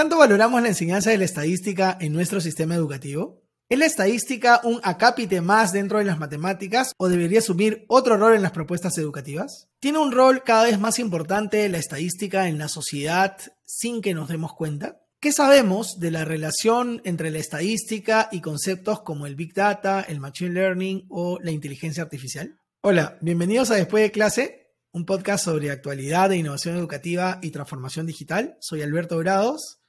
tanto 0.00 0.16
valoramos 0.16 0.62
la 0.62 0.68
enseñanza 0.68 1.10
de 1.10 1.18
la 1.18 1.26
estadística 1.26 1.98
en 2.00 2.14
nuestro 2.14 2.40
sistema 2.40 2.74
educativo? 2.74 3.42
¿Es 3.68 3.78
la 3.78 3.84
estadística 3.84 4.62
un 4.64 4.80
acápite 4.82 5.42
más 5.42 5.74
dentro 5.74 5.98
de 5.98 6.06
las 6.06 6.18
matemáticas 6.18 6.94
o 6.96 7.10
debería 7.10 7.40
asumir 7.40 7.84
otro 7.86 8.16
rol 8.16 8.34
en 8.34 8.40
las 8.40 8.52
propuestas 8.52 8.96
educativas? 8.96 9.68
¿Tiene 9.78 9.98
un 9.98 10.10
rol 10.10 10.42
cada 10.42 10.64
vez 10.64 10.80
más 10.80 10.98
importante 11.00 11.68
la 11.68 11.76
estadística 11.76 12.48
en 12.48 12.56
la 12.56 12.68
sociedad 12.68 13.36
sin 13.66 14.00
que 14.00 14.14
nos 14.14 14.30
demos 14.30 14.54
cuenta? 14.54 15.02
¿Qué 15.20 15.32
sabemos 15.32 16.00
de 16.00 16.10
la 16.10 16.24
relación 16.24 17.02
entre 17.04 17.30
la 17.30 17.38
estadística 17.38 18.30
y 18.32 18.40
conceptos 18.40 19.02
como 19.02 19.26
el 19.26 19.36
Big 19.36 19.52
Data, 19.52 20.00
el 20.00 20.18
Machine 20.18 20.54
Learning 20.54 21.04
o 21.10 21.38
la 21.42 21.50
inteligencia 21.50 22.02
artificial? 22.02 22.58
Hola, 22.80 23.18
bienvenidos 23.20 23.70
a 23.70 23.74
Después 23.74 24.02
de 24.02 24.12
clase, 24.12 24.72
un 24.92 25.04
podcast 25.04 25.44
sobre 25.44 25.70
actualidad 25.70 26.30
de 26.30 26.38
innovación 26.38 26.78
educativa 26.78 27.38
y 27.42 27.50
transformación 27.50 28.06
digital. 28.06 28.56
Soy 28.60 28.80
Alberto 28.80 29.18
Grados 29.18 29.79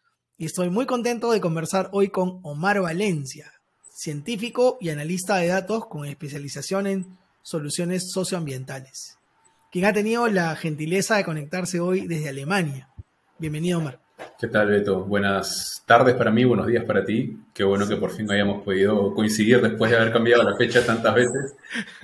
y 0.42 0.46
estoy 0.46 0.72
muy 0.72 0.88
contento 0.88 1.32
de 1.32 1.40
conversar 1.40 1.90
hoy 1.92 2.10
con 2.10 2.40
Omar 2.42 2.82
Valencia, 2.82 3.54
científico 3.94 4.80
y 4.82 4.90
analista 4.90 5.36
de 5.36 5.50
datos 5.50 5.86
con 5.86 6.04
especialización 6.08 6.88
en 6.88 7.18
soluciones 7.44 8.10
socioambientales, 8.12 9.20
quien 9.72 9.86
ha 9.86 9.94
tenido 9.94 10.28
la 10.30 10.56
gentileza 10.56 11.16
de 11.18 11.26
conectarse 11.26 11.80
hoy 11.80 12.08
desde 12.08 12.30
Alemania. 12.30 12.90
Bienvenido, 13.38 13.78
Omar. 13.78 14.00
¿Qué 14.40 14.48
tal, 14.48 14.70
Beto? 14.70 15.04
Buenas 15.04 15.84
tardes 15.86 16.16
para 16.16 16.32
mí, 16.32 16.44
buenos 16.44 16.66
días 16.66 16.86
para 16.86 17.06
ti. 17.06 17.38
Qué 17.54 17.64
bueno 17.64 17.88
que 17.88 17.98
por 17.98 18.10
fin 18.10 18.32
hayamos 18.32 18.64
podido 18.64 19.14
coincidir 19.14 19.62
después 19.62 19.92
de 19.92 19.98
haber 19.98 20.12
cambiado 20.12 20.42
la 20.42 20.58
fecha 20.58 20.84
tantas 20.84 21.14
veces. 21.14 21.56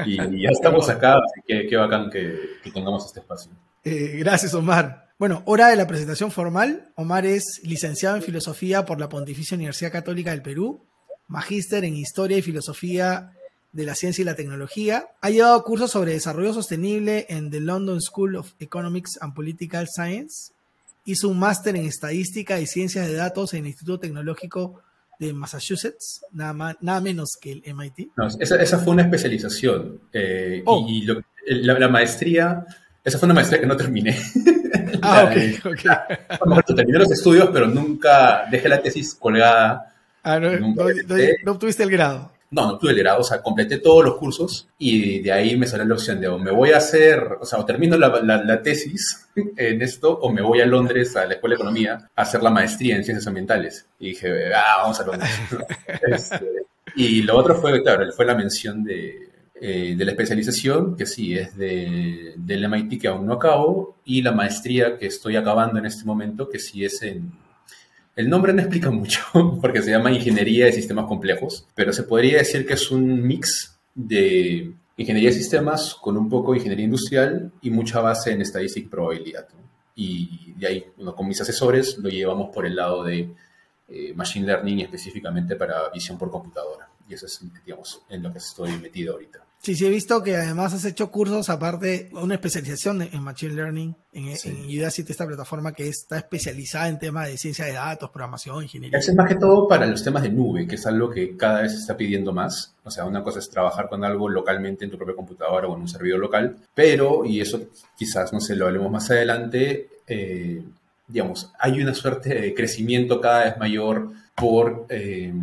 Y 0.06 0.44
ya 0.44 0.50
estamos 0.52 0.88
acá, 0.92 1.14
así 1.14 1.42
que 1.48 1.66
qué 1.66 1.76
bacán 1.76 2.12
que, 2.12 2.38
tengamos 2.72 3.04
este 3.04 3.20
espacio. 3.20 3.52
Eh, 3.84 4.18
gracias, 4.20 4.54
Omar. 4.54 5.07
Bueno, 5.20 5.42
hora 5.46 5.70
de 5.70 5.76
la 5.76 5.88
presentación 5.88 6.32
formal. 6.32 6.90
Omar 6.96 7.26
es 7.26 7.62
licenciado 7.64 8.16
en 8.16 8.22
Filosofía 8.22 8.86
por 8.86 9.00
la 9.00 9.10
Pontificia 9.10 9.56
Universidad 9.56 9.92
Católica 9.92 10.32
del 10.32 10.42
Perú 10.42 10.88
magíster 11.28 11.84
en 11.84 11.96
Historia 11.96 12.38
y 12.38 12.42
Filosofía 12.42 13.34
de 13.72 13.86
la 13.86 13.96
Ciencia 13.96 14.22
y 14.22 14.26
la 14.26 14.36
Tecnología. 14.36 15.10
Ha 15.22 15.30
llevado 15.30 15.64
cursos 15.64 15.92
sobre 15.92 16.14
desarrollo 16.14 16.54
sostenible 16.54 17.26
en 17.30 17.52
the 17.52 17.60
London 17.60 18.02
School 18.02 18.36
of 18.36 18.54
Economics 18.60 19.18
and 19.22 19.34
Political 19.34 19.88
Science. 19.88 20.52
Hizo 21.06 21.30
un 21.30 21.40
máster 21.40 21.76
en 21.76 21.86
Estadística 21.86 22.60
y 22.60 22.66
Ciencias 22.66 23.08
de 23.08 23.14
Datos 23.14 23.54
en 23.54 23.62
el 23.62 23.68
Instituto 23.68 24.00
Tecnológico 24.00 24.82
de 25.20 25.34
Massachusetts, 25.34 26.22
nada, 26.32 26.78
nada 26.80 27.02
menos 27.02 27.38
que 27.42 27.52
el 27.52 27.64
MIT. 27.74 28.10
esa, 28.40 28.78
fue 28.78 28.94
una 28.94 29.02
especialización. 29.04 30.00
Eh, 30.14 30.62
oh. 30.66 30.86
Y, 30.88 31.08
la, 31.48 31.90
maestría, 31.90 32.66
esa 33.04 33.18
fue 33.18 33.26
una 33.26 33.34
maestría 33.34 33.60
que 33.60 33.66
no 33.66 33.76
terminé. 33.76 34.16
Ah, 35.04 35.30
ok, 35.30 35.66
ok. 35.66 36.66
terminé 36.76 37.00
los 37.00 37.12
estudios, 37.12 37.50
pero 37.52 37.68
nunca 37.68 38.46
dejé 38.50 38.70
la 38.70 38.82
tesis 38.82 39.16
colgada 39.16 39.94
Ah, 40.28 40.42
no, 40.42 40.52
no, 40.60 41.54
obtuviste 41.54 41.84
el 41.84 41.90
grado. 41.90 42.34
No, 42.52 42.64
no 42.64 42.74
obtuve 42.74 42.92
el 42.92 43.00
grado, 43.00 43.22
o 43.22 43.24
sea, 43.24 43.42
completé 43.42 43.78
todos 43.78 44.04
los 44.04 44.18
cursos 44.18 44.68
y 44.78 45.20
de 45.20 45.32
ahí 45.32 45.56
me 45.56 45.68
salió 45.68 45.86
la 45.86 45.94
opción 45.94 46.20
de 46.20 46.28
o 46.28 46.38
me 46.38 46.52
voy 46.52 46.72
a 46.72 46.78
hacer, 46.78 47.38
o 47.40 47.46
sea, 47.46 47.60
o 47.60 47.66
termino 47.66 47.98
la, 47.98 48.62
tesis 48.62 49.30
en 49.56 49.82
esto 49.82 50.20
o 50.20 50.30
me 50.30 50.42
voy 50.42 50.60
a 50.60 50.66
Londres, 50.66 51.16
a 51.16 51.26
la 51.26 51.36
Escuela 51.36 51.54
de 51.54 51.62
Economía, 51.62 52.10
a 52.14 52.22
hacer 52.22 52.44
la 52.44 52.50
maestría 52.50 52.98
en 52.98 53.06
Ciencias 53.06 53.26
Ambientales. 53.26 53.86
Y 54.00 54.10
dije, 54.10 54.54
ah, 54.54 54.80
vamos 54.82 55.00
a 55.00 55.06
Londres. 55.06 55.32
Este, 56.12 56.46
y 56.96 57.22
lo 57.22 57.38
otro 57.38 57.56
fue, 57.56 57.82
claro, 57.82 58.12
fue 58.12 58.26
la 58.26 58.36
mención 58.36 58.84
de, 58.84 59.27
eh, 59.62 59.96
de 59.98 60.06
la 60.06 60.12
especialización, 60.12 60.96
que 60.96 61.06
sí, 61.06 61.38
es 61.38 61.56
de, 61.58 62.34
del 62.38 62.70
MIT 62.70 63.02
que 63.02 63.08
aún 63.08 63.26
no 63.26 63.34
acabo, 63.34 63.98
y 64.06 64.22
la 64.22 64.32
maestría 64.32 64.98
que 64.98 65.08
estoy 65.08 65.36
acabando 65.36 65.80
en 65.80 65.86
este 65.86 66.06
momento, 66.06 66.50
que 66.50 66.60
sí 66.60 66.86
es 66.86 67.02
en 67.02 67.32
el 68.18 68.30
nombre 68.30 68.52
no 68.52 68.62
explica 68.62 68.90
mucho 68.90 69.22
porque 69.62 69.84
se 69.84 69.92
llama 69.92 70.12
Ingeniería 70.12 70.66
de 70.66 70.74
Sistemas 70.74 71.06
Complejos, 71.06 71.68
pero 71.76 71.94
se 71.94 72.02
podría 72.02 72.40
decir 72.40 72.66
que 72.66 72.74
es 72.74 72.90
un 72.90 73.22
mix 73.22 73.78
de 73.94 74.74
ingeniería 74.98 75.30
de 75.30 75.36
sistemas 75.36 75.94
con 75.94 76.18
un 76.18 76.28
poco 76.28 76.52
de 76.52 76.58
ingeniería 76.58 76.86
industrial 76.86 77.52
y 77.62 77.70
mucha 77.70 78.02
base 78.02 78.32
en 78.32 78.42
estadística 78.42 78.88
y 78.88 78.90
probabilidad. 78.90 79.48
Y 79.96 80.54
de 80.58 80.68
ahí, 80.68 80.86
con 81.16 81.28
mis 81.28 81.40
asesores 81.40 82.00
lo 82.00 82.10
llevamos 82.10 82.50
por 82.52 82.66
el 82.66 82.76
lado 82.76 83.04
de 83.04 83.30
eh, 83.88 84.14
Machine 84.16 84.48
Learning 84.48 84.80
específicamente 84.80 85.56
para 85.56 85.90
visión 85.90 86.18
por 86.18 86.32
computadora. 86.32 86.90
Y 87.08 87.14
eso 87.14 87.28
es, 87.28 87.40
digamos, 87.64 88.02
en 88.10 88.24
lo 88.24 88.32
que 88.32 88.40
estoy 88.40 88.72
metido 88.80 89.14
ahorita. 89.14 89.47
Sí, 89.62 89.76
sí, 89.76 89.86
he 89.86 89.90
visto 89.90 90.24
que 90.24 90.36
además 90.36 90.74
has 90.74 90.86
hecho 90.86 91.12
cursos, 91.12 91.50
aparte, 91.50 92.10
una 92.14 92.36
especialización 92.36 93.02
en 93.02 93.22
Machine 93.22 93.54
Learning 93.54 93.96
en, 94.14 94.38
sí. 94.38 94.78
Udacity, 94.78 95.12
esta 95.12 95.28
plataforma 95.28 95.74
que 95.74 95.88
está 95.90 96.18
especializada 96.18 96.88
en 96.88 97.00
temas 97.00 97.28
de 97.28 97.38
ciencia 97.38 97.66
de 97.66 97.74
datos, 97.74 98.10
programación, 98.10 98.64
ingeniería. 98.64 98.98
Es 98.98 99.14
más 99.14 99.28
que 99.28 99.36
todo 99.36 99.68
para 99.68 99.86
los 99.86 100.04
temas 100.04 100.24
de 100.24 100.30
nube, 100.30 100.68
que 100.68 100.76
es 100.76 100.86
algo 100.86 101.10
que 101.10 101.36
cada 101.36 101.64
vez 101.64 101.74
se 101.74 101.80
está 101.80 101.98
pidiendo 101.98 102.32
más. 102.32 102.76
O 102.84 102.92
sea, 102.92 103.06
una 103.06 103.24
cosa 103.24 103.40
es 103.40 103.50
trabajar 103.50 103.90
con 103.90 104.06
algo 104.06 104.30
localmente 104.30 104.86
en 104.86 104.92
tu 104.92 104.98
propia 104.98 105.16
computadora 105.16 105.68
o 105.68 105.76
en 105.76 105.82
un 105.82 105.90
servidor 105.90 106.20
local, 106.20 106.56
pero, 106.74 107.26
y 107.26 107.42
eso 107.42 107.60
quizás, 107.98 108.32
no 108.32 108.40
sé, 108.40 108.56
lo 108.56 108.68
hablemos 108.68 108.92
más 108.92 109.12
adelante, 109.12 109.90
eh, 110.08 110.64
digamos, 111.08 111.52
hay 111.60 111.82
una 111.82 111.94
suerte 111.94 112.34
de 112.34 112.54
crecimiento 112.54 113.20
cada 113.20 113.46
vez 113.46 113.58
mayor 113.58 114.12
por... 114.36 114.86
Eh, 114.90 115.34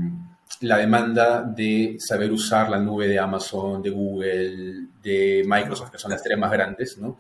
la 0.61 0.79
demanda 0.79 1.43
de 1.43 1.97
saber 1.99 2.33
usar 2.33 2.71
la 2.71 2.79
nube 2.79 3.09
de 3.09 3.19
Amazon, 3.19 3.83
de 3.83 3.91
Google, 3.91 4.87
de 5.03 5.45
Microsoft, 5.47 5.91
que 5.91 5.99
son 5.99 6.11
las 6.11 6.23
tres 6.23 6.39
más 6.39 6.51
grandes, 6.51 6.99
¿no? 6.99 7.19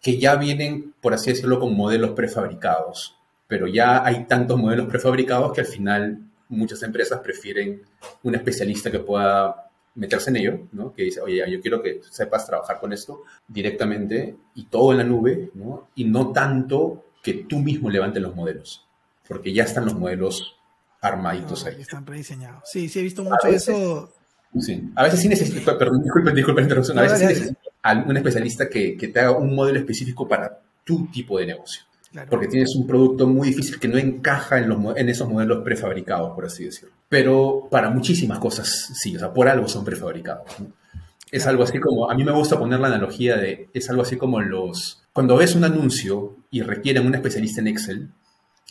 que 0.00 0.18
ya 0.18 0.36
vienen, 0.36 0.94
por 1.00 1.14
así 1.14 1.30
decirlo, 1.30 1.58
con 1.58 1.76
modelos 1.76 2.10
prefabricados. 2.10 3.16
Pero 3.48 3.66
ya 3.66 4.04
hay 4.04 4.24
tantos 4.24 4.58
modelos 4.58 4.86
prefabricados 4.86 5.52
que 5.52 5.62
al 5.62 5.66
final 5.66 6.20
muchas 6.48 6.82
empresas 6.82 7.20
prefieren 7.20 7.82
un 8.22 8.34
especialista 8.34 8.90
que 8.90 9.00
pueda 9.00 9.68
meterse 9.96 10.30
en 10.30 10.36
ello, 10.36 10.60
¿no? 10.72 10.92
que 10.92 11.04
dice, 11.04 11.20
oye, 11.20 11.42
yo 11.50 11.60
quiero 11.60 11.82
que 11.82 12.00
sepas 12.10 12.46
trabajar 12.46 12.78
con 12.78 12.92
esto 12.92 13.22
directamente 13.48 14.36
y 14.54 14.66
todo 14.66 14.92
en 14.92 14.98
la 14.98 15.04
nube, 15.04 15.50
¿no? 15.54 15.88
y 15.94 16.04
no 16.04 16.32
tanto 16.32 17.04
que 17.22 17.32
tú 17.32 17.58
mismo 17.58 17.90
levantes 17.90 18.22
los 18.22 18.36
modelos, 18.36 18.86
porque 19.26 19.52
ya 19.52 19.64
están 19.64 19.86
los 19.86 19.94
modelos 19.94 20.55
armaditos 21.06 21.64
ahí. 21.66 21.80
Están 21.80 22.04
prediseñados. 22.04 22.62
Sí, 22.64 22.88
sí, 22.88 22.98
he 22.98 23.02
visto 23.02 23.22
mucho 23.22 23.48
eso. 23.48 24.12
Sí, 24.58 24.90
a 24.94 25.04
veces 25.04 25.20
sí 25.20 25.28
necesito, 25.28 25.76
perdón, 25.76 26.02
disculpen, 26.02 26.34
disculpen 26.34 26.62
la 26.62 26.66
interrupción, 26.66 26.98
a 26.98 27.02
veces 27.02 27.18
sí 27.18 27.26
necesito 27.26 27.60
un 28.06 28.16
especialista 28.16 28.68
que, 28.68 28.96
que, 28.96 29.08
te 29.08 29.20
haga 29.20 29.32
un 29.32 29.54
modelo 29.54 29.78
específico 29.78 30.26
para 30.26 30.60
tu 30.84 31.06
tipo 31.06 31.38
de 31.38 31.46
negocio. 31.46 31.82
Porque 32.30 32.46
tienes 32.46 32.74
un 32.74 32.86
producto 32.86 33.26
muy 33.26 33.48
difícil 33.48 33.78
que 33.78 33.88
no 33.88 33.98
encaja 33.98 34.58
en, 34.58 34.68
los, 34.70 34.96
en 34.96 35.08
esos 35.08 35.28
modelos 35.28 35.62
prefabricados, 35.62 36.34
por 36.34 36.46
así 36.46 36.64
decirlo. 36.64 36.94
Pero 37.08 37.68
para 37.70 37.90
muchísimas 37.90 38.38
cosas, 38.38 38.90
sí, 38.94 39.14
o 39.16 39.18
sea, 39.18 39.34
por 39.34 39.48
algo 39.48 39.68
son 39.68 39.84
prefabricados. 39.84 40.50
Es 41.30 41.46
algo 41.46 41.64
así 41.64 41.78
como, 41.78 42.10
a 42.10 42.14
mí 42.14 42.24
me 42.24 42.32
gusta 42.32 42.58
poner 42.58 42.80
la 42.80 42.86
analogía 42.86 43.36
de, 43.36 43.68
es 43.74 43.90
algo 43.90 44.02
así 44.02 44.16
como 44.16 44.40
los, 44.40 45.02
cuando 45.12 45.36
ves 45.36 45.54
un 45.54 45.64
anuncio 45.64 46.36
y 46.50 46.62
requieren 46.62 47.06
un 47.06 47.14
especialista 47.14 47.60
en 47.60 47.68
Excel, 47.68 48.10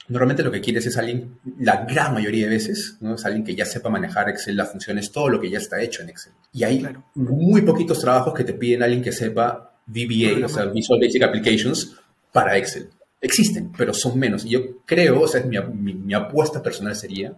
Normalmente 0.08 0.44
lo 0.44 0.52
que 0.52 0.62
quieres 0.62 0.86
es 0.86 0.98
alguien, 0.98 1.40
la 1.60 1.84
gran 1.86 2.14
mayoría 2.14 2.46
de 2.46 2.54
veces, 2.54 2.98
¿no? 3.00 3.16
es 3.16 3.26
alguien 3.26 3.44
que 3.44 3.56
ya 3.56 3.66
sepa 3.66 3.90
manejar 3.90 4.30
Excel, 4.30 4.56
las 4.56 4.72
funciones, 4.72 5.12
todo 5.12 5.30
lo 5.30 5.42
que 5.42 5.50
ya 5.50 5.58
está 5.58 5.82
hecho 5.82 6.04
en 6.04 6.10
Excel. 6.10 6.34
Y 6.54 6.64
hay 6.64 6.86
muy 7.16 7.62
poquitos 7.64 8.00
trabajos 8.00 8.34
que 8.36 8.44
te 8.44 8.54
piden 8.54 8.84
alguien 8.84 9.02
que 9.02 9.12
sepa 9.12 9.80
VBA, 9.88 10.46
o 10.46 10.50
sea, 10.50 10.66
Visual 10.66 11.00
Basic 11.00 11.24
Applications, 11.24 11.96
para 12.32 12.56
Excel. 12.56 12.90
Existen, 13.20 13.72
pero 13.76 13.96
son 13.96 14.20
menos. 14.20 14.46
Y 14.46 14.50
yo 14.50 14.84
creo, 14.86 15.22
o 15.22 15.28
sea, 15.28 15.42
mi, 15.44 15.58
mi, 15.60 16.14
apuesta 16.14 16.62
personal 16.62 16.96
sería 16.96 17.34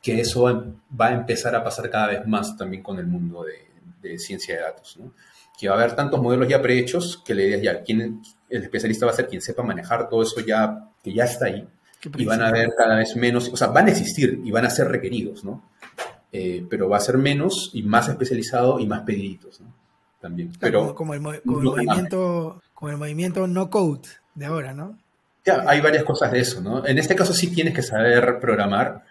que 0.00 0.20
eso 0.20 0.44
va 0.44 1.06
a 1.08 1.12
empezar 1.12 1.56
a 1.56 1.64
pasar 1.64 1.90
cada 1.90 2.06
vez 2.06 2.26
más 2.26 2.56
también 2.56 2.84
con 2.84 3.00
el 3.00 3.06
mundo 3.08 3.42
de, 3.42 4.08
de 4.08 4.16
ciencia 4.18 4.54
de 4.54 4.62
datos. 4.62 4.96
¿no? 4.96 5.12
Que 5.58 5.68
va 5.68 5.74
a 5.74 5.78
haber 5.78 5.96
tantos 5.96 6.22
modelos 6.22 6.46
ya 6.46 6.62
prehechos 6.62 7.20
que 7.26 7.32
idea 7.32 7.56
es 7.56 7.62
ya, 7.62 7.82
¿quién, 7.82 8.22
el 8.48 8.62
especialista 8.62 9.06
va 9.06 9.12
a 9.12 9.16
ser 9.16 9.26
quien 9.26 9.42
sepa 9.42 9.64
manejar 9.64 10.08
todo 10.08 10.22
eso 10.22 10.38
ya, 10.40 10.90
que 11.02 11.12
ya 11.12 11.24
está 11.24 11.46
ahí 11.46 11.66
y 12.16 12.24
van 12.24 12.42
a 12.42 12.48
haber 12.48 12.74
cada 12.76 12.96
vez 12.96 13.16
menos, 13.16 13.48
o 13.52 13.56
sea, 13.56 13.68
van 13.68 13.86
a 13.86 13.90
existir 13.90 14.40
y 14.44 14.50
van 14.50 14.64
a 14.64 14.70
ser 14.70 14.88
requeridos, 14.88 15.44
¿no? 15.44 15.62
Eh, 16.32 16.66
pero 16.68 16.88
va 16.88 16.98
a 16.98 17.00
ser 17.00 17.18
menos 17.18 17.70
y 17.72 17.82
más 17.82 18.08
especializado 18.08 18.78
y 18.78 18.86
más 18.86 19.02
pediditos, 19.02 19.60
¿no? 19.60 19.72
También. 20.20 20.52
Pero, 20.58 20.94
como, 20.94 21.14
el, 21.14 21.20
movimiento, 21.20 22.60
como 22.74 22.90
el 22.90 22.96
movimiento 22.96 23.46
no 23.46 23.70
code 23.70 24.08
de 24.34 24.46
ahora, 24.46 24.74
¿no? 24.74 24.98
Ya, 25.44 25.64
hay 25.66 25.80
varias 25.80 26.04
cosas 26.04 26.32
de 26.32 26.40
eso, 26.40 26.60
¿no? 26.60 26.84
En 26.86 26.98
este 26.98 27.14
caso 27.14 27.32
sí 27.32 27.48
tienes 27.48 27.74
que 27.74 27.82
saber 27.82 28.38
programar 28.40 29.04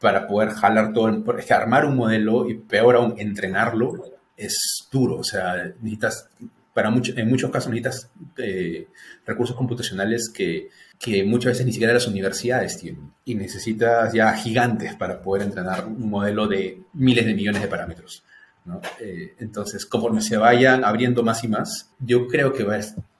para 0.00 0.26
poder 0.26 0.50
jalar 0.50 0.92
todo, 0.92 1.24
porque 1.24 1.52
armar 1.52 1.84
un 1.84 1.96
modelo 1.96 2.48
y 2.48 2.54
peor 2.54 2.96
aún 2.96 3.14
entrenarlo 3.18 3.92
es 4.36 4.86
duro, 4.90 5.16
o 5.18 5.24
sea, 5.24 5.72
necesitas, 5.80 6.28
para 6.72 6.90
mucho, 6.90 7.12
en 7.16 7.28
muchos 7.28 7.50
casos 7.50 7.72
necesitas 7.72 8.10
eh, 8.36 8.88
recursos 9.26 9.56
computacionales 9.56 10.30
que 10.32 10.68
que 10.98 11.24
muchas 11.24 11.52
veces 11.52 11.66
ni 11.66 11.72
siquiera 11.72 11.94
las 11.94 12.06
universidades 12.06 12.78
tienen. 12.78 13.12
Y 13.24 13.34
necesitas 13.34 14.12
ya 14.12 14.32
gigantes 14.34 14.94
para 14.96 15.22
poder 15.22 15.42
entrenar 15.44 15.86
un 15.86 16.10
modelo 16.10 16.46
de 16.46 16.80
miles 16.94 17.24
de 17.24 17.34
millones 17.34 17.62
de 17.62 17.68
parámetros. 17.68 18.24
¿no? 18.64 18.80
Eh, 19.00 19.34
entonces, 19.38 19.86
conforme 19.86 20.20
se 20.20 20.36
vayan 20.36 20.84
abriendo 20.84 21.22
más 21.22 21.44
y 21.44 21.48
más, 21.48 21.90
yo 21.98 22.26
creo 22.26 22.52
que 22.52 22.64
va 22.64 22.78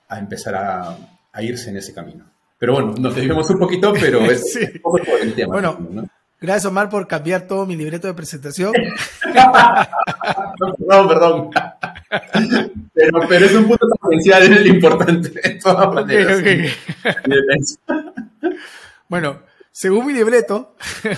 a 0.08 0.18
empezar 0.18 0.54
a, 0.54 0.98
irse 1.40 1.70
en 1.70 1.76
ese 1.76 1.94
camino. 1.94 2.24
Pero 2.58 2.72
bueno, 2.72 2.94
nos 2.98 3.14
desviamos 3.14 3.48
un 3.50 3.60
poquito, 3.60 3.92
pero 3.92 4.24
es 4.24 4.58
un 4.74 4.80
poco 4.80 4.98
el 5.22 5.32
tema. 5.34 5.52
Bueno, 5.52 5.78
gracias 6.40 6.66
Omar 6.66 6.88
por 6.88 7.06
cambiar 7.06 7.42
todo 7.42 7.66
mi 7.66 7.76
libreto 7.76 8.06
de 8.06 8.14
presentación. 8.14 8.72
perdón, 9.22 11.08
perdón. 11.08 11.50
Pero, 12.94 13.20
pero, 13.28 13.46
es 13.46 13.54
un 13.54 13.68
punto 13.68 13.86
potencial, 14.00 14.52
es 14.52 14.66
importante, 14.66 15.30
de 15.30 15.54
todas 15.56 15.94
maneras. 15.94 16.42
bueno, 19.08 19.40
según 19.70 20.06
mi 20.06 20.12
libreto, 20.12 20.74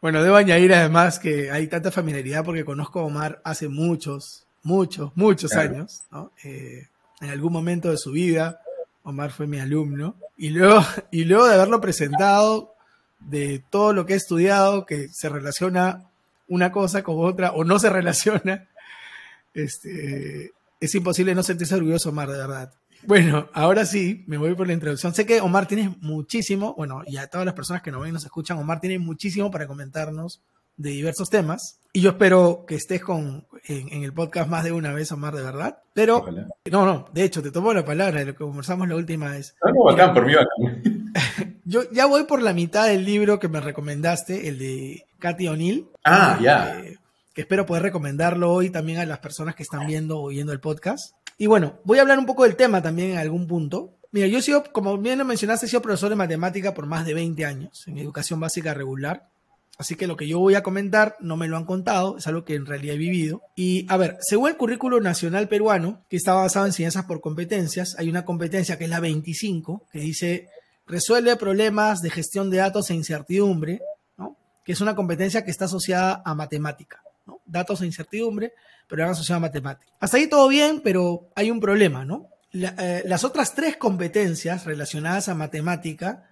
bueno, 0.00 0.22
debo 0.22 0.36
añadir 0.36 0.74
además 0.74 1.18
que 1.18 1.50
hay 1.50 1.66
tanta 1.68 1.90
familiaridad 1.90 2.44
porque 2.44 2.64
conozco 2.64 3.00
a 3.00 3.04
Omar 3.04 3.40
hace 3.44 3.68
muchos, 3.68 4.46
muchos, 4.62 5.12
muchos 5.14 5.54
años, 5.54 6.02
¿no? 6.10 6.32
Eh, 6.44 6.88
en 7.20 7.30
algún 7.30 7.52
momento 7.52 7.90
de 7.90 7.96
su 7.96 8.12
vida, 8.12 8.60
Omar 9.02 9.30
fue 9.30 9.46
mi 9.46 9.58
alumno, 9.58 10.16
y 10.36 10.50
luego, 10.50 10.82
y 11.10 11.24
luego 11.24 11.46
de 11.46 11.54
haberlo 11.54 11.80
presentado, 11.80 12.74
de 13.20 13.62
todo 13.70 13.92
lo 13.92 14.06
que 14.06 14.14
he 14.14 14.16
estudiado, 14.16 14.86
que 14.86 15.08
se 15.08 15.28
relaciona 15.28 16.10
una 16.48 16.72
cosa 16.72 17.02
con 17.02 17.16
otra, 17.18 17.52
o 17.52 17.64
no 17.64 17.78
se 17.78 17.90
relaciona, 17.90 18.68
este, 19.54 20.52
es 20.80 20.94
imposible 20.94 21.34
no 21.34 21.42
sentirse 21.42 21.74
orgulloso, 21.74 22.10
Omar, 22.10 22.30
de 22.30 22.38
verdad. 22.38 22.72
Bueno, 23.04 23.48
ahora 23.52 23.84
sí, 23.84 24.24
me 24.26 24.38
voy 24.38 24.54
por 24.54 24.66
la 24.66 24.72
introducción. 24.72 25.14
Sé 25.14 25.24
que 25.24 25.40
Omar 25.40 25.66
tiene 25.66 25.96
muchísimo, 26.00 26.74
bueno, 26.76 27.02
y 27.06 27.16
a 27.16 27.28
todas 27.28 27.44
las 27.44 27.54
personas 27.54 27.82
que 27.82 27.92
nos 27.92 28.00
ven 28.00 28.10
y 28.10 28.12
nos 28.12 28.24
escuchan, 28.24 28.58
Omar 28.58 28.80
tiene 28.80 28.98
muchísimo 28.98 29.50
para 29.50 29.66
comentarnos 29.66 30.40
de 30.76 30.90
diversos 30.90 31.30
temas. 31.30 31.80
Y 31.92 32.00
yo 32.00 32.10
espero 32.10 32.64
que 32.66 32.76
estés 32.76 33.02
con, 33.02 33.46
en, 33.66 34.02
el 34.02 34.12
podcast 34.12 34.48
más 34.48 34.64
de 34.64 34.72
una 34.72 34.92
vez, 34.92 35.12
Omar, 35.12 35.34
de 35.34 35.42
verdad. 35.42 35.78
Pero, 35.94 36.24
no, 36.70 36.84
no, 36.84 37.06
de 37.12 37.24
hecho, 37.24 37.42
te 37.42 37.50
tomo 37.50 37.72
la 37.72 37.84
palabra 37.84 38.20
de 38.20 38.26
lo 38.26 38.32
que 38.32 38.44
conversamos 38.44 38.88
la 38.88 38.96
última 38.96 39.30
vez. 39.30 39.54
Ah, 39.62 39.70
no, 39.72 39.84
bacán, 39.84 40.14
por 40.14 40.26
mí 40.26 40.32
Yo 41.68 41.82
ya 41.92 42.06
voy 42.06 42.24
por 42.24 42.40
la 42.40 42.54
mitad 42.54 42.86
del 42.86 43.04
libro 43.04 43.38
que 43.38 43.46
me 43.46 43.60
recomendaste, 43.60 44.48
el 44.48 44.58
de 44.58 45.04
Katy 45.18 45.48
O'Neill. 45.48 45.86
Ah, 46.02 46.38
ya. 46.40 46.80
Eh, 46.80 46.96
que 47.34 47.42
espero 47.42 47.66
poder 47.66 47.82
recomendarlo 47.82 48.50
hoy 48.50 48.70
también 48.70 49.00
a 49.00 49.04
las 49.04 49.18
personas 49.18 49.54
que 49.54 49.64
están 49.64 49.86
viendo 49.86 50.18
o 50.18 50.22
oyendo 50.22 50.54
el 50.54 50.60
podcast. 50.60 51.12
Y 51.36 51.46
bueno, 51.46 51.78
voy 51.84 51.98
a 51.98 52.00
hablar 52.00 52.18
un 52.18 52.24
poco 52.24 52.44
del 52.44 52.56
tema 52.56 52.80
también 52.80 53.10
en 53.10 53.18
algún 53.18 53.46
punto. 53.46 53.92
Mira, 54.12 54.26
yo 54.28 54.38
he 54.38 54.42
sido, 54.42 54.64
como 54.72 54.96
bien 54.96 55.18
lo 55.18 55.26
mencionaste, 55.26 55.66
he 55.66 55.68
sido 55.68 55.82
profesor 55.82 56.08
de 56.08 56.16
matemática 56.16 56.72
por 56.72 56.86
más 56.86 57.04
de 57.04 57.12
20 57.12 57.44
años 57.44 57.86
en 57.86 57.98
educación 57.98 58.40
básica 58.40 58.72
regular. 58.72 59.28
Así 59.76 59.94
que 59.94 60.06
lo 60.06 60.16
que 60.16 60.26
yo 60.26 60.38
voy 60.38 60.54
a 60.54 60.62
comentar 60.62 61.16
no 61.20 61.36
me 61.36 61.48
lo 61.48 61.58
han 61.58 61.66
contado, 61.66 62.16
es 62.16 62.26
algo 62.26 62.46
que 62.46 62.54
en 62.54 62.64
realidad 62.64 62.94
he 62.94 62.98
vivido. 62.98 63.42
Y 63.54 63.84
a 63.90 63.98
ver, 63.98 64.16
según 64.22 64.48
el 64.48 64.56
currículo 64.56 65.02
nacional 65.02 65.48
peruano, 65.48 66.02
que 66.08 66.16
está 66.16 66.32
basado 66.32 66.64
en 66.64 66.72
ciencias 66.72 67.04
por 67.04 67.20
competencias, 67.20 67.94
hay 67.98 68.08
una 68.08 68.24
competencia 68.24 68.78
que 68.78 68.84
es 68.84 68.90
la 68.90 69.00
25, 69.00 69.86
que 69.92 70.00
dice 70.00 70.48
resuelve 70.88 71.36
problemas 71.36 72.00
de 72.00 72.10
gestión 72.10 72.50
de 72.50 72.58
datos 72.58 72.90
e 72.90 72.94
incertidumbre, 72.94 73.80
que 74.64 74.72
es 74.72 74.80
una 74.80 74.96
competencia 74.96 75.44
que 75.44 75.50
está 75.50 75.66
asociada 75.66 76.22
a 76.24 76.34
matemática. 76.34 77.02
Datos 77.46 77.80
e 77.80 77.86
incertidumbre, 77.86 78.52
pero 78.88 79.02
van 79.02 79.12
asociados 79.12 79.38
a 79.38 79.46
matemática. 79.46 79.92
Hasta 80.00 80.16
ahí 80.16 80.26
todo 80.28 80.48
bien, 80.48 80.80
pero 80.82 81.28
hay 81.34 81.50
un 81.50 81.60
problema, 81.60 82.04
¿no? 82.04 82.28
Eh, 82.52 83.02
las 83.04 83.24
otras 83.24 83.54
tres 83.54 83.76
competencias 83.76 84.64
relacionadas 84.64 85.28
a 85.28 85.34
matemática 85.34 86.24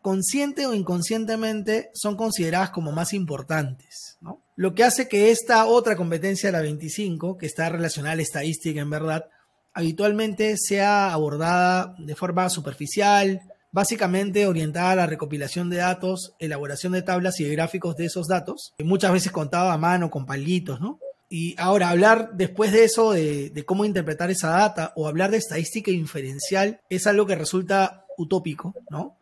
consciente 0.00 0.66
o 0.66 0.74
inconscientemente 0.74 1.90
son 1.94 2.16
consideradas 2.16 2.70
como 2.70 2.92
más 2.92 3.12
importantes. 3.12 4.18
Lo 4.54 4.74
que 4.74 4.84
hace 4.84 5.08
que 5.08 5.30
esta 5.30 5.64
otra 5.66 5.96
competencia, 5.96 6.52
la 6.52 6.60
25, 6.60 7.36
que 7.38 7.46
está 7.46 7.68
relacionada 7.70 8.12
a 8.12 8.16
la 8.16 8.22
estadística 8.22 8.80
en 8.80 8.90
verdad, 8.90 9.24
habitualmente 9.72 10.56
sea 10.58 11.12
abordada 11.12 11.96
de 11.98 12.14
forma 12.14 12.48
superficial, 12.50 13.40
básicamente 13.74 14.46
orientada 14.46 14.92
a 14.92 14.96
la 14.96 15.06
recopilación 15.06 15.68
de 15.68 15.78
datos, 15.78 16.36
elaboración 16.38 16.92
de 16.92 17.02
tablas 17.02 17.40
y 17.40 17.44
de 17.44 17.50
gráficos 17.50 17.96
de 17.96 18.04
esos 18.04 18.28
datos, 18.28 18.72
que 18.78 18.84
muchas 18.84 19.12
veces 19.12 19.32
contaba 19.32 19.72
a 19.72 19.78
mano 19.78 20.10
con 20.10 20.26
palitos, 20.26 20.80
¿no? 20.80 21.00
Y 21.28 21.56
ahora 21.58 21.88
hablar 21.88 22.30
después 22.34 22.70
de 22.70 22.84
eso 22.84 23.10
de, 23.10 23.50
de 23.50 23.64
cómo 23.64 23.84
interpretar 23.84 24.30
esa 24.30 24.50
data 24.50 24.92
o 24.94 25.08
hablar 25.08 25.32
de 25.32 25.38
estadística 25.38 25.90
inferencial 25.90 26.80
es 26.88 27.08
algo 27.08 27.26
que 27.26 27.34
resulta 27.34 28.04
utópico, 28.16 28.76
¿no? 28.90 29.18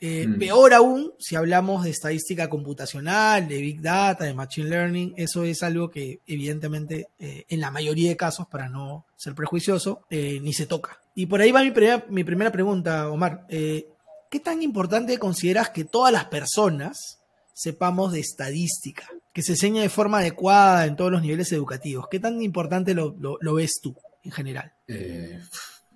Eh, 0.00 0.26
mm. 0.26 0.38
Peor 0.40 0.74
aún, 0.74 1.12
si 1.20 1.36
hablamos 1.36 1.84
de 1.84 1.90
estadística 1.90 2.50
computacional, 2.50 3.46
de 3.46 3.58
Big 3.58 3.80
Data, 3.80 4.24
de 4.24 4.34
Machine 4.34 4.70
Learning, 4.70 5.14
eso 5.16 5.44
es 5.44 5.62
algo 5.62 5.88
que 5.88 6.18
evidentemente 6.26 7.10
eh, 7.20 7.44
en 7.48 7.60
la 7.60 7.70
mayoría 7.70 8.08
de 8.08 8.16
casos, 8.16 8.48
para 8.48 8.68
no 8.68 9.06
ser 9.16 9.36
prejuicioso, 9.36 10.02
eh, 10.10 10.40
ni 10.42 10.52
se 10.52 10.66
toca. 10.66 11.03
Y 11.14 11.26
por 11.26 11.40
ahí 11.40 11.52
va 11.52 11.62
mi, 11.62 11.72
mi 12.08 12.24
primera 12.24 12.50
pregunta, 12.50 13.08
Omar. 13.10 13.46
¿Qué 13.48 14.40
tan 14.42 14.62
importante 14.62 15.18
consideras 15.18 15.70
que 15.70 15.84
todas 15.84 16.12
las 16.12 16.24
personas 16.24 17.20
sepamos 17.52 18.12
de 18.12 18.20
estadística? 18.20 19.04
Que 19.32 19.42
se 19.42 19.52
enseñe 19.52 19.80
de 19.80 19.88
forma 19.88 20.18
adecuada 20.18 20.86
en 20.86 20.96
todos 20.96 21.12
los 21.12 21.22
niveles 21.22 21.52
educativos. 21.52 22.06
¿Qué 22.10 22.18
tan 22.18 22.42
importante 22.42 22.94
lo, 22.94 23.16
lo 23.18 23.54
ves 23.54 23.80
tú 23.82 23.96
en 24.22 24.32
general? 24.32 24.72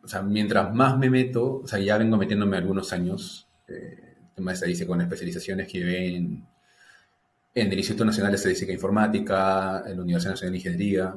o 0.02 0.08
sea, 0.08 0.22
mientras 0.22 0.72
más 0.74 0.96
me 0.96 1.10
meto, 1.10 1.60
o 1.60 1.66
sea, 1.66 1.78
ya 1.78 1.98
vengo 1.98 2.16
metiéndome 2.16 2.56
algunos 2.56 2.92
años 2.94 3.46
eh, 3.66 4.08
tema 4.34 4.52
de 4.52 4.54
estadística 4.54 4.88
con 4.88 5.00
especializaciones 5.00 5.68
que 5.68 5.84
ven 5.84 6.46
en 7.54 7.72
el 7.72 7.78
Instituto 7.78 8.04
Nacional 8.04 8.32
de 8.32 8.36
Estadística 8.36 8.70
e 8.70 8.74
Informática, 8.74 9.82
en 9.84 9.96
la 9.96 10.02
Universidad 10.02 10.32
Nacional 10.32 10.52
de 10.52 10.58
Ingeniería. 10.58 11.16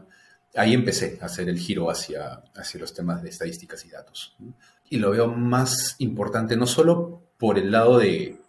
Ahí 0.56 0.74
empecé 0.74 1.18
a 1.22 1.26
hacer 1.26 1.48
el 1.50 1.58
giro 1.58 1.90
hacia, 1.90 2.44
hacia 2.56 2.80
los 2.80 2.94
temas 2.94 3.24
de 3.24 3.30
estadísticas 3.30 3.86
y 3.86 3.90
datos. 3.90 4.36
Y 4.90 4.98
lo 4.98 5.12
veo 5.12 5.28
más 5.28 5.96
importante 6.00 6.58
no 6.58 6.68
solo 6.68 7.24
por 7.38 7.58
el 7.58 7.72
lado 7.72 8.00
de 8.00 8.42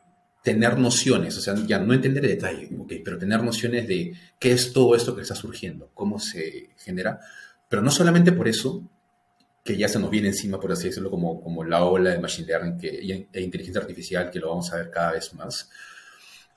tener 0.43 0.77
nociones, 0.77 1.39
o 1.39 1.41
sea, 1.41 1.55
ya 1.55 1.79
no 1.79 1.95
entender 1.95 2.25
el 2.25 2.33
detalle, 2.33 2.69
pero 3.05 3.17
tener 3.17 3.43
nociones 3.43 3.87
de 3.87 4.13
qué 4.39 4.53
es 4.53 4.73
todo 4.73 4.97
esto 4.97 5.15
que 5.15 5.23
está 5.23 5.37
surgiendo, 5.37 5.91
cómo 5.95 6.19
se 6.19 6.71
genera, 6.79 7.21
pero 7.69 7.81
no 7.81 7.91
solamente 7.93 8.33
por 8.33 8.49
eso, 8.49 8.83
que 9.63 9.77
ya 9.77 9.89
se 9.89 10.01
nos 10.01 10.11
viene 10.11 10.29
encima, 10.29 10.59
por 10.59 10.73
así 10.73 10.89
decirlo, 10.89 11.11
como, 11.11 11.41
como 11.41 11.63
la 11.63 11.85
ola 11.85 12.11
de 12.11 12.19
Machine 12.19 12.49
Learning 12.49 12.79
que, 12.79 13.29
e 13.33 13.41
inteligencia 13.41 13.81
artificial, 13.81 14.31
que 14.31 14.41
lo 14.41 14.49
vamos 14.49 14.73
a 14.73 14.79
ver 14.79 14.91
cada 14.91 15.13
vez 15.13 15.33
más, 15.35 15.71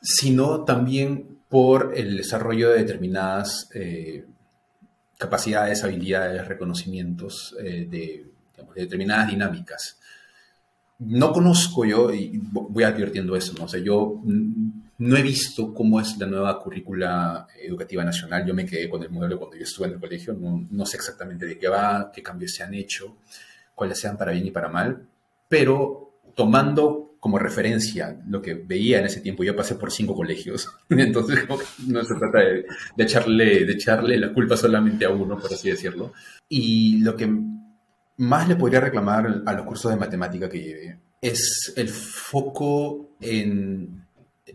sino 0.02 0.64
también 0.64 1.40
por 1.48 1.94
el 1.96 2.18
desarrollo 2.18 2.72
de 2.72 2.80
determinadas 2.80 3.70
eh, 3.76 4.26
capacidades, 5.18 5.84
habilidades, 5.84 6.48
reconocimientos 6.48 7.56
eh, 7.60 7.88
de, 7.90 8.26
determinadas 8.76 9.30
dinámicas. 9.30 10.00
No 11.00 11.32
conozco 11.34 11.86
yo, 11.86 12.14
y 12.14 12.40
voy 12.52 12.84
advirtiendo 12.84 13.36
eso, 13.36 13.54
¿no? 13.58 13.66
O 13.66 13.78
yo 13.78 14.22
no 14.98 15.18
he 15.18 15.22
visto 15.22 15.74
cómo 15.74 16.00
es 16.00 16.18
la 16.18 16.26
nueva 16.26 16.60
currícula 16.62 17.48
educativa 17.62 18.04
nacional. 18.04 18.46
Yo 18.46 18.54
me 18.54 18.66
quedé 18.66 18.90
con 18.90 19.04
el 19.04 19.10
modelo 19.10 19.38
cuando 19.38 19.58
yo 19.58 19.64
estuve 19.64 19.88
en 19.88 19.94
el 19.94 20.00
colegio. 20.00 20.34
No, 20.34 20.86
sé 20.86 20.98
exactamente 20.98 21.46
de 21.46 21.58
qué 21.58 21.68
va, 21.68 22.12
qué 22.14 22.24
cambios 22.24 22.54
se 22.54 22.64
han 22.64 22.74
hecho, 22.74 23.18
cuáles 23.74 24.00
sean 24.00 24.18
para 24.18 24.32
bien 24.32 24.48
y 24.48 24.52
para 24.52 24.70
mal. 24.70 25.06
Pero 25.50 26.20
tomando 26.34 27.15
como 27.26 27.40
referencia 27.40 28.22
lo 28.28 28.40
que 28.40 28.54
veía 28.54 29.00
en 29.00 29.06
ese 29.06 29.20
tiempo, 29.20 29.44
yo 29.44 29.56
pasé 29.56 29.74
por 29.74 29.92
cinco 29.92 30.14
colegios. 30.14 30.70
Entonces, 30.92 31.40
no 31.88 32.04
se 32.04 32.14
trata 32.14 32.38
de, 32.38 32.66
echarle, 33.04 33.66
de 33.66 33.74
echarle 33.74 34.16
la 34.20 34.32
culpa 34.32 34.56
solamente 34.56 35.06
a 35.06 35.10
uno, 35.10 35.40
por 35.40 35.52
así 35.52 35.72
decirlo. 35.72 36.14
Y 36.48 37.00
lo 37.00 37.16
que 37.16 37.28
más 38.18 38.48
le 38.48 38.56
podría 38.56 38.80
reclamar 38.80 39.42
a 39.44 39.54
los 39.54 39.66
cursos 39.66 39.90
de 39.90 39.98
matemática 39.98 40.48
que 40.48 40.62
llevé 40.62 41.00
es 41.20 41.74
el 41.76 41.90
foco 41.90 43.16
en 43.20 44.06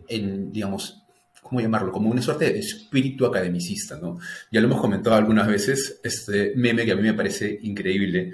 en, 0.07 0.49
digamos, 0.53 1.03
¿cómo 1.41 1.59
llamarlo? 1.59 1.91
Como 1.91 2.09
una 2.09 2.21
suerte 2.21 2.45
de 2.45 2.59
espíritu 2.59 3.25
academicista, 3.25 3.99
¿no? 4.01 4.17
Ya 4.49 4.61
lo 4.61 4.67
hemos 4.67 4.79
comentado 4.79 5.17
algunas 5.17 5.45
veces, 5.45 5.99
este 6.05 6.53
meme 6.55 6.85
que 6.85 6.93
a 6.93 6.95
mí 6.95 7.01
me 7.01 7.13
parece 7.13 7.59
increíble, 7.63 8.31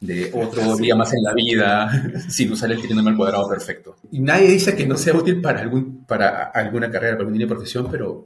de 0.00 0.30
otro 0.34 0.76
día 0.76 0.96
más 0.96 1.12
en 1.12 1.22
la 1.22 1.34
vida, 1.34 2.10
sin 2.28 2.52
usar 2.52 2.72
el 2.72 2.80
trinomio 2.80 3.10
al 3.10 3.16
cuadrado 3.16 3.48
perfecto. 3.48 3.96
Y 4.10 4.20
nadie 4.20 4.48
dice 4.48 4.74
que 4.74 4.86
no 4.86 4.96
sea 4.96 5.14
útil 5.14 5.40
para, 5.40 5.60
algún, 5.60 6.04
para 6.04 6.44
alguna 6.46 6.90
carrera, 6.90 7.16
para 7.16 7.28
alguna 7.28 7.46
profesión, 7.46 7.88
pero, 7.90 8.24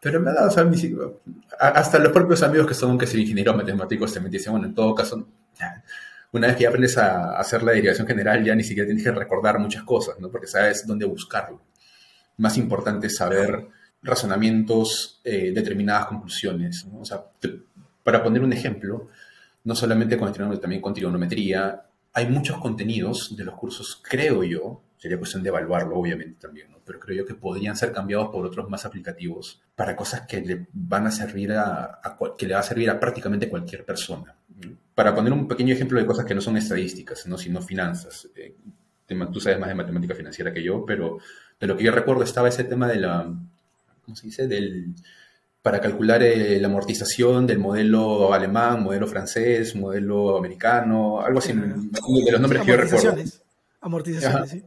pero 0.00 0.18
en 0.18 0.24
verdad, 0.24 0.48
o 0.48 0.50
sea, 0.50 0.70
hasta 1.58 1.98
los 1.98 2.12
propios 2.12 2.42
amigos 2.42 2.66
que 2.66 2.74
son 2.74 2.96
que 2.98 3.06
ser 3.06 3.20
ingenieros 3.20 3.56
matemáticos 3.56 4.12
también 4.14 4.32
dicen, 4.32 4.52
bueno, 4.52 4.66
en 4.66 4.74
todo 4.74 4.94
caso, 4.94 5.28
una 6.32 6.46
vez 6.46 6.56
que 6.56 6.62
ya 6.62 6.68
aprendes 6.68 6.96
a 6.96 7.38
hacer 7.38 7.62
la 7.62 7.72
derivación 7.72 8.06
general, 8.06 8.42
ya 8.42 8.54
ni 8.54 8.64
siquiera 8.64 8.86
tienes 8.86 9.04
que 9.04 9.12
recordar 9.12 9.58
muchas 9.58 9.82
cosas, 9.82 10.18
¿no? 10.20 10.30
Porque 10.30 10.46
sabes 10.46 10.86
dónde 10.86 11.04
buscarlo 11.04 11.60
más 12.40 12.56
importante 12.56 13.10
saber 13.10 13.68
razonamientos, 14.02 15.20
eh, 15.24 15.52
determinadas 15.54 16.06
conclusiones. 16.06 16.86
O 16.92 17.04
sea, 17.04 17.22
para 18.02 18.22
poner 18.22 18.42
un 18.42 18.52
ejemplo, 18.52 19.08
no 19.64 19.74
solamente 19.74 20.16
con 20.16 20.32
trigonometría, 20.32 20.60
también 20.60 20.82
con 20.82 20.94
trigonometría, 20.94 21.82
hay 22.12 22.28
muchos 22.28 22.58
contenidos 22.58 23.36
de 23.36 23.44
los 23.44 23.54
cursos, 23.54 24.00
creo 24.02 24.42
yo, 24.42 24.82
sería 24.96 25.18
cuestión 25.18 25.42
de 25.42 25.48
evaluarlo 25.48 25.96
obviamente 25.96 26.40
también, 26.40 26.68
pero 26.84 26.98
creo 26.98 27.18
yo 27.18 27.26
que 27.26 27.34
podrían 27.34 27.76
ser 27.76 27.92
cambiados 27.92 28.30
por 28.30 28.44
otros 28.44 28.68
más 28.68 28.84
aplicativos 28.84 29.62
para 29.76 29.94
cosas 29.94 30.22
que 30.22 30.40
le 30.40 30.66
van 30.72 31.06
a 31.06 31.10
servir 31.10 31.52
a, 31.52 32.00
que 32.36 32.46
le 32.46 32.54
va 32.54 32.60
a 32.60 32.64
servir 32.64 32.90
a 32.90 32.98
prácticamente 32.98 33.48
cualquier 33.48 33.84
persona. 33.84 34.34
Para 34.94 35.14
poner 35.14 35.32
un 35.32 35.46
pequeño 35.46 35.72
ejemplo 35.72 35.98
de 35.98 36.04
cosas 36.04 36.26
que 36.26 36.34
no 36.34 36.40
son 36.40 36.56
estadísticas, 36.56 37.26
¿no? 37.26 37.38
sino 37.38 37.62
finanzas. 37.62 38.28
Eh, 38.36 38.56
tú 39.32 39.40
sabes 39.40 39.58
más 39.58 39.68
de 39.68 39.74
matemática 39.74 40.14
financiera 40.14 40.52
que 40.52 40.62
yo, 40.62 40.84
pero 40.84 41.18
de 41.58 41.66
lo 41.66 41.76
que 41.76 41.84
yo 41.84 41.92
recuerdo 41.92 42.24
estaba 42.24 42.48
ese 42.48 42.64
tema 42.64 42.88
de 42.88 42.96
la, 42.96 43.32
¿cómo 44.04 44.16
se 44.16 44.26
dice? 44.26 44.48
Del, 44.48 44.94
para 45.62 45.80
calcular 45.80 46.22
eh, 46.22 46.58
la 46.60 46.68
amortización 46.68 47.46
del 47.46 47.58
modelo 47.58 48.32
alemán, 48.32 48.82
modelo 48.82 49.06
francés, 49.06 49.76
modelo 49.76 50.38
americano, 50.38 51.20
algo 51.20 51.38
así, 51.38 51.52
de 51.52 52.32
los 52.32 52.40
nombres 52.40 52.62
que 52.62 52.68
yo 52.68 52.76
recuerdo. 52.76 53.22
Amortizaciones, 53.80 54.50
sí. 54.50 54.64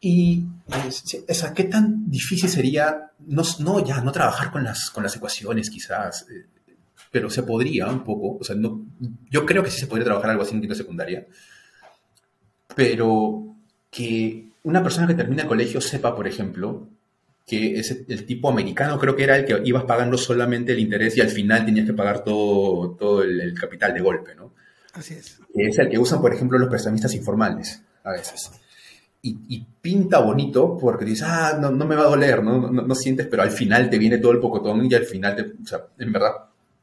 Y, 0.00 0.44
o 0.68 1.54
¿qué 1.54 1.64
tan 1.64 2.08
difícil 2.08 2.48
sería, 2.48 3.10
no, 3.26 3.42
no, 3.60 3.84
ya, 3.84 4.00
no 4.00 4.12
trabajar 4.12 4.52
con 4.52 4.62
las, 4.62 4.90
con 4.90 5.02
las 5.02 5.16
ecuaciones 5.16 5.70
quizás, 5.70 6.26
eh, 6.30 6.46
pero 7.10 7.30
se 7.30 7.42
podría 7.42 7.88
un 7.88 8.04
poco, 8.04 8.38
o 8.38 8.44
sea, 8.44 8.54
no, 8.54 8.86
yo 9.28 9.44
creo 9.44 9.62
que 9.62 9.70
sí 9.70 9.80
se 9.80 9.88
podría 9.88 10.04
trabajar 10.04 10.30
algo 10.30 10.42
así 10.42 10.54
en 10.54 10.60
quinta 10.60 10.76
secundaria, 10.76 11.26
pero 12.76 13.56
que 13.90 14.50
una 14.62 14.82
persona 14.82 15.06
que 15.08 15.14
termina 15.14 15.42
el 15.42 15.48
colegio 15.48 15.80
sepa, 15.80 16.14
por 16.14 16.28
ejemplo, 16.28 16.88
que 17.48 17.80
es 17.80 18.04
el 18.06 18.26
tipo 18.26 18.50
americano 18.50 18.98
creo 18.98 19.16
que 19.16 19.24
era 19.24 19.36
el 19.36 19.46
que 19.46 19.58
ibas 19.64 19.84
pagando 19.84 20.18
solamente 20.18 20.72
el 20.72 20.80
interés 20.80 21.16
y 21.16 21.22
al 21.22 21.30
final 21.30 21.64
tenías 21.64 21.86
que 21.86 21.94
pagar 21.94 22.22
todo, 22.22 22.90
todo 22.90 23.22
el, 23.22 23.54
capital 23.54 23.94
de 23.94 24.00
golpe, 24.00 24.34
¿no? 24.34 24.52
Así 24.92 25.14
es. 25.14 25.40
Es 25.54 25.78
el 25.78 25.88
que 25.88 25.98
usan, 25.98 26.20
por 26.20 26.34
ejemplo, 26.34 26.58
los 26.58 26.68
prestamistas 26.68 27.14
informales 27.14 27.82
a 28.04 28.12
veces. 28.12 28.50
Y, 29.22 29.64
pinta 29.80 30.18
bonito 30.18 30.76
porque 30.78 31.04
dices, 31.04 31.26
ah, 31.26 31.56
no, 31.58 31.70
no 31.70 31.86
me 31.86 31.96
va 31.96 32.02
a 32.02 32.08
doler, 32.08 32.42
¿no? 32.42 32.70
No, 32.70 32.94
sientes, 32.94 33.26
pero 33.26 33.42
al 33.42 33.50
final 33.50 33.88
te 33.88 33.98
viene 33.98 34.18
todo 34.18 34.32
el 34.32 34.38
pocotón 34.38 34.86
y 34.90 34.94
al 34.94 35.04
final, 35.04 35.34
te, 35.34 35.42
o 35.42 35.66
sea, 35.66 35.86
en 35.98 36.12
verdad, 36.12 36.32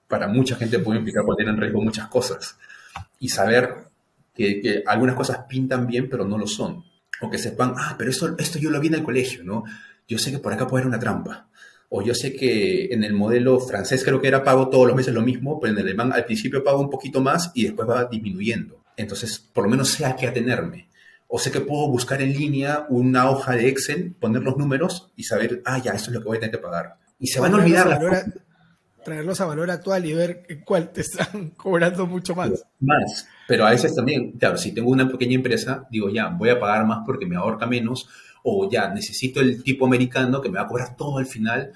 para 0.08 0.28
mucha 0.28 0.56
gente 0.56 0.80
puede 0.80 1.00
implicar 1.00 1.24
poner 1.24 1.48
en 1.48 1.58
riesgo 1.58 1.82
muchas 1.82 2.08
cosas. 2.08 2.58
Y 3.20 3.30
saber 3.30 3.76
que, 4.34 4.60
que 4.62 4.84
algunas 4.86 5.16
cosas 5.16 5.40
pintan 5.48 5.86
bien, 5.86 6.10
pero 6.10 6.26
no 6.26 6.38
lo 6.38 6.48
son. 6.48 6.84
O 7.22 7.30
que 7.30 7.38
sepan, 7.38 7.74
ah, 7.78 7.96
pero 7.98 8.10
esto, 8.10 8.36
esto 8.38 8.58
yo 8.58 8.72
lo 8.72 8.80
vi 8.80 8.88
en 8.88 8.96
el 8.96 9.04
colegio, 9.04 9.44
¿no? 9.44 9.64
Yo 10.08 10.18
sé 10.18 10.32
que 10.32 10.40
por 10.40 10.54
acá 10.54 10.68
puede 10.68 10.84
haber 10.84 10.90
una 10.90 11.00
trampa. 11.00 11.48
O 11.90 12.02
yo 12.02 12.14
sé 12.14 12.36
que 12.36 12.86
en 12.86 13.04
el 13.04 13.14
modelo 13.14 13.60
francés 13.60 14.04
creo 14.04 14.20
que 14.20 14.28
era 14.28 14.44
pago 14.44 14.70
todos 14.70 14.88
los 14.88 14.96
meses 14.96 15.14
lo 15.14 15.22
mismo, 15.22 15.60
pero 15.60 15.74
en 15.74 15.80
el 15.80 15.86
alemán 15.86 16.14
al 16.14 16.26
principio 16.26 16.64
pago 16.64 16.80
un 16.80 16.90
poquito 16.90 17.22
más 17.22 17.52
y 17.54 17.64
después 17.64 17.88
va 17.88 18.06
disminuyendo. 18.06 18.82
Entonces, 18.98 19.40
por 19.40 19.66
lo 19.66 19.70
menos 19.70 19.90
sé 19.90 20.06
a 20.06 20.16
qué 20.16 20.28
atenerme. 20.28 20.90
O 21.28 21.40
sé 21.40 21.52
que 21.52 21.62
puedo 21.62 21.88
buscar 21.88 22.22
en 22.22 22.34
línea 22.34 22.86
una 22.90 23.30
hoja 23.30 23.54
de 23.54 23.68
Excel, 23.68 24.16
poner 24.20 24.44
los 24.44 24.58
números 24.58 25.12
y 25.16 25.24
saber, 25.24 25.62
ah, 25.66 25.80
ya, 25.80 25.92
esto 25.92 26.10
es 26.10 26.16
lo 26.16 26.22
que 26.22 26.28
voy 26.28 26.38
a 26.38 26.40
tener 26.40 26.56
que 26.56 26.62
pagar. 26.62 26.98
Y 27.20 27.28
se 27.28 27.40
van 27.40 27.54
a 27.54 27.58
olvidar 27.58 27.88
las 27.88 28.26
traerlos 29.06 29.40
a 29.40 29.46
valor 29.46 29.70
actual 29.70 30.06
y 30.06 30.14
ver 30.14 30.46
cuál 30.66 30.92
te 30.92 31.02
están 31.02 31.52
cobrando 31.58 32.08
mucho 32.08 32.36
más. 32.36 32.66
Más, 32.80 33.28
pero 33.48 33.66
a 33.66 33.70
veces 33.70 33.96
también, 33.96 34.32
claro, 34.32 34.58
si 34.58 34.74
tengo 34.74 34.90
una 34.90 35.08
pequeña 35.08 35.36
empresa, 35.36 35.88
digo, 35.90 36.10
ya, 36.10 36.28
voy 36.28 36.50
a 36.50 36.60
pagar 36.60 36.86
más 36.86 37.04
porque 37.06 37.26
me 37.26 37.38
ahorca 37.38 37.68
menos, 37.68 38.10
o 38.48 38.70
ya 38.70 38.94
necesito 38.94 39.42
el 39.42 39.64
tipo 39.64 39.86
americano 39.86 40.40
que 40.40 40.50
me 40.50 40.60
va 40.60 40.66
a 40.66 40.68
cobrar 40.68 40.96
todo 40.96 41.18
al 41.18 41.26
final 41.26 41.72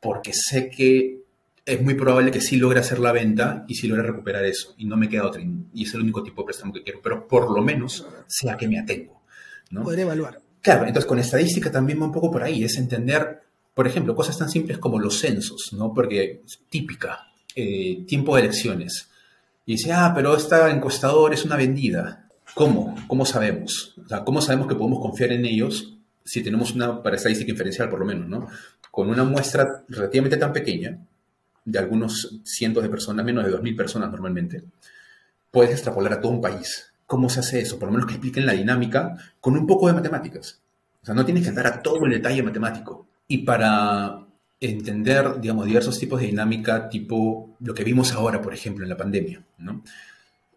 porque 0.00 0.32
sé 0.32 0.70
que 0.70 1.24
es 1.66 1.82
muy 1.82 1.94
probable 1.94 2.30
que 2.30 2.40
sí 2.40 2.56
logre 2.56 2.80
hacer 2.80 2.98
la 3.00 3.10
venta 3.10 3.64
y 3.66 3.74
sí 3.74 3.88
logre 3.88 4.04
recuperar 4.04 4.44
eso 4.44 4.74
y 4.78 4.84
no 4.84 4.96
me 4.96 5.08
queda 5.08 5.26
otra 5.26 5.42
y 5.42 5.82
es 5.82 5.94
el 5.94 6.02
único 6.02 6.22
tipo 6.22 6.42
de 6.42 6.46
préstamo 6.46 6.72
que 6.72 6.82
quiero, 6.82 7.00
pero 7.02 7.26
por 7.26 7.50
lo 7.50 7.62
menos 7.62 8.06
sé 8.28 8.50
a 8.50 8.56
qué 8.56 8.68
me 8.68 8.78
atengo. 8.78 9.22
¿no? 9.70 9.82
Poder 9.82 10.00
evaluar. 10.00 10.40
Claro, 10.60 10.86
entonces 10.86 11.08
con 11.08 11.18
estadística 11.18 11.70
también 11.70 12.00
va 12.00 12.06
un 12.06 12.12
poco 12.12 12.30
por 12.30 12.42
ahí, 12.42 12.64
es 12.64 12.76
entender, 12.78 13.42
por 13.74 13.86
ejemplo, 13.86 14.14
cosas 14.14 14.38
tan 14.38 14.48
simples 14.48 14.78
como 14.78 14.98
los 14.98 15.18
censos, 15.18 15.72
¿no? 15.72 15.92
Porque 15.92 16.42
típica, 16.70 17.28
eh, 17.54 18.04
tiempo 18.06 18.36
de 18.36 18.42
elecciones. 18.42 19.10
Y 19.66 19.72
dice, 19.72 19.92
ah, 19.92 20.12
pero 20.14 20.36
esta 20.36 20.70
encuestador 20.70 21.34
es 21.34 21.44
una 21.44 21.56
vendida. 21.56 22.28
¿Cómo? 22.54 22.94
¿Cómo 23.08 23.26
sabemos? 23.26 23.94
O 24.04 24.08
sea, 24.08 24.24
¿cómo 24.24 24.40
sabemos 24.40 24.68
que 24.68 24.74
podemos 24.74 25.00
confiar 25.00 25.32
en 25.32 25.44
ellos 25.44 25.93
si 26.24 26.42
tenemos 26.42 26.72
una, 26.74 27.02
para 27.02 27.16
estadística 27.16 27.50
inferencial 27.50 27.88
por 27.88 28.00
lo 28.00 28.06
menos, 28.06 28.28
¿no? 28.28 28.48
Con 28.90 29.10
una 29.10 29.24
muestra 29.24 29.84
relativamente 29.88 30.36
tan 30.36 30.52
pequeña, 30.52 30.98
de 31.64 31.78
algunos 31.78 32.40
cientos 32.44 32.82
de 32.82 32.88
personas, 32.88 33.24
menos 33.24 33.44
de 33.44 33.52
2.000 33.52 33.76
personas 33.76 34.10
normalmente, 34.10 34.62
puedes 35.50 35.72
extrapolar 35.72 36.14
a 36.14 36.20
todo 36.20 36.32
un 36.32 36.40
país. 36.40 36.92
¿Cómo 37.06 37.28
se 37.28 37.40
hace 37.40 37.60
eso? 37.60 37.78
Por 37.78 37.88
lo 37.88 37.92
menos 37.92 38.06
que 38.06 38.14
expliquen 38.14 38.46
la 38.46 38.52
dinámica 38.52 39.16
con 39.40 39.56
un 39.56 39.66
poco 39.66 39.86
de 39.86 39.94
matemáticas. 39.94 40.60
O 41.02 41.06
sea, 41.06 41.14
no 41.14 41.24
tienes 41.24 41.42
que 41.42 41.50
andar 41.50 41.66
a 41.66 41.82
todo 41.82 42.04
el 42.04 42.12
detalle 42.12 42.42
matemático. 42.42 43.06
Y 43.28 43.38
para 43.38 44.26
entender, 44.60 45.40
digamos, 45.40 45.66
diversos 45.66 45.98
tipos 45.98 46.20
de 46.20 46.26
dinámica, 46.26 46.88
tipo 46.88 47.56
lo 47.60 47.74
que 47.74 47.84
vimos 47.84 48.12
ahora, 48.12 48.40
por 48.40 48.54
ejemplo, 48.54 48.84
en 48.84 48.90
la 48.90 48.96
pandemia, 48.96 49.44
¿no? 49.58 49.82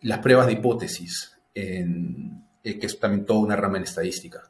Las 0.02 0.20
pruebas 0.20 0.48
de 0.48 0.54
hipótesis, 0.54 1.38
en, 1.54 2.44
eh, 2.64 2.80
que 2.80 2.86
es 2.86 3.00
también 3.00 3.26
toda 3.26 3.40
una 3.40 3.56
rama 3.56 3.78
en 3.78 3.84
estadística. 3.84 4.50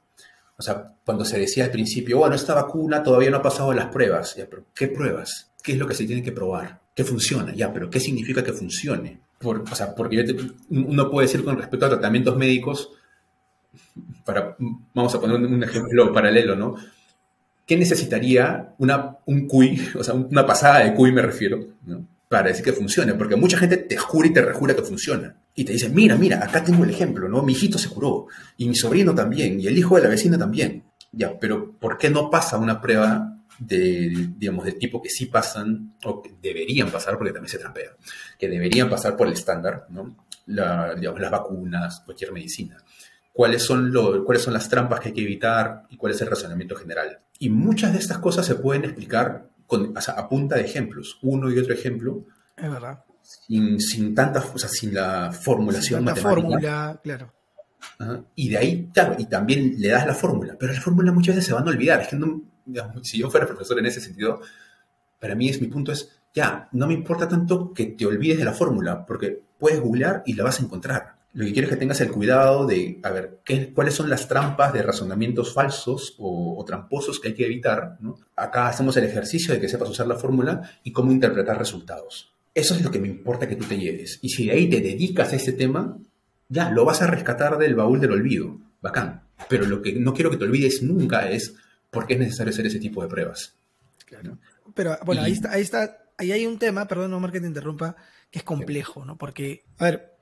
O 0.58 0.64
sea, 0.64 0.92
cuando 1.06 1.24
se 1.24 1.40
decía 1.40 1.66
al 1.66 1.72
principio, 1.72 2.18
bueno, 2.18 2.36
esta 2.36 2.56
vacuna 2.56 3.04
todavía 3.04 3.30
no 3.30 3.38
ha 3.38 3.42
pasado 3.44 3.74
las 3.74 3.88
pruebas, 3.88 4.36
ya, 4.36 4.48
pero 4.50 4.66
¿qué 4.74 4.88
pruebas? 4.88 5.52
¿Qué 5.62 5.74
es 5.74 5.78
lo 5.78 5.88
que 5.88 5.94
se 5.94 6.06
tiene 6.06 6.24
que 6.24 6.32
probar? 6.32 6.82
¿Qué 6.96 7.04
funciona? 7.04 7.54
Ya, 7.54 7.72
pero 7.72 7.90
¿qué 7.90 8.00
significa 8.00 8.44
que 8.44 8.54
funcione? 8.54 9.20
o 9.44 9.76
sea, 9.76 9.94
porque 9.94 10.26
uno 10.72 11.12
puede 11.12 11.28
decir 11.28 11.44
con 11.44 11.58
respecto 11.58 11.86
a 11.86 11.90
tratamientos 11.90 12.36
médicos, 12.36 12.90
para, 14.26 14.56
vamos 14.96 15.14
a 15.14 15.22
poner 15.22 15.38
un 15.40 15.64
ejemplo 15.64 16.12
paralelo, 16.12 16.56
¿no? 16.56 16.76
¿Qué 17.64 17.78
necesitaría 17.78 18.74
una, 18.80 19.18
un 19.28 19.48
CUI, 19.48 19.90
o 19.94 20.04
sea, 20.04 20.16
una 20.16 20.44
pasada 20.44 20.80
de 20.80 20.96
CUI 20.96 21.12
me 21.12 21.22
refiero, 21.22 21.60
¿no? 21.86 22.04
para 22.28 22.50
decir 22.50 22.66
que 22.66 22.74
funcione? 22.74 23.14
Porque 23.14 23.36
mucha 23.36 23.60
gente 23.60 23.78
te 23.78 23.96
jura 23.96 24.28
y 24.28 24.34
te 24.34 24.42
rejura 24.42 24.76
que 24.76 24.82
funciona 24.82 25.36
y 25.58 25.66
te 25.66 25.74
dicen, 25.74 25.92
mira, 25.96 26.16
mira, 26.16 26.38
acá 26.46 26.64
tengo 26.64 26.84
el 26.84 26.92
ejemplo, 26.92 27.28
¿no? 27.28 27.42
Mi 27.42 27.54
hijito 27.54 27.80
se 27.80 27.90
curó, 27.90 28.28
y 28.58 28.70
mi 28.70 28.76
sobrino 28.76 29.16
también, 29.16 29.60
y 29.60 29.66
el 29.66 29.76
hijo 29.76 29.96
de 29.96 30.04
la 30.04 30.10
vecina 30.10 30.38
también. 30.38 30.84
Ya, 31.12 31.40
pero 31.40 31.72
¿por 31.80 31.98
qué 31.98 32.12
no 32.12 32.30
pasa 32.30 32.60
una 32.60 32.80
prueba 32.80 33.42
de, 33.58 34.30
digamos, 34.38 34.66
del 34.66 34.78
tipo 34.78 35.02
que 35.02 35.10
sí 35.10 35.26
pasan, 35.26 35.96
o 36.04 36.22
que 36.22 36.36
deberían 36.40 36.92
pasar, 36.92 37.18
porque 37.18 37.34
también 37.34 37.50
se 37.50 37.58
trampea, 37.58 37.90
que 38.38 38.48
deberían 38.48 38.88
pasar 38.88 39.18
por 39.18 39.26
el 39.26 39.34
estándar, 39.34 39.88
¿no? 39.90 40.16
digamos, 40.46 41.20
las 41.20 41.32
vacunas, 41.32 42.02
cualquier 42.06 42.34
medicina. 42.34 42.78
¿Cuáles 43.34 43.64
son, 43.64 43.92
lo, 43.92 44.24
¿Cuáles 44.24 44.44
son 44.44 44.54
las 44.54 44.70
trampas 44.70 45.00
que 45.00 45.08
hay 45.10 45.16
que 45.16 45.24
evitar 45.24 45.86
y 45.90 45.98
cuál 45.98 46.14
es 46.14 46.22
el 46.22 46.28
razonamiento 46.28 46.76
general? 46.76 47.20
Y 47.40 47.50
muchas 47.50 47.94
de 47.94 48.00
estas 48.00 48.20
cosas 48.20 48.46
se 48.46 48.56
pueden 48.56 48.84
explicar 48.84 49.50
con, 49.66 49.96
a 49.96 50.30
punta 50.30 50.56
de 50.56 50.62
ejemplos, 50.62 51.18
uno 51.24 51.52
y 51.52 51.58
otro 51.58 51.74
ejemplo. 51.74 52.26
Es 52.56 52.72
verdad 52.72 53.07
sin, 53.28 53.80
sin 53.80 54.16
tantas, 54.16 54.46
o 54.54 54.58
sea, 54.58 54.70
sin 54.70 54.94
la 54.94 55.32
formulación 55.32 56.00
sin 56.00 56.06
matemática. 56.06 56.30
fórmula, 56.30 57.00
claro. 57.04 57.34
Y 58.36 58.50
de 58.50 58.58
ahí, 58.58 58.90
claro, 58.94 59.16
y 59.18 59.26
también 59.26 59.76
le 59.78 59.90
das 59.90 60.06
la 60.06 60.14
fórmula, 60.14 60.56
pero 60.58 60.74
la 60.74 60.82
fórmula 60.82 61.12
muchas 61.12 61.36
veces 61.36 61.48
se 61.48 61.54
van 61.54 61.68
a 61.68 61.72
olvidar. 61.72 62.02
Es 62.02 62.08
que 62.10 62.16
no, 62.16 62.44
si 63.02 63.20
yo 63.20 63.30
fuera 63.30 63.46
profesor 63.46 63.80
en 63.80 63.88
ese 63.88 64.02
sentido, 64.02 64.40
para 65.20 65.36
mí 65.36 65.50
es 65.50 65.62
mi 65.62 65.68
punto 65.68 65.92
es, 65.92 66.22
ya, 66.34 66.70
no 66.72 66.88
me 66.88 66.94
importa 66.94 67.28
tanto 67.28 67.74
que 67.74 67.88
te 67.88 68.06
olvides 68.06 68.38
de 68.38 68.46
la 68.46 68.54
fórmula, 68.54 69.06
porque 69.06 69.44
puedes 69.60 69.82
googlear 69.82 70.24
y 70.26 70.34
la 70.34 70.44
vas 70.44 70.60
a 70.60 70.64
encontrar. 70.64 71.18
Lo 71.34 71.46
que 71.46 71.54
quiero 71.54 71.68
es 71.68 71.74
que 71.74 71.80
tengas 71.80 72.02
el 72.02 72.12
cuidado 72.12 72.66
de, 72.66 73.00
a 73.04 73.10
ver, 73.12 73.42
¿qué, 73.44 73.74
cuáles 73.74 73.94
son 73.94 74.10
las 74.10 74.28
trampas 74.28 74.74
de 74.74 74.82
razonamientos 74.82 75.54
falsos 75.54 76.16
o, 76.18 76.58
o 76.58 76.66
tramposos 76.66 77.20
que 77.20 77.30
hay 77.30 77.34
que 77.36 77.46
evitar. 77.46 77.98
¿no? 78.00 78.16
Acá 78.36 78.68
hacemos 78.68 78.96
el 78.98 79.04
ejercicio 79.04 79.54
de 79.54 79.60
que 79.60 79.70
sepas 79.70 79.90
usar 79.90 80.08
la 80.08 80.16
fórmula 80.16 80.62
y 80.84 80.92
cómo 80.92 81.12
interpretar 81.12 81.58
resultados. 81.58 82.37
Eso 82.58 82.74
es 82.74 82.82
lo 82.82 82.90
que 82.90 82.98
me 82.98 83.08
importa 83.08 83.48
que 83.48 83.56
tú 83.56 83.66
te 83.66 83.78
lleves. 83.78 84.18
Y 84.24 84.30
si 84.30 84.48
de 84.48 84.54
ahí 84.54 84.68
te 84.68 84.82
dedicas 84.82 85.32
a 85.32 85.36
ese 85.36 85.54
tema, 85.54 85.96
ya, 86.50 86.72
lo 86.72 86.86
vas 86.86 87.04
a 87.04 87.08
rescatar 87.08 87.60
del 87.60 87.76
baúl 87.76 88.00
del 88.00 88.14
olvido. 88.14 88.58
Bacán. 88.82 89.22
Pero 89.48 89.68
lo 89.68 89.80
que 89.84 89.94
no 89.94 90.12
quiero 90.12 90.32
que 90.32 90.38
te 90.38 90.46
olvides 90.46 90.82
nunca 90.82 91.30
es 91.30 91.54
por 91.92 92.08
qué 92.08 92.16
es 92.16 92.20
necesario 92.20 92.52
hacer 92.52 92.66
ese 92.66 92.80
tipo 92.80 93.04
de 93.04 93.10
pruebas. 93.10 93.54
Claro. 94.08 94.40
Pero 94.74 94.98
bueno, 95.06 95.22
ahí 95.22 95.34
está, 95.34 95.52
ahí 95.52 95.62
está, 95.62 96.00
ahí 96.18 96.32
hay 96.32 96.48
un 96.48 96.58
tema, 96.58 96.88
perdón, 96.88 97.14
Omar 97.14 97.32
que 97.32 97.40
te 97.40 97.46
interrumpa, 97.46 97.96
que 98.32 98.40
es 98.40 98.44
complejo, 98.44 99.06
¿no? 99.06 99.20
Porque, 99.20 99.64
a 99.78 99.84
ver, 99.84 100.16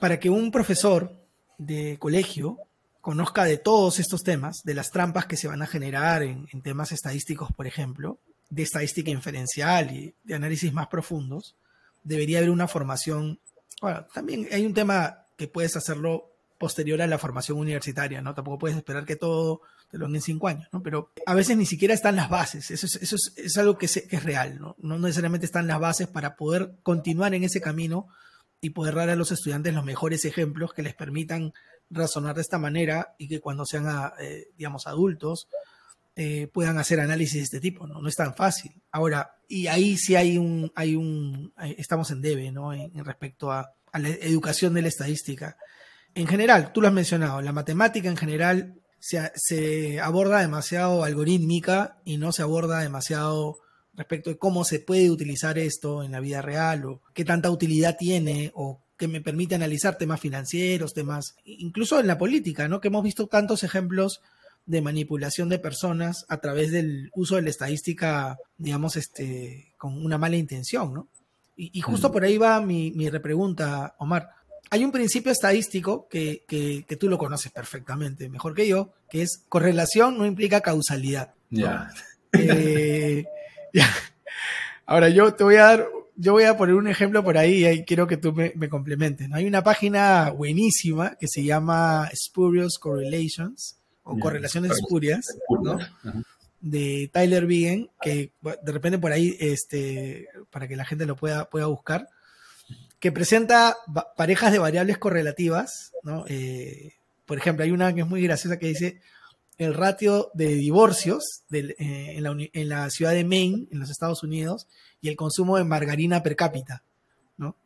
para 0.00 0.18
que 0.18 0.30
un 0.30 0.50
profesor 0.50 1.14
de 1.58 1.98
colegio 1.98 2.60
conozca 3.02 3.44
de 3.44 3.58
todos 3.58 4.00
estos 4.00 4.22
temas, 4.22 4.62
de 4.64 4.72
las 4.72 4.90
trampas 4.90 5.26
que 5.26 5.36
se 5.36 5.48
van 5.48 5.60
a 5.60 5.66
generar 5.66 6.22
en, 6.22 6.48
en 6.50 6.62
temas 6.62 6.92
estadísticos, 6.92 7.52
por 7.52 7.66
ejemplo, 7.66 8.20
de 8.48 8.62
estadística 8.62 9.10
inferencial 9.10 9.94
y 9.94 10.14
de 10.24 10.34
análisis 10.34 10.72
más 10.72 10.86
profundos, 10.86 11.56
debería 12.04 12.38
haber 12.38 12.50
una 12.50 12.68
formación. 12.68 13.40
Bueno, 13.80 14.06
también 14.14 14.46
hay 14.52 14.64
un 14.64 14.74
tema 14.74 15.26
que 15.36 15.48
puedes 15.48 15.76
hacerlo 15.76 16.30
posterior 16.58 17.02
a 17.02 17.06
la 17.06 17.18
formación 17.18 17.58
universitaria, 17.58 18.22
¿no? 18.22 18.34
Tampoco 18.34 18.58
puedes 18.58 18.76
esperar 18.76 19.04
que 19.04 19.16
todo 19.16 19.62
te 19.90 19.98
lo 19.98 20.06
den 20.06 20.16
en 20.16 20.22
cinco 20.22 20.48
años, 20.48 20.68
¿no? 20.72 20.82
Pero 20.82 21.12
a 21.26 21.34
veces 21.34 21.56
ni 21.56 21.66
siquiera 21.66 21.94
están 21.94 22.16
las 22.16 22.30
bases, 22.30 22.70
eso 22.70 22.86
es, 22.86 22.96
eso 22.96 23.16
es, 23.36 23.56
algo 23.58 23.76
que, 23.76 23.88
que, 23.88 24.16
es 24.16 24.22
real, 24.22 24.60
¿no? 24.60 24.76
No 24.78 24.98
necesariamente 24.98 25.46
están 25.46 25.66
las 25.66 25.80
bases 25.80 26.06
para 26.06 26.36
poder 26.36 26.76
continuar 26.82 27.34
en 27.34 27.44
ese 27.44 27.60
camino 27.60 28.06
y 28.60 28.70
poder 28.70 28.94
dar 28.94 29.10
a 29.10 29.16
los 29.16 29.30
estudiantes 29.30 29.74
los 29.74 29.84
mejores 29.84 30.24
ejemplos 30.24 30.72
que 30.72 30.82
les 30.82 30.94
permitan 30.94 31.52
razonar 31.90 32.34
de 32.34 32.42
esta 32.42 32.58
manera 32.58 33.14
y 33.18 33.28
que 33.28 33.40
cuando 33.40 33.66
sean, 33.66 34.12
eh, 34.20 34.46
digamos, 34.56 34.86
adultos 34.86 35.48
eh, 36.16 36.48
puedan 36.52 36.78
hacer 36.78 37.00
análisis 37.00 37.34
de 37.34 37.42
este 37.42 37.60
tipo, 37.60 37.86
¿no? 37.86 38.06
Es 38.06 38.14
tan 38.14 38.34
fácil. 38.34 38.72
Ahora, 38.90 39.36
y 39.48 39.66
ahí 39.66 39.96
sí 39.96 40.14
hay 40.14 40.38
un, 40.38 40.70
hay 40.74 40.94
un, 40.94 41.52
estamos 41.76 42.10
en 42.10 42.22
debe, 42.22 42.52
¿no? 42.52 42.72
En, 42.72 43.04
respecto 43.04 43.50
a, 43.50 43.72
a 43.92 43.98
la 43.98 44.08
educación 44.08 44.74
de 44.74 44.82
la 44.82 44.88
estadística. 44.88 45.56
En 46.14 46.26
general, 46.26 46.72
tú 46.72 46.80
lo 46.80 46.88
has 46.88 46.94
mencionado, 46.94 47.40
la 47.40 47.52
matemática 47.52 48.08
en 48.08 48.16
general 48.16 48.80
se, 49.00 49.32
se 49.34 50.00
aborda 50.00 50.40
demasiado 50.40 51.04
algorítmica 51.04 51.98
y 52.04 52.16
no 52.16 52.32
se 52.32 52.42
aborda 52.42 52.80
demasiado 52.80 53.56
respecto 53.92 54.30
de 54.30 54.38
cómo 54.38 54.64
se 54.64 54.80
puede 54.80 55.10
utilizar 55.10 55.58
esto 55.58 56.02
en 56.02 56.12
la 56.12 56.20
vida 56.20 56.42
real 56.42 56.84
o 56.84 57.02
qué 57.12 57.24
tanta 57.24 57.50
utilidad 57.50 57.96
tiene 57.98 58.50
o 58.54 58.80
que 58.96 59.08
me 59.08 59.20
permite 59.20 59.54
analizar 59.54 59.98
temas 59.98 60.20
financieros, 60.20 60.94
temas, 60.94 61.34
incluso 61.44 61.98
en 61.98 62.06
la 62.06 62.18
política, 62.18 62.68
¿no? 62.68 62.80
Que 62.80 62.88
hemos 62.88 63.02
visto 63.02 63.26
tantos 63.26 63.64
ejemplos 63.64 64.20
de 64.66 64.80
manipulación 64.80 65.48
de 65.48 65.58
personas 65.58 66.24
a 66.28 66.38
través 66.38 66.70
del 66.72 67.10
uso 67.14 67.36
de 67.36 67.42
la 67.42 67.50
estadística, 67.50 68.38
digamos, 68.56 68.96
este, 68.96 69.74
con 69.76 70.04
una 70.04 70.18
mala 70.18 70.36
intención, 70.36 70.94
¿no? 70.94 71.08
Y, 71.56 71.80
justo 71.82 72.10
por 72.10 72.24
ahí 72.24 72.36
va 72.36 72.60
mi, 72.60 72.90
mi, 72.90 73.08
repregunta, 73.08 73.94
Omar. 73.98 74.28
Hay 74.70 74.84
un 74.84 74.90
principio 74.90 75.30
estadístico 75.30 76.08
que, 76.08 76.44
que, 76.48 76.96
tú 76.96 77.08
lo 77.08 77.16
conoces 77.16 77.52
perfectamente, 77.52 78.28
mejor 78.28 78.54
que 78.54 78.66
yo, 78.66 78.92
que 79.08 79.22
es 79.22 79.44
correlación 79.48 80.18
no 80.18 80.26
implica 80.26 80.62
causalidad. 80.62 81.34
Ya. 81.50 81.90
Eh, 82.32 83.24
Ahora 84.86 85.08
yo 85.10 85.32
te 85.34 85.44
voy 85.44 85.56
a 85.56 85.62
dar 85.62 85.88
yo 86.16 86.32
voy 86.32 86.44
a 86.44 86.56
poner 86.56 86.74
un 86.74 86.88
ejemplo 86.88 87.24
por 87.24 87.38
ahí 87.38 87.66
y 87.66 87.84
quiero 87.84 88.06
que 88.06 88.16
tú 88.16 88.32
me, 88.32 88.52
me 88.56 88.68
complementes. 88.68 89.30
Hay 89.32 89.46
una 89.46 89.62
página 89.62 90.30
buenísima 90.30 91.16
que 91.16 91.28
se 91.28 91.44
llama 91.44 92.08
Spurious 92.14 92.78
Correlations 92.78 93.78
o 94.04 94.18
correlaciones 94.18 94.72
espurias, 94.72 95.26
¿no? 95.62 95.78
De 96.60 97.10
Tyler 97.12 97.46
Vigen, 97.46 97.90
que 98.00 98.32
de 98.40 98.72
repente 98.72 98.98
por 98.98 99.12
ahí, 99.12 99.36
este, 99.40 100.28
para 100.50 100.68
que 100.68 100.76
la 100.76 100.84
gente 100.84 101.06
lo 101.06 101.16
pueda, 101.16 101.50
pueda 101.50 101.66
buscar, 101.66 102.08
que 103.00 103.12
presenta 103.12 103.76
parejas 104.16 104.52
de 104.52 104.58
variables 104.58 104.98
correlativas, 104.98 105.92
¿no? 106.02 106.24
Eh, 106.28 106.94
por 107.26 107.38
ejemplo, 107.38 107.64
hay 107.64 107.70
una 107.70 107.94
que 107.94 108.02
es 108.02 108.06
muy 108.06 108.22
graciosa 108.22 108.58
que 108.58 108.68
dice 108.68 109.00
el 109.58 109.74
ratio 109.74 110.30
de 110.34 110.48
divorcios 110.48 111.42
eh, 111.52 111.74
en, 111.78 112.68
la, 112.68 112.90
ciudad 112.90 113.12
de 113.12 113.24
Maine, 113.24 113.66
en 113.70 113.78
los 113.78 113.90
Estados 113.90 114.22
Unidos, 114.22 114.66
y 115.00 115.08
el 115.08 115.16
consumo 115.16 115.56
de 115.56 115.64
margarina 115.64 116.22
per 116.22 116.36
cápita, 116.36 116.82
¿no? 117.36 117.56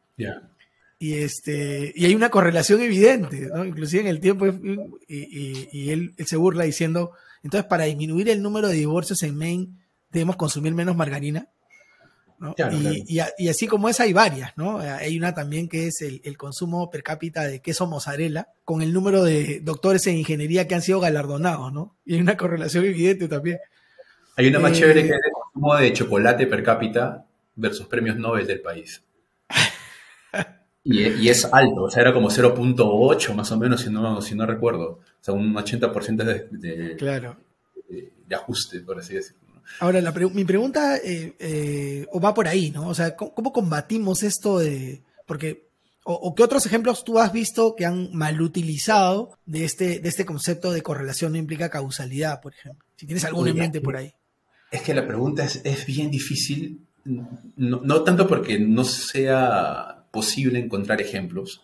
Y, 0.98 1.14
este, 1.14 1.92
y 1.94 2.06
hay 2.06 2.14
una 2.14 2.28
correlación 2.28 2.80
evidente, 2.80 3.48
¿no? 3.54 3.64
Inclusive 3.64 4.02
en 4.02 4.08
el 4.08 4.20
tiempo, 4.20 4.46
y, 5.06 5.90
él, 5.90 6.14
se 6.24 6.36
burla 6.36 6.64
diciendo, 6.64 7.12
entonces 7.42 7.68
para 7.68 7.84
disminuir 7.84 8.28
el 8.28 8.42
número 8.42 8.68
de 8.68 8.74
divorcios 8.74 9.22
en 9.22 9.36
Maine, 9.36 9.68
debemos 10.10 10.36
consumir 10.36 10.74
menos 10.74 10.96
margarina 10.96 11.48
y, 13.36 13.48
así 13.48 13.66
como 13.66 13.88
esa 13.88 14.04
hay 14.04 14.12
varias, 14.12 14.56
¿no? 14.56 14.78
Hay 14.78 15.18
una 15.18 15.34
también 15.34 15.68
que 15.68 15.88
es 15.88 16.02
el, 16.02 16.36
consumo 16.36 16.88
per 16.90 17.02
cápita 17.02 17.44
de 17.44 17.60
queso 17.60 17.86
mozzarella 17.86 18.48
con 18.64 18.80
el 18.80 18.92
número 18.92 19.24
de 19.24 19.60
doctores 19.60 20.06
en 20.06 20.16
ingeniería 20.16 20.68
que 20.68 20.76
han 20.76 20.82
sido 20.82 21.00
galardonados, 21.00 21.72
¿no? 21.72 21.96
Y 22.04 22.14
hay 22.14 22.20
una 22.20 22.36
correlación 22.36 22.84
evidente 22.84 23.26
también. 23.26 23.58
Hay 24.36 24.46
una 24.46 24.60
más 24.60 24.72
chévere 24.72 25.02
que 25.02 25.08
es 25.08 25.14
el 25.14 25.32
consumo 25.32 25.76
de 25.76 25.92
chocolate 25.92 26.46
per 26.46 26.62
cápita 26.62 27.26
versus 27.56 27.88
premios 27.88 28.16
Nobel 28.16 28.46
del 28.46 28.60
país. 28.60 29.02
y, 30.84 31.28
es 31.28 31.44
alto, 31.44 31.82
o 31.82 31.90
sea, 31.90 32.02
era 32.02 32.14
como 32.14 32.30
0.8 32.30 33.34
más 33.34 33.52
o 33.52 33.58
menos, 33.58 33.82
si 33.82 33.90
no, 33.90 34.22
si 34.22 34.34
no 34.34 34.46
recuerdo. 34.46 34.84
O 34.90 35.00
sea, 35.20 35.34
un 35.34 35.54
80% 35.54 36.24
de, 36.24 36.48
de, 36.50 36.96
claro. 36.96 37.36
de 37.88 38.34
ajuste, 38.34 38.80
por 38.80 38.98
así 38.98 39.14
decirlo. 39.14 39.48
Ahora, 39.80 40.00
mi 40.32 40.44
pregunta 40.44 40.96
eh, 40.96 41.34
eh, 41.38 42.06
o 42.10 42.20
va 42.20 42.34
por 42.34 42.48
ahí, 42.48 42.70
¿no? 42.70 42.88
O 42.88 42.94
sea, 42.94 43.14
¿cómo, 43.16 43.52
combatimos 43.52 44.22
esto 44.22 44.58
de...? 44.58 45.02
Porque, 45.26 45.68
o, 46.04 46.34
qué 46.34 46.42
otros 46.42 46.64
ejemplos 46.64 47.04
tú 47.04 47.18
has 47.18 47.32
visto 47.32 47.76
que 47.76 47.84
han 47.84 48.10
mal 48.14 48.40
utilizado 48.40 49.38
de 49.44 49.64
este, 49.64 50.00
de 50.00 50.08
este 50.08 50.24
concepto 50.24 50.72
de 50.72 50.82
correlación 50.82 51.32
no 51.32 51.38
implica 51.38 51.68
causalidad, 51.68 52.40
por 52.40 52.54
ejemplo? 52.54 52.84
Si 52.96 53.06
tienes 53.06 53.24
alguno 53.24 53.50
en 53.50 53.56
mente 53.56 53.80
por 53.80 53.96
ahí. 53.96 54.12
Es 54.70 54.82
que 54.82 54.94
la 54.94 55.06
pregunta 55.06 55.44
es, 55.44 55.60
es 55.64 55.86
bien 55.86 56.10
difícil, 56.10 56.80
no, 57.04 57.80
no, 57.82 58.02
tanto 58.02 58.26
porque 58.26 58.58
no 58.58 58.84
sea 58.84 59.97
posible 60.18 60.58
encontrar 60.58 61.00
ejemplos 61.00 61.62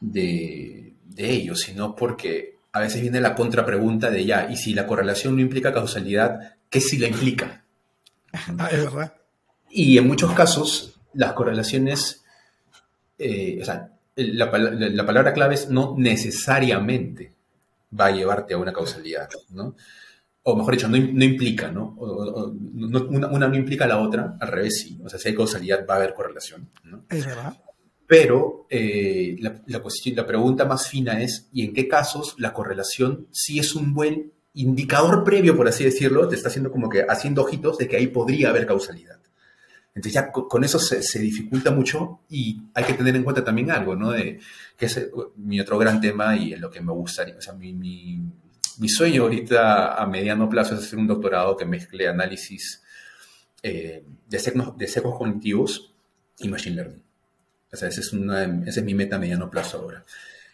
de, 0.00 0.94
de 1.04 1.30
ello, 1.30 1.54
sino 1.54 1.94
porque 1.94 2.58
a 2.72 2.80
veces 2.80 3.00
viene 3.00 3.20
la 3.20 3.34
contrapregunta 3.34 4.10
de 4.10 4.24
ya, 4.24 4.48
y 4.50 4.56
si 4.56 4.74
la 4.74 4.86
correlación 4.86 5.36
no 5.36 5.42
implica 5.42 5.72
causalidad, 5.72 6.56
¿qué 6.68 6.80
sí 6.80 6.98
la 6.98 7.06
implica? 7.06 7.64
Ah, 8.32 8.68
es 8.70 8.84
verdad. 8.84 9.14
Y 9.70 9.96
en 9.96 10.06
muchos 10.06 10.32
casos, 10.32 11.00
las 11.14 11.32
correlaciones, 11.34 12.24
eh, 13.18 13.58
o 13.62 13.64
sea, 13.64 13.92
la, 14.16 14.50
palabra 15.06 15.32
clave 15.32 15.54
es 15.54 15.70
no 15.70 15.94
necesariamente 15.96 17.32
va 17.98 18.06
a 18.06 18.10
llevarte 18.10 18.54
a 18.54 18.58
una 18.58 18.72
causalidad, 18.72 19.28
¿no? 19.50 19.76
O 20.42 20.56
mejor 20.56 20.74
dicho, 20.74 20.88
no, 20.88 20.96
implica, 20.96 21.70
¿no? 21.70 21.94
una, 21.98 23.48
no 23.48 23.54
implica 23.54 23.86
la 23.86 23.98
otra, 23.98 24.36
al 24.40 24.48
revés 24.48 24.80
sí. 24.80 24.98
O 25.04 25.08
sea, 25.08 25.18
si 25.18 25.28
hay 25.28 25.34
causalidad 25.34 25.86
va 25.86 25.94
a 25.94 25.96
haber 25.98 26.14
correlación, 26.14 26.70
¿no? 26.84 27.04
Es 27.10 27.26
verdad. 27.26 27.54
Pero 28.08 28.66
eh, 28.70 29.36
la, 29.38 29.80
cuestión, 29.80 30.16
la 30.16 30.26
pregunta 30.26 30.64
más 30.64 30.88
fina 30.88 31.20
es, 31.20 31.46
¿y 31.52 31.62
en 31.62 31.74
qué 31.74 31.86
casos 31.86 32.34
la 32.38 32.54
correlación 32.54 33.28
sí 33.30 33.58
es 33.58 33.74
un 33.74 33.92
buen 33.92 34.32
indicador 34.54 35.22
previo, 35.24 35.54
por 35.54 35.68
así 35.68 35.84
decirlo, 35.84 36.26
te 36.26 36.34
está 36.34 36.48
haciendo 36.48 36.72
como 36.72 36.88
que 36.88 37.04
haciendo 37.06 37.42
ojitos 37.42 37.76
de 37.76 37.86
que 37.86 37.98
ahí 37.98 38.06
podría 38.06 38.48
haber 38.48 38.66
causalidad? 38.66 39.18
Entonces 39.94 40.14
ya 40.14 40.32
con 40.32 40.64
eso 40.64 40.78
se, 40.78 41.18
dificulta 41.18 41.70
mucho 41.70 42.20
y 42.30 42.62
hay 42.72 42.84
que 42.84 42.94
tener 42.94 43.14
en 43.14 43.24
cuenta 43.24 43.44
también 43.44 43.70
algo, 43.70 43.94
¿no? 43.94 44.12
De, 44.12 44.40
que 44.74 44.86
es 44.86 44.96
eh, 44.96 45.10
mi 45.36 45.60
otro 45.60 45.76
gran 45.76 46.00
tema 46.00 46.34
y 46.34 46.54
en 46.54 46.62
lo 46.62 46.70
que 46.70 46.80
me 46.80 46.92
gustaría, 46.92 47.36
o 47.36 47.42
sea, 47.42 47.52
mi, 47.52 47.74
mi, 47.74 48.88
sueño 48.88 49.24
ahorita 49.24 50.00
a 50.00 50.06
mediano 50.06 50.48
plazo 50.48 50.74
es 50.74 50.80
hacer 50.80 50.98
un 50.98 51.08
doctorado 51.08 51.56
que 51.56 51.66
mezcle 51.66 52.08
análisis 52.08 52.82
eh, 53.62 54.02
de, 54.26 54.38
secos, 54.38 54.78
de 54.78 54.86
secos 54.86 55.18
cognitivos 55.18 55.92
y 56.38 56.48
machine 56.48 56.76
learning. 56.76 57.07
O 57.72 57.76
sea, 57.76 57.88
esa 57.88 58.00
es, 58.00 58.82
mi 58.82 58.94
meta 58.94 59.16
a 59.16 59.18
mediano 59.18 59.50
plazo 59.50 59.78
ahora. 59.78 60.04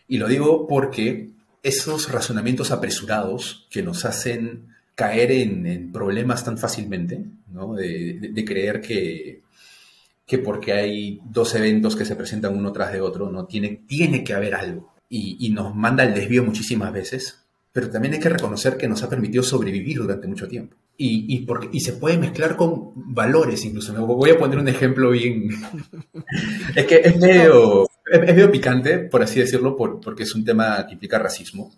Y 0.09 0.19
lo 0.19 0.29
digo 0.29 0.67
porque 0.67 1.31
esos 1.63 2.11
razonamientos 2.11 2.71
apresurados 2.71 3.67
que 3.71 3.83
nos 3.83 4.05
hacen 4.05 4.75
caer 4.95 5.33
en, 5.33 5.93
problemas 5.93 6.45
tan 6.45 6.59
fácilmente, 6.59 7.25
¿no? 7.53 7.75
de, 7.75 8.45
creer 8.47 8.81
que, 8.81 9.43
que 10.27 10.39
porque 10.39 10.73
hay 10.73 11.21
dos 11.25 11.55
eventos 11.55 11.97
que 11.97 12.05
se 12.05 12.17
presentan 12.17 12.57
uno 12.57 12.73
tras 12.73 12.93
de 12.93 13.01
otro, 13.01 13.31
¿no? 13.31 13.47
tiene, 13.47 13.83
tiene 13.87 14.25
que 14.25 14.35
haber 14.35 14.55
algo. 14.55 14.93
Y, 15.09 15.37
y 15.47 15.51
nos 15.51 15.75
manda 15.75 16.03
el 16.03 16.15
desvío 16.15 16.45
muchísimas 16.45 16.93
veces, 16.93 17.45
pero 17.73 17.91
también 17.91 18.15
hay 18.15 18.21
que 18.21 18.29
reconocer 18.29 18.77
que 18.77 18.89
nos 18.89 19.03
ha 19.03 19.09
permitido 19.09 19.43
sobrevivir 19.43 19.99
durante 19.99 20.27
mucho 20.27 20.49
tiempo 20.49 20.77
y, 20.97 21.35
y, 21.35 21.45
porque, 21.45 21.69
y 21.73 21.81
se 21.81 21.95
puede 21.95 22.19
mezclar 22.19 22.57
con 22.57 22.93
valores 22.95 23.65
incluso. 23.65 23.93
Me 23.93 23.99
voy 23.99 24.31
a 24.31 24.39
poner 24.39 24.59
un 24.59 24.69
ejemplo 24.69 25.11
bien... 25.11 25.49
es 26.77 26.87
que 26.87 26.97
es 26.97 27.19
medio, 27.19 27.89
es, 28.11 28.21
medio 28.21 28.51
picante, 28.51 28.99
por 28.99 29.23
así 29.23 29.41
decirlo, 29.41 29.77
por, 29.77 30.01
porque 30.01 30.23
es 30.23 30.35
un 30.35 30.45
tema 30.45 30.87
que 30.87 30.95
implica 30.95 31.19
racismo, 31.19 31.73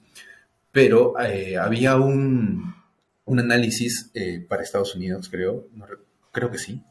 pero 0.70 1.18
eh, 1.20 1.56
había 1.56 1.96
un, 1.96 2.74
un 3.24 3.40
análisis 3.40 4.10
eh, 4.14 4.44
para 4.46 4.62
Estados 4.62 4.94
Unidos, 4.94 5.28
creo, 5.30 5.68
creo 6.30 6.50
que 6.50 6.58
sí, 6.58 6.82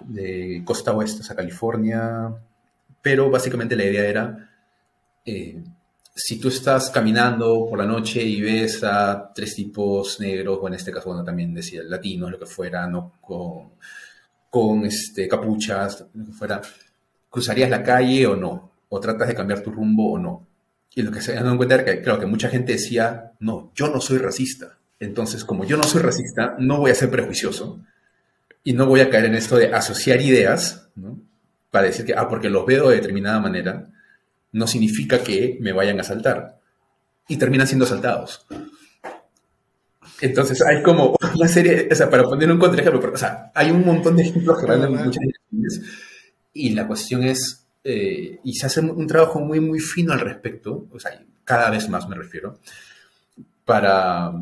de 0.00 0.62
costa 0.64 0.92
oeste, 0.92 1.22
sea, 1.22 1.36
California, 1.36 2.34
pero 3.02 3.30
básicamente 3.30 3.76
la 3.76 3.84
idea 3.84 4.04
era... 4.04 4.50
Eh, 5.24 5.62
si 6.18 6.40
tú 6.40 6.48
estás 6.48 6.90
caminando 6.90 7.64
por 7.70 7.78
la 7.78 7.86
noche 7.86 8.20
y 8.20 8.40
ves 8.40 8.82
a 8.82 9.32
tres 9.32 9.54
tipos 9.54 10.18
negros, 10.18 10.58
o 10.60 10.66
en 10.66 10.74
este 10.74 10.90
caso, 10.90 11.10
bueno, 11.10 11.22
también 11.22 11.54
decía 11.54 11.80
latinos, 11.84 12.32
lo 12.32 12.40
que 12.40 12.46
fuera, 12.46 12.88
¿no? 12.88 13.12
Con, 13.20 13.74
con 14.50 14.84
este, 14.84 15.28
capuchas, 15.28 16.06
lo 16.12 16.26
que 16.26 16.32
fuera, 16.32 16.60
¿cruzarías 17.30 17.70
la 17.70 17.84
calle 17.84 18.26
o 18.26 18.34
no? 18.34 18.72
¿O 18.88 18.98
tratas 18.98 19.28
de 19.28 19.34
cambiar 19.36 19.62
tu 19.62 19.70
rumbo 19.70 20.14
o 20.14 20.18
no? 20.18 20.44
Y 20.92 21.02
lo 21.02 21.12
que 21.12 21.20
se 21.20 21.34
dan 21.34 21.56
cuenta 21.56 21.76
era 21.76 21.84
que, 21.84 22.02
claro, 22.02 22.18
que 22.18 22.26
mucha 22.26 22.48
gente 22.48 22.72
decía, 22.72 23.34
no, 23.38 23.70
yo 23.76 23.88
no 23.88 24.00
soy 24.00 24.18
racista. 24.18 24.76
Entonces, 24.98 25.44
como 25.44 25.64
yo 25.64 25.76
no 25.76 25.84
soy 25.84 26.02
racista, 26.02 26.56
no 26.58 26.78
voy 26.78 26.90
a 26.90 26.96
ser 26.96 27.10
prejuicioso 27.10 27.80
y 28.64 28.72
no 28.72 28.86
voy 28.86 29.00
a 29.00 29.08
caer 29.08 29.26
en 29.26 29.36
esto 29.36 29.56
de 29.56 29.72
asociar 29.72 30.20
ideas, 30.20 30.90
¿no? 30.96 31.20
Para 31.70 31.86
decir 31.86 32.04
que, 32.04 32.14
ah, 32.14 32.28
porque 32.28 32.50
los 32.50 32.66
veo 32.66 32.88
de 32.88 32.96
determinada 32.96 33.38
manera, 33.38 33.88
no 34.52 34.66
significa 34.66 35.22
que 35.22 35.58
me 35.60 35.72
vayan 35.72 35.98
a 35.98 36.02
asaltar. 36.02 36.58
Y 37.28 37.36
terminan 37.36 37.66
siendo 37.66 37.84
asaltados. 37.84 38.46
Entonces 40.20 40.62
hay 40.62 40.82
como 40.82 41.16
una 41.34 41.48
serie, 41.48 41.88
o 41.90 41.94
sea, 41.94 42.10
para 42.10 42.24
poner 42.24 42.50
un 42.50 42.58
contraejemplo, 42.58 43.12
o 43.12 43.16
sea, 43.16 43.52
hay 43.54 43.70
un 43.70 43.84
montón 43.84 44.16
de 44.16 44.22
ejemplos 44.22 44.58
que 44.58 44.66
van 44.66 44.82
en 44.82 44.92
muchas 44.92 45.22
direcciones 45.22 45.82
y 46.52 46.70
la 46.70 46.86
cuestión 46.86 47.22
es, 47.22 47.66
eh, 47.84 48.40
y 48.42 48.54
se 48.54 48.66
hace 48.66 48.80
un 48.80 49.06
trabajo 49.06 49.40
muy, 49.40 49.60
muy 49.60 49.78
fino 49.78 50.12
al 50.12 50.20
respecto, 50.20 50.88
o 50.90 50.98
sea, 50.98 51.22
cada 51.44 51.70
vez 51.70 51.88
más 51.88 52.08
me 52.08 52.16
refiero, 52.16 52.58
para, 53.64 54.32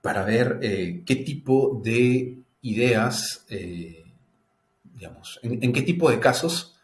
para 0.00 0.24
ver 0.24 0.58
eh, 0.62 1.02
qué 1.06 1.16
tipo 1.16 1.80
de 1.84 2.38
ideas, 2.62 3.44
eh, 3.48 4.04
digamos, 4.94 5.38
en, 5.42 5.72
qué 5.72 5.82
tipo 5.82 6.10
de 6.10 6.18
casos 6.18 6.75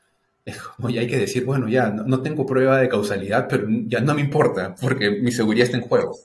es 0.44 0.58
como 0.60 0.90
ya 0.90 1.00
hay 1.00 1.06
que 1.06 1.18
decir, 1.18 1.44
bueno, 1.44 1.68
ya 1.68 1.90
no, 1.90 2.20
tengo 2.20 2.44
prueba 2.44 2.78
de 2.78 2.88
causalidad, 2.88 3.46
pero 3.48 3.66
ya 3.86 4.00
no 4.00 4.14
me 4.14 4.20
importa, 4.20 4.74
porque 4.80 5.10
mi 5.10 5.30
seguridad 5.30 5.66
está 5.66 5.76
en 5.76 5.84
juego, 5.84 6.16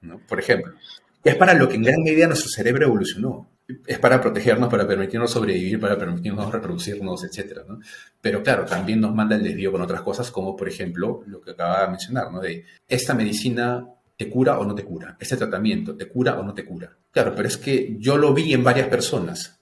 ¿no? 0.00 0.20
Por 0.26 0.40
ejemplo. 0.40 0.74
Es 1.22 1.34
para 1.34 1.54
lo 1.54 1.68
que 1.68 1.74
en 1.74 1.82
gran 1.82 2.02
medida 2.02 2.26
nuestro 2.26 2.48
cerebro 2.48 2.86
evolucionó. 2.86 3.48
Es 3.84 3.98
para 3.98 4.20
protegernos, 4.20 4.70
para 4.70 4.86
permitirnos 4.86 5.32
sobrevivir, 5.32 5.80
para 5.80 5.98
permitirnos 5.98 6.52
reproducirnos, 6.52 7.24
etc. 7.24 7.62
¿no? 7.66 7.80
Pero 8.20 8.40
claro, 8.40 8.64
también 8.64 9.00
nos 9.00 9.12
manda 9.12 9.34
el 9.34 9.42
desvío 9.42 9.72
con 9.72 9.82
otras 9.82 10.02
cosas, 10.02 10.30
como 10.30 10.54
por 10.54 10.68
ejemplo 10.68 11.24
lo 11.26 11.40
que 11.40 11.50
acaba 11.50 11.82
de 11.82 11.88
mencionar, 11.88 12.30
¿no? 12.30 12.40
De 12.40 12.64
esta 12.86 13.12
medicina 13.12 13.84
te 14.16 14.30
cura 14.30 14.56
o 14.60 14.64
no 14.64 14.74
te 14.74 14.84
cura, 14.84 15.16
este 15.18 15.36
tratamiento 15.36 15.96
te 15.96 16.06
cura 16.06 16.38
o 16.38 16.44
no 16.44 16.54
te 16.54 16.64
cura. 16.64 16.96
Claro, 17.10 17.34
pero 17.34 17.48
es 17.48 17.56
que 17.56 17.96
yo 17.98 18.16
lo 18.16 18.32
vi 18.32 18.54
en 18.54 18.62
varias 18.62 18.86
personas. 18.86 19.58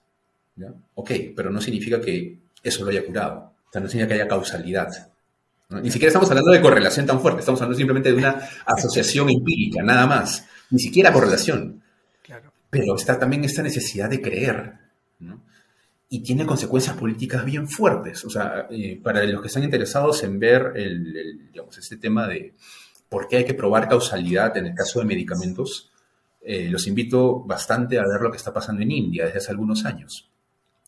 ¿ya? 0.55 0.72
Ok, 0.96 1.11
pero 1.35 1.50
no 1.50 1.62
significa 1.62 1.98
que 1.98 2.40
eso 2.62 2.85
lo 2.85 2.90
haya 2.90 3.07
curado 3.07 3.54
sea, 3.75 3.81
no 3.81 3.89
significa 3.89 4.09
que 4.15 4.21
haya 4.21 4.29
causalidad. 4.29 4.89
Ni 5.69 5.91
siquiera 5.91 6.09
estamos 6.09 6.31
hablando 6.31 6.53
de 6.53 6.61
correlación 6.61 7.07
tan 7.07 7.21
fuerte, 7.21 7.41
estamos 7.41 7.61
hablando 7.61 7.77
simplemente 7.77 8.13
de 8.13 8.17
una 8.17 8.41
asociación 8.67 9.29
empírica, 9.31 9.83
nada 9.83 10.07
más. 10.07 10.47
Ni 10.71 10.79
siquiera 10.79 11.13
correlación. 11.13 11.83
Pero 12.71 12.97
está 12.97 13.19
también 13.19 13.45
esta 13.45 13.63
necesidad 13.63 14.09
de 14.09 14.21
creer. 14.21 14.75
Y 16.09 16.21
tiene 16.21 16.47
consecuencias 16.47 16.97
políticas 16.97 17.45
bien 17.45 17.67
fuertes. 17.67 18.25
O 18.25 18.31
sea, 18.31 18.69
eh, 18.71 19.01
para 19.03 19.25
los 19.25 19.41
que 19.41 19.49
están 19.49 19.65
interesados 19.65 20.23
en 20.23 20.39
ver 20.39 20.73
el, 20.77 21.51
digamos, 21.51 21.77
este 21.77 21.97
tema 21.97 22.29
de 22.29 22.55
por 23.09 23.27
qué 23.27 23.39
hay 23.39 23.45
que 23.45 23.55
probar 23.55 23.89
causalidad 23.89 24.57
en 24.57 24.67
el 24.67 24.75
caso 24.75 25.01
de 25.01 25.07
medicamentos, 25.07 25.91
eh, 26.43 26.69
los 26.69 26.87
invito 26.87 27.41
bastante 27.41 27.99
a 27.99 28.07
ver 28.07 28.21
lo 28.21 28.31
que 28.31 28.37
está 28.37 28.53
pasando 28.53 28.83
en 28.83 28.93
India 28.93 29.25
desde 29.25 29.39
hace 29.39 29.51
algunos 29.51 29.85
años. 29.85 30.31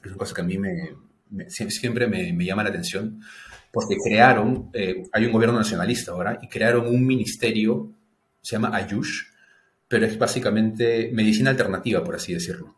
Es 0.00 0.06
una 0.06 0.16
cosa 0.16 0.34
que 0.34 0.42
a 0.42 0.44
mí 0.44 0.58
me, 0.58 0.94
siempre 1.48 2.06
me, 2.06 2.44
llama 2.44 2.62
la 2.62 2.70
atención, 2.70 3.20
porque 3.72 3.96
crearon, 4.02 4.70
eh, 4.72 5.02
hay 5.12 5.26
un 5.26 5.32
gobierno 5.32 5.58
nacionalista 5.58 6.12
ahora, 6.12 6.38
y 6.42 6.48
crearon 6.48 6.86
un 6.86 7.06
ministerio, 7.06 7.92
se 8.40 8.56
llama 8.56 8.74
Ayush, 8.74 9.24
pero 9.88 10.06
es 10.06 10.18
básicamente 10.18 11.10
medicina 11.12 11.50
alternativa, 11.50 12.02
por 12.02 12.16
así 12.16 12.32
decirlo. 12.32 12.74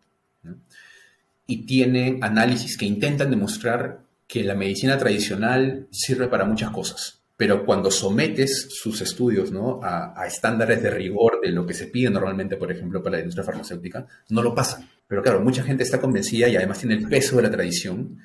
Y 1.46 1.64
tiene 1.66 2.18
análisis 2.20 2.76
que 2.76 2.84
intentan 2.84 3.30
demostrar 3.30 4.00
que 4.26 4.44
la 4.44 4.54
medicina 4.54 4.98
tradicional 4.98 5.88
sirve 5.90 6.28
para 6.28 6.44
muchas 6.44 6.70
cosas, 6.70 7.22
pero 7.36 7.64
cuando 7.64 7.90
sometes 7.90 8.68
sus 8.70 9.00
estudios 9.00 9.50
¿no? 9.50 9.80
a, 9.82 10.20
a, 10.20 10.26
estándares 10.26 10.82
de 10.82 10.90
rigor 10.90 11.40
de 11.40 11.50
lo 11.50 11.64
que 11.64 11.72
se 11.72 11.86
pide 11.86 12.10
normalmente, 12.10 12.56
por 12.56 12.70
ejemplo, 12.70 13.02
para 13.02 13.16
la 13.16 13.20
industria 13.20 13.44
farmacéutica, 13.44 14.06
no 14.28 14.42
lo 14.42 14.54
pasan. 14.54 14.86
Pero 15.06 15.22
claro, 15.22 15.40
mucha 15.40 15.62
gente 15.62 15.82
está 15.84 16.00
convencida 16.00 16.48
y 16.48 16.56
además 16.56 16.80
tiene 16.80 16.96
el 16.96 17.08
peso 17.08 17.36
de 17.36 17.42
la 17.42 17.50
tradición 17.50 18.18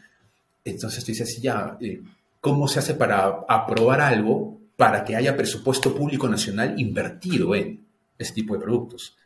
entonces 0.65 1.03
tú 1.03 1.11
dices, 1.11 1.39
ya, 1.41 1.77
eh, 1.81 2.01
¿cómo 2.39 2.67
se 2.67 2.79
hace 2.79 2.93
para 2.93 3.43
aprobar 3.47 4.01
algo 4.01 4.59
para 4.75 5.03
que 5.03 5.15
haya 5.15 5.35
presupuesto 5.35 5.95
público 5.95 6.27
nacional 6.27 6.79
invertido 6.79 7.55
en 7.55 7.85
ese 8.17 8.33
tipo 8.33 8.53
de 8.53 8.61
productos? 8.61 9.17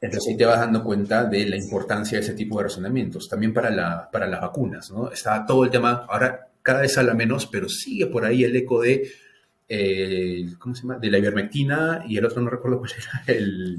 Entonces 0.00 0.30
ahí 0.30 0.36
te 0.36 0.46
vas 0.46 0.58
dando 0.58 0.82
cuenta 0.82 1.24
de 1.24 1.46
la 1.46 1.56
importancia 1.56 2.18
de 2.18 2.24
ese 2.24 2.34
tipo 2.34 2.58
de 2.58 2.64
razonamientos. 2.64 3.28
También 3.28 3.52
para, 3.52 3.70
la, 3.70 4.08
para 4.10 4.26
las 4.26 4.40
vacunas, 4.40 4.90
¿no? 4.90 5.10
Está 5.10 5.44
todo 5.44 5.64
el 5.64 5.70
tema, 5.70 6.06
ahora 6.08 6.48
cada 6.62 6.80
vez 6.80 6.96
habla 6.96 7.14
menos, 7.14 7.46
pero 7.46 7.68
sigue 7.68 8.06
por 8.06 8.24
ahí 8.24 8.44
el 8.44 8.56
eco 8.56 8.80
de, 8.80 9.10
eh, 9.68 10.46
¿cómo 10.58 10.74
se 10.74 10.82
llama? 10.82 10.98
De 10.98 11.10
la 11.10 11.18
ivermectina 11.18 12.04
y 12.06 12.16
el 12.16 12.24
otro 12.24 12.40
no 12.40 12.50
recuerdo 12.50 12.78
cuál 12.78 12.92
era, 12.92 13.22
el... 13.38 13.78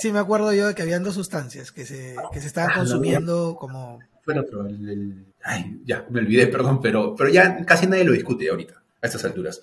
Sí, 0.00 0.12
me 0.12 0.18
acuerdo 0.18 0.52
yo 0.52 0.66
de 0.66 0.74
que 0.74 0.82
habían 0.82 1.04
dos 1.04 1.14
sustancias 1.14 1.70
que 1.70 1.86
se, 1.86 2.16
que 2.32 2.40
se 2.40 2.48
estaban 2.48 2.72
ah, 2.72 2.78
consumiendo 2.78 3.56
como 3.58 4.00
bueno, 4.32 4.42
otro? 4.42 4.66
El, 4.66 5.26
ay, 5.42 5.80
ya, 5.84 6.06
me 6.10 6.20
olvidé, 6.20 6.46
perdón, 6.46 6.80
pero, 6.80 7.14
pero 7.14 7.30
ya 7.30 7.64
casi 7.64 7.86
nadie 7.86 8.04
lo 8.04 8.12
discute 8.12 8.48
ahorita, 8.48 8.74
a 9.00 9.06
estas 9.06 9.24
alturas. 9.24 9.60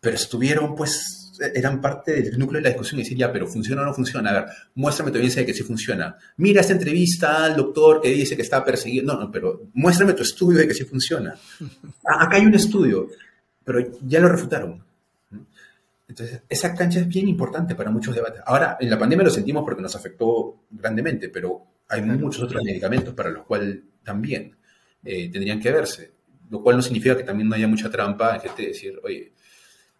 Pero 0.00 0.16
estuvieron, 0.16 0.74
pues, 0.74 1.32
eran 1.54 1.80
parte 1.80 2.22
del 2.22 2.38
núcleo 2.38 2.58
de 2.58 2.64
la 2.64 2.70
discusión 2.70 3.00
y 3.00 3.04
decir, 3.04 3.16
ya, 3.16 3.32
pero 3.32 3.46
¿funciona 3.46 3.82
o 3.82 3.84
no 3.84 3.94
funciona? 3.94 4.30
A 4.30 4.32
ver, 4.32 4.44
muéstrame 4.74 5.10
tu 5.10 5.18
evidencia 5.18 5.42
de 5.42 5.46
que 5.46 5.54
sí 5.54 5.62
funciona. 5.62 6.16
Mira 6.36 6.60
esta 6.60 6.72
entrevista 6.72 7.44
al 7.44 7.56
doctor 7.56 8.00
que 8.00 8.10
dice 8.10 8.36
que 8.36 8.42
está 8.42 8.64
perseguido. 8.64 9.06
No, 9.06 9.20
no, 9.20 9.30
pero 9.30 9.68
muéstrame 9.74 10.14
tu 10.14 10.22
estudio 10.22 10.58
de 10.58 10.68
que 10.68 10.74
sí 10.74 10.84
funciona. 10.84 11.34
Acá 12.04 12.36
hay 12.36 12.46
un 12.46 12.54
estudio, 12.54 13.08
pero 13.64 13.80
ya 14.06 14.20
lo 14.20 14.28
refutaron. 14.28 14.82
Entonces, 16.08 16.42
esa 16.48 16.74
cancha 16.74 17.00
es 17.00 17.08
bien 17.08 17.28
importante 17.28 17.74
para 17.74 17.90
muchos 17.90 18.14
debates. 18.14 18.40
Ahora, 18.46 18.78
en 18.80 18.88
la 18.88 18.98
pandemia 18.98 19.24
lo 19.24 19.30
sentimos 19.30 19.62
porque 19.62 19.82
nos 19.82 19.94
afectó 19.94 20.62
grandemente, 20.70 21.28
pero 21.28 21.66
hay 21.88 22.02
muchos 22.02 22.42
otros 22.42 22.62
medicamentos 22.62 23.14
para 23.14 23.30
los 23.30 23.44
cuales 23.44 23.78
también 24.02 24.56
eh, 25.04 25.30
tendrían 25.30 25.60
que 25.60 25.72
verse, 25.72 26.12
lo 26.50 26.62
cual 26.62 26.76
no 26.76 26.82
significa 26.82 27.16
que 27.16 27.24
también 27.24 27.48
no 27.48 27.54
haya 27.54 27.68
mucha 27.68 27.90
trampa 27.90 28.34
en 28.34 28.40
gente 28.40 28.66
decir, 28.66 29.00
oye, 29.02 29.32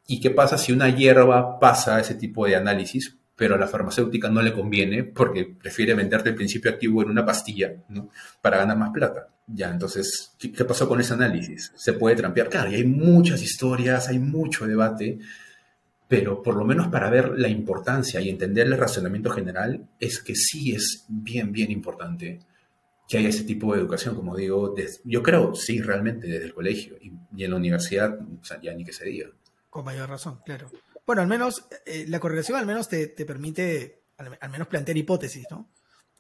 ¿y 0.07 0.21
qué 0.21 0.31
pasa 0.31 0.59
si 0.59 0.73
una 0.73 0.89
hierba 0.89 1.59
pasa 1.59 2.01
ese 2.01 2.15
tipo 2.15 2.47
de 2.47 2.57
análisis, 2.57 3.17
pero 3.37 3.55
a 3.55 3.59
la 3.59 3.69
farmacéutica 3.69 4.29
no 4.29 4.43
le 4.43 4.53
conviene 4.53 5.05
porque 5.05 5.45
prefiere 5.45 5.95
venderte 5.95 6.31
el 6.31 6.35
principio 6.35 6.71
activo 6.71 7.03
en 7.03 7.11
una 7.11 7.25
pastilla 7.25 7.73
para 8.43 8.59
ganar 8.59 8.77
más 8.77 8.91
plata? 8.91 9.29
Ya, 9.47 9.71
entonces, 9.71 10.35
¿qué, 10.39 10.53
¿qué, 10.53 10.65
pasó 10.65 10.89
con 10.89 11.01
ese 11.01 11.15
análisis? 11.15 11.73
¿Se 11.75 11.95
puede 11.95 12.17
trampear? 12.17 12.51
Claro, 12.51 12.71
y 12.71 12.75
hay 12.75 12.85
muchas 12.85 13.43
historias, 13.43 14.09
hay 14.09 14.19
mucho 14.19 14.67
debate, 14.67 15.21
pero 16.09 16.43
por 16.43 16.57
lo 16.57 16.65
menos 16.65 16.89
para 16.89 17.11
ver 17.11 17.39
la 17.39 17.49
importancia 17.49 18.21
y 18.21 18.31
entender 18.31 18.67
el 18.67 18.79
razonamiento 18.79 19.31
general, 19.31 19.89
es 20.01 20.23
que 20.23 20.35
sí 20.35 20.75
es 20.75 21.05
bien, 21.09 21.53
bien 21.53 21.71
importante 21.71 22.41
que 23.07 23.19
haya 23.19 23.29
ese 23.29 23.45
tipo 23.45 23.73
de 23.73 23.81
educación, 23.81 24.15
como 24.15 24.37
digo, 24.37 24.75
yo 25.05 25.23
creo, 25.23 25.55
sí, 25.55 25.81
realmente 25.81 26.27
desde 26.27 26.47
el 26.47 26.55
colegio 26.55 26.97
y, 27.01 27.43
en 27.43 27.51
la 27.51 27.57
universidad, 27.57 28.19
ya 28.63 28.75
ni 28.75 28.85
que 28.85 28.93
se 28.93 29.07
diga. 29.07 29.29
Con 29.71 29.85
mayor 29.85 30.09
razón, 30.09 30.41
claro. 30.45 30.71
Bueno, 31.07 31.23
al 31.23 31.29
menos 31.29 31.67
eh, 31.87 32.05
la 32.09 32.21
correlación 32.21 32.59
al 32.59 32.67
menos 32.67 32.89
te, 32.89 33.07
te 33.07 33.25
permite 33.25 34.03
al, 34.19 34.51
menos 34.51 34.69
plantear 34.69 34.97
hipótesis, 34.97 35.47
¿no? 35.51 35.71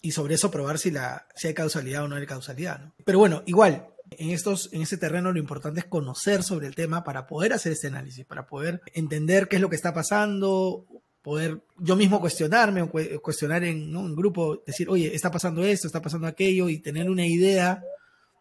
Y 0.00 0.12
sobre 0.12 0.34
eso 0.34 0.50
probar 0.50 0.78
si, 0.78 0.90
la, 0.90 1.26
si 1.34 1.48
hay 1.48 1.54
causalidad 1.54 2.04
o 2.04 2.08
no 2.08 2.16
hay 2.16 2.26
causalidad, 2.26 2.80
¿no? 2.80 2.94
Pero 3.04 3.18
bueno, 3.18 3.42
igual, 3.46 3.88
en, 4.10 4.30
estos, 4.30 4.70
en 4.72 4.82
este 4.82 4.96
terreno 4.96 5.32
lo 5.32 5.38
importante 5.38 5.80
es 5.80 5.86
conocer 5.86 6.42
sobre 6.42 6.66
el 6.66 6.74
tema 6.74 7.04
para 7.04 7.26
poder 7.26 7.52
hacer 7.52 7.72
este 7.72 7.88
análisis, 7.88 8.24
para 8.24 8.46
poder 8.46 8.80
entender 8.94 9.48
qué 9.48 9.56
es 9.56 9.62
lo 9.62 9.68
que 9.68 9.76
está 9.76 9.92
pasando, 9.92 10.86
poder 11.22 11.62
yo 11.78 11.96
mismo 11.96 12.20
cuestionarme 12.20 12.82
o 12.82 12.90
cuestionar 13.20 13.64
en, 13.64 13.94
un 13.94 14.14
grupo, 14.16 14.62
decir, 14.66 14.88
oye, 14.88 15.14
está 15.14 15.30
pasando 15.30 15.62
esto, 15.64 15.86
está 15.86 16.00
pasando 16.00 16.26
aquello, 16.26 16.68
y 16.68 16.78
tener 16.78 17.10
una 17.10 17.26
idea 17.26 17.82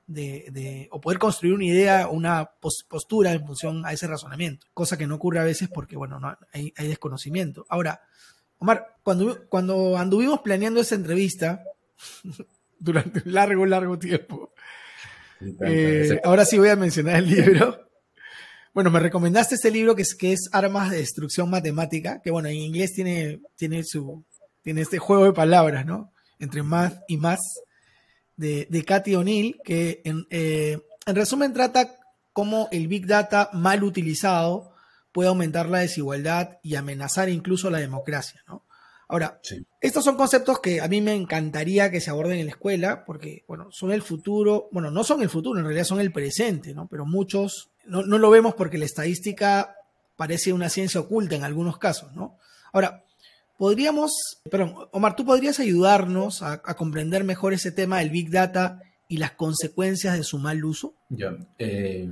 de, 0.08 0.88
o 0.92 1.02
poder 1.02 1.20
construir 1.20 1.54
una 1.54 1.66
idea, 1.66 2.08
una 2.08 2.50
postura 2.90 3.34
en 3.34 3.46
función 3.46 3.86
a 3.86 3.92
ese 3.92 4.08
razonamiento, 4.08 4.68
cosa 4.74 4.98
que 4.98 5.06
no 5.06 5.16
ocurre 5.16 5.40
a 5.40 5.44
veces 5.44 5.68
porque, 5.68 5.98
bueno, 5.98 6.20
no, 6.20 6.38
hay, 6.54 6.72
desconocimiento. 6.78 7.66
Ahora, 7.70 8.02
Omar, 8.60 8.96
cuando, 9.04 9.48
cuando 9.50 9.98
anduvimos 9.98 10.40
planeando 10.40 10.80
esa 10.80 10.96
entrevista, 10.96 11.64
durante 12.80 13.22
un 13.26 13.34
largo, 13.34 13.66
largo 13.66 14.00
tiempo, 14.00 14.54
eh, 15.62 16.20
ahora 16.24 16.46
sí 16.46 16.58
voy 16.58 16.70
a 16.70 16.76
mencionar 16.76 17.18
el 17.18 17.30
libro. 17.30 17.84
Bueno, 18.74 18.92
me 18.92 19.00
recomendaste 19.00 19.56
este 19.56 19.72
libro 19.72 19.96
que 19.96 20.04
es, 20.04 20.14
que 20.14 20.34
es 20.34 20.50
Armas 20.52 20.92
de 20.92 20.98
Destrucción 20.98 21.50
Matemática, 21.50 22.22
que 22.24 22.30
bueno, 22.30 22.48
en 22.48 22.58
inglés 22.58 22.94
tiene, 22.94 23.42
tiene, 23.56 23.84
su, 23.84 24.24
tiene 24.62 24.82
este 24.82 25.00
juego 25.00 25.24
de 25.24 25.34
palabras, 25.34 25.84
¿no? 25.84 26.14
Entre 26.38 26.62
math 26.62 27.00
y 27.08 27.18
más, 27.18 27.40
de, 28.36 28.68
de 28.70 28.86
Cathy 28.86 29.16
O'Neill, 29.16 29.60
que 29.64 30.04
en, 30.06 30.28
eh, 30.30 30.78
en 31.08 31.16
resumen 31.16 31.54
trata 31.54 31.98
cómo 32.34 32.70
el 32.72 32.88
Big 32.88 33.08
Data 33.08 33.50
mal 33.52 33.84
utilizado 33.84 34.76
puede 35.12 35.30
aumentar 35.30 35.68
la 35.68 35.80
desigualdad 35.80 36.60
y 36.62 36.76
amenazar 36.76 37.30
incluso 37.30 37.72
la 37.72 37.80
democracia, 37.80 38.44
¿no? 38.48 38.67
Ahora, 39.10 39.40
estos 39.80 40.04
son 40.04 40.18
conceptos 40.18 40.60
que 40.60 40.82
a 40.82 40.88
mí 40.90 41.00
me 41.00 41.14
encantaría 41.14 41.90
que 41.90 42.02
se 42.02 42.10
aborden 42.10 42.40
en 42.40 42.46
la 42.46 42.52
escuela, 42.52 43.06
porque, 43.06 43.46
bueno, 43.48 43.70
son 43.72 43.94
el 43.94 44.02
futuro, 44.02 44.68
bueno, 44.72 44.92
no 44.92 45.06
son 45.06 45.22
el 45.22 45.30
futuro, 45.30 45.58
en 45.58 45.66
realidad 45.66 45.86
son 45.86 46.02
el 46.02 46.12
presente, 46.12 46.74
¿no? 46.74 46.88
Pero 46.88 47.06
muchos 47.06 47.70
no, 47.86 48.04
lo 48.04 48.30
vemos 48.30 48.54
porque 48.56 48.78
la 48.78 48.84
estadística 48.86 49.76
parece 50.18 50.52
una 50.52 50.68
ciencia 50.68 51.00
oculta 51.00 51.36
en 51.36 51.46
algunos 51.46 51.78
casos, 51.78 52.14
¿no? 52.14 52.38
Ahora, 52.74 53.06
podríamos, 53.58 54.12
perdón, 54.52 54.76
Omar, 54.92 55.16
¿tú 55.16 55.26
podrías 55.26 55.62
ayudarnos 55.62 56.44
a, 56.44 56.62
comprender 56.62 57.24
mejor 57.24 57.54
ese 57.54 57.72
tema 57.72 58.00
del 58.00 58.10
Big 58.10 58.30
Data 58.30 58.82
y 59.08 59.18
las 59.18 59.32
consecuencias 59.32 60.18
de 60.18 60.24
su 60.24 60.38
mal 60.38 60.66
uso? 60.66 60.96
Ya, 61.08 61.34
eh, 61.58 62.10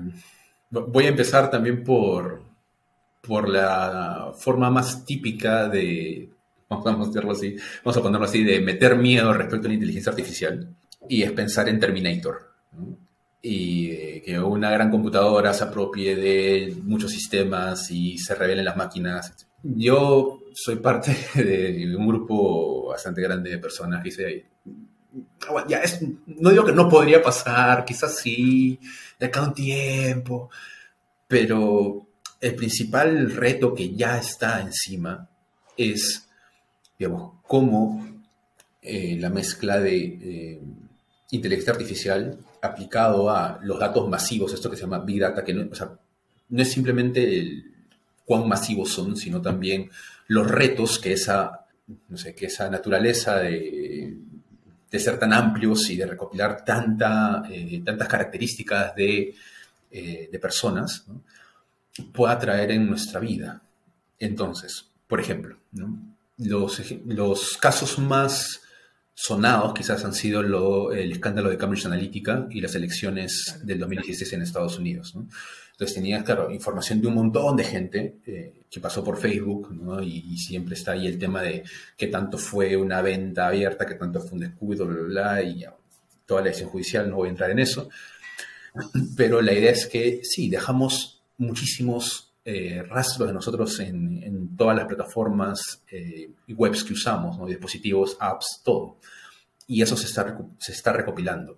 voy 0.70 1.06
a 1.06 1.10
empezar 1.10 1.52
también 1.52 1.84
por, 1.84 2.42
por 3.22 3.50
la 3.50 4.32
forma 4.38 4.70
más 4.70 5.04
típica 5.04 5.68
de, 5.68 6.30
vamos 6.70 7.16
a, 7.16 7.32
así, 7.32 7.56
vamos 7.84 7.98
a 7.98 8.02
ponerlo 8.02 8.26
así, 8.26 8.44
de 8.44 8.62
meter 8.62 8.96
miedo 8.96 9.34
respecto 9.34 9.68
a 9.68 9.70
la 9.70 9.76
inteligencia 9.76 10.12
artificial, 10.12 10.76
y 11.08 11.24
es 11.24 11.32
pensar 11.32 11.70
en 11.70 11.80
Terminator. 11.80 12.54
Y 13.42 13.92
eh, 13.92 14.24
que 14.26 14.40
una 14.40 14.72
gran 14.72 14.90
computadora 14.90 15.54
se 15.54 15.66
apropie 15.66 16.16
de 16.16 16.76
muchos 16.84 17.12
sistemas 17.12 17.92
y 17.92 18.18
se 18.18 18.34
revelen 18.34 18.66
las 18.66 18.76
máquinas. 18.76 19.48
Yo 19.62 20.40
soy 20.54 20.78
parte 20.78 21.16
de 21.36 21.96
un 21.96 22.08
grupo 22.08 22.88
bastante 22.88 23.22
grande 23.22 23.52
de 23.52 23.60
personas 23.60 24.02
que 24.02 24.10
dice, 24.10 24.46
ya 25.68 25.80
es, 25.80 26.00
no 26.26 26.50
digo 26.50 26.66
que 26.66 26.72
no 26.72 26.90
podría 26.90 27.22
pasar, 27.22 27.86
quizás 27.86 28.18
sí, 28.18 28.80
de 29.20 29.28
acá 29.28 29.44
un 29.44 29.54
tiempo, 29.54 30.50
pero 31.28 32.08
el 32.42 32.56
principal 32.56 33.32
reto 33.32 33.74
que 33.74 33.96
ya 33.96 34.18
está 34.18 34.62
encima 34.62 35.30
es, 35.78 36.25
digamos, 36.98 37.34
cómo 37.48 38.06
eh, 38.82 39.18
la 39.20 39.30
mezcla 39.30 39.80
de 39.80 39.98
eh, 39.98 40.62
inteligencia 41.32 41.74
artificial 41.74 42.38
aplicado 42.62 43.30
a 43.30 43.60
los 43.64 43.80
datos 43.80 44.08
masivos, 44.08 44.54
esto 44.54 44.70
que 44.70 44.76
se 44.76 44.84
llama 44.84 45.00
Big 45.00 45.20
Data, 45.20 45.44
que 45.44 45.54
no, 45.54 45.68
no 46.50 46.62
es 46.62 46.72
simplemente 46.72 47.64
cuán 48.26 48.48
masivos 48.48 48.92
son, 48.92 49.16
sino 49.16 49.42
también 49.42 49.90
los 50.28 50.50
retos 50.50 51.00
que 51.00 51.14
esa, 51.14 51.66
no 52.10 52.18
sé, 52.18 52.36
que 52.36 52.46
esa 52.46 52.70
naturaleza 52.70 53.40
de, 53.40 54.18
ser 54.92 55.20
tan 55.20 55.34
amplios 55.34 55.90
y 55.90 55.98
de 55.98 56.06
recopilar 56.06 56.64
tanta, 56.64 57.44
eh, 57.50 57.82
tantas 57.84 58.08
características 58.08 58.96
de, 58.96 59.36
de 59.92 60.40
personas, 60.40 61.06
pueda 62.14 62.40
traer 62.40 62.72
en 62.72 62.88
nuestra 62.88 63.20
vida. 63.20 63.62
Entonces, 64.20 64.86
por 65.08 65.20
ejemplo, 65.20 65.58
los, 66.38 66.82
los 67.06 67.58
casos 67.58 68.00
más 68.00 68.62
sonados 69.14 69.74
quizás 69.74 70.04
han 70.04 70.14
sido 70.14 70.92
el 70.92 71.12
escándalo 71.12 71.50
de 71.50 71.58
Cambridge 71.58 71.86
Analytica 71.86 72.48
y 72.52 72.60
las 72.60 72.76
elecciones 72.76 73.60
del 73.64 73.80
2016 73.80 74.34
en 74.34 74.42
Estados 74.42 74.78
Unidos. 74.78 75.16
Entonces 75.72 75.96
tenías, 75.96 76.24
claro, 76.24 76.52
información 76.52 77.02
de 77.02 77.08
un 77.08 77.16
montón 77.16 77.58
de 77.58 77.64
gente 77.64 78.20
eh, 78.26 78.64
que 78.70 78.80
pasó 78.80 79.04
por 79.04 79.18
Facebook 79.18 79.78
y, 80.04 80.38
siempre 80.38 80.76
está 80.76 80.94
ahí 80.94 81.08
el 81.08 81.18
tema 81.18 81.42
de 81.42 81.64
qué 81.98 82.08
tanto 82.08 82.38
fue 82.38 82.78
una 82.78 83.02
venta 83.02 83.48
abierta, 83.48 83.86
qué 83.86 83.96
tanto 83.96 84.22
fue 84.22 84.34
un 84.34 84.40
descuido, 84.40 84.86
bla, 84.86 84.96
bla, 84.96 85.34
bla, 85.34 85.44
y 85.44 85.66
toda 86.26 86.42
la 86.42 86.48
decisión 86.48 86.70
judicial, 86.70 87.10
no 87.10 87.18
voy 87.18 87.28
a 87.28 87.32
entrar 87.32 87.52
en 87.52 87.60
eso. 87.60 87.90
Pero 89.18 89.42
la 89.42 89.54
idea 89.54 89.72
es 89.72 89.86
que 89.86 90.22
sí, 90.24 90.50
dejamos 90.50 91.22
muchísimos 91.38 92.25
eh, 92.48 92.84
rastros 92.88 93.28
de 93.28 93.34
nosotros 93.34 93.80
en, 93.80 94.56
todas 94.56 94.78
las 94.78 94.86
plataformas 94.86 95.82
eh, 95.92 96.30
y 96.48 96.54
webs 96.54 96.84
que 96.84 96.94
usamos, 96.94 97.46
dispositivos, 97.48 98.16
apps, 98.20 98.62
todo. 98.64 98.98
Y 99.68 99.82
eso 99.82 99.98
se 99.98 100.06
está, 100.06 100.38
se 100.60 100.72
está 100.72 100.94
recopilando. 100.94 101.58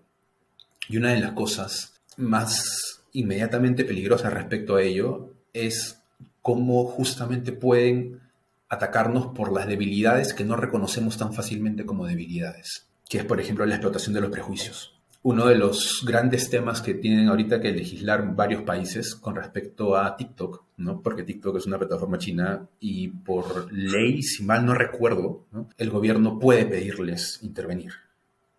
Y 0.87 0.97
una 0.97 1.11
de 1.11 1.19
las 1.19 1.33
cosas 1.33 2.01
más 2.15 3.03
inmediatamente 3.11 3.83
peligrosas 3.83 4.33
respecto 4.33 4.77
a 4.77 4.81
ello 4.81 5.33
es 5.53 6.01
cómo 6.41 6.85
justamente 6.85 7.51
pueden 7.51 8.21
atacarnos 8.69 9.27
por 9.27 9.51
las 9.51 9.67
debilidades 9.67 10.33
que 10.33 10.45
no 10.45 10.55
reconocemos 10.55 11.17
tan 11.17 11.33
fácilmente 11.33 11.85
como 11.85 12.07
debilidades, 12.07 12.87
que 13.09 13.19
es 13.19 13.25
por 13.25 13.39
ejemplo 13.39 13.65
la 13.65 13.75
explotación 13.75 14.13
de 14.13 14.21
los 14.21 14.31
prejuicios 14.31 14.96
uno 15.27 15.47
de 15.47 15.55
los 15.55 16.05
grandes 16.05 16.49
temas 16.49 16.81
que 16.81 16.93
tienen 16.93 17.27
ahorita 17.27 17.59
que 17.59 17.73
legislar 17.73 18.33
varios 18.33 18.61
países 18.61 19.13
con 19.13 19.35
respecto 19.35 19.97
a 19.97 20.15
TikTok, 20.15 20.63
¿no? 20.77 21.01
Porque 21.01 21.23
TikTok 21.23 21.57
es 21.57 21.65
una 21.65 21.77
plataforma 21.77 22.17
china 22.17 22.65
y 22.79 23.09
por 23.09 23.69
ley, 23.73 24.23
si 24.23 24.45
mal 24.45 24.65
no 24.65 24.73
recuerdo, 24.73 25.43
el 25.77 25.89
gobierno 25.89 26.39
puede 26.39 26.65
pedirles 26.65 27.39
intervenir 27.41 27.91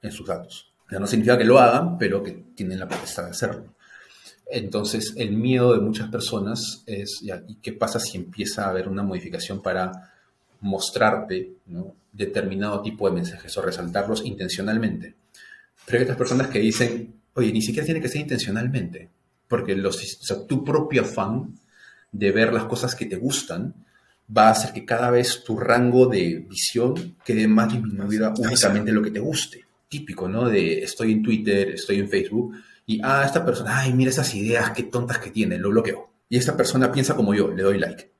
en 0.02 0.12
sus 0.12 0.26
datos. 0.26 0.70
No 0.90 1.07
significa 1.07 1.38
que 1.38 1.46
lo 1.46 1.59
hagan, 1.59 1.96
pero 1.96 2.22
que 2.22 2.33
tienen 2.54 2.81
la 2.81 2.87
potestad 2.87 3.24
de 3.24 3.31
hacerlo. 3.31 3.72
Entonces, 4.50 5.14
el 5.16 5.33
miedo 5.33 5.72
de 5.72 5.81
muchas 5.81 6.11
personas 6.11 6.83
es, 6.85 7.22
¿y 7.22 7.54
qué 7.62 7.72
pasa 7.72 7.98
si 7.98 8.18
empieza 8.18 8.66
a 8.66 8.70
haber 8.70 8.88
una 8.90 9.02
modificación 9.02 9.62
para 9.62 10.12
mostrarte 10.61 11.54
determinado 12.12 12.83
tipo 12.83 13.09
de 13.09 13.14
mensajes 13.14 13.57
o 13.57 13.62
resaltarlos 13.62 14.22
intencionalmente? 14.26 15.14
Pero 15.88 16.01
hay 16.01 16.03
otras 16.03 16.18
personas 16.18 16.48
que 16.48 16.59
dicen, 16.59 17.14
oye, 17.33 17.51
ni 17.51 17.62
siquiera 17.62 17.87
tiene 17.87 18.03
que 18.03 18.09
ser 18.09 18.20
intencionalmente, 18.20 19.09
porque 19.48 19.74
los, 19.74 20.20
tu 20.46 20.62
propio 20.62 21.01
afán 21.01 21.55
de 22.12 22.31
ver 22.31 22.53
las 22.53 22.64
cosas 22.64 22.94
que 22.94 23.07
te 23.07 23.16
gustan 23.16 23.74
va 24.37 24.48
a 24.48 24.51
hacer 24.51 24.74
que 24.74 24.85
cada 24.85 25.11
vez 25.11 25.42
tu 25.44 25.59
rango 25.59 26.07
de 26.07 26.44
visión 26.46 27.16
quede 27.24 27.48
más 27.48 27.72
disminuida 27.72 28.35
únicamente 28.37 28.92
lo 28.92 29.01
que 29.01 29.11
te 29.11 29.20
guste. 29.20 29.64
Típico, 29.88 30.29
¿no? 30.29 30.46
De 30.46 30.83
estoy 30.83 31.12
en 31.12 31.22
Twitter, 31.22 31.70
estoy 31.70 32.01
en 32.01 32.11
Facebook 32.11 32.55
y, 32.85 33.01
ah, 33.03 33.22
esta 33.24 33.42
persona, 33.42 33.79
ay, 33.79 33.94
mira 33.94 34.11
esas 34.11 34.35
ideas, 34.35 34.72
qué 34.72 34.83
tontas 34.83 35.18
que 35.18 35.31
tiene, 35.31 35.57
lo 35.57 35.70
bloqueo. 35.70 36.11
Y 36.29 36.37
esta 36.37 36.55
persona 36.55 36.92
piensa 36.92 37.16
como 37.16 37.35
yo, 37.35 37.48
le 37.48 37.62
doy 37.62 37.79
like. 37.79 38.11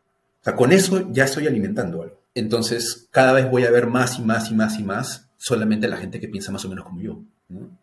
O 0.41 0.45
sea, 0.45 0.57
con 0.57 0.73
eso 0.73 1.11
ya 1.13 1.25
estoy 1.25 1.47
alimentando 1.47 2.03
algo. 2.03 2.23
Entonces, 2.35 3.09
cada 3.11 3.35
vez 3.35 3.51
voy 3.51 3.65
a 3.65 3.71
ver 3.71 3.89
más 3.89 4.19
y 4.19 4.23
más 4.23 4.51
y 4.51 4.55
más 4.55 4.79
y 4.79 4.85
más 4.85 5.29
solamente 5.37 5.89
la 5.89 5.99
gente 5.99 6.19
que 6.19 6.29
piensa 6.29 6.51
más 6.53 6.65
o 6.65 6.71
menos 6.71 6.87
como 6.87 7.03
yo. 7.03 7.23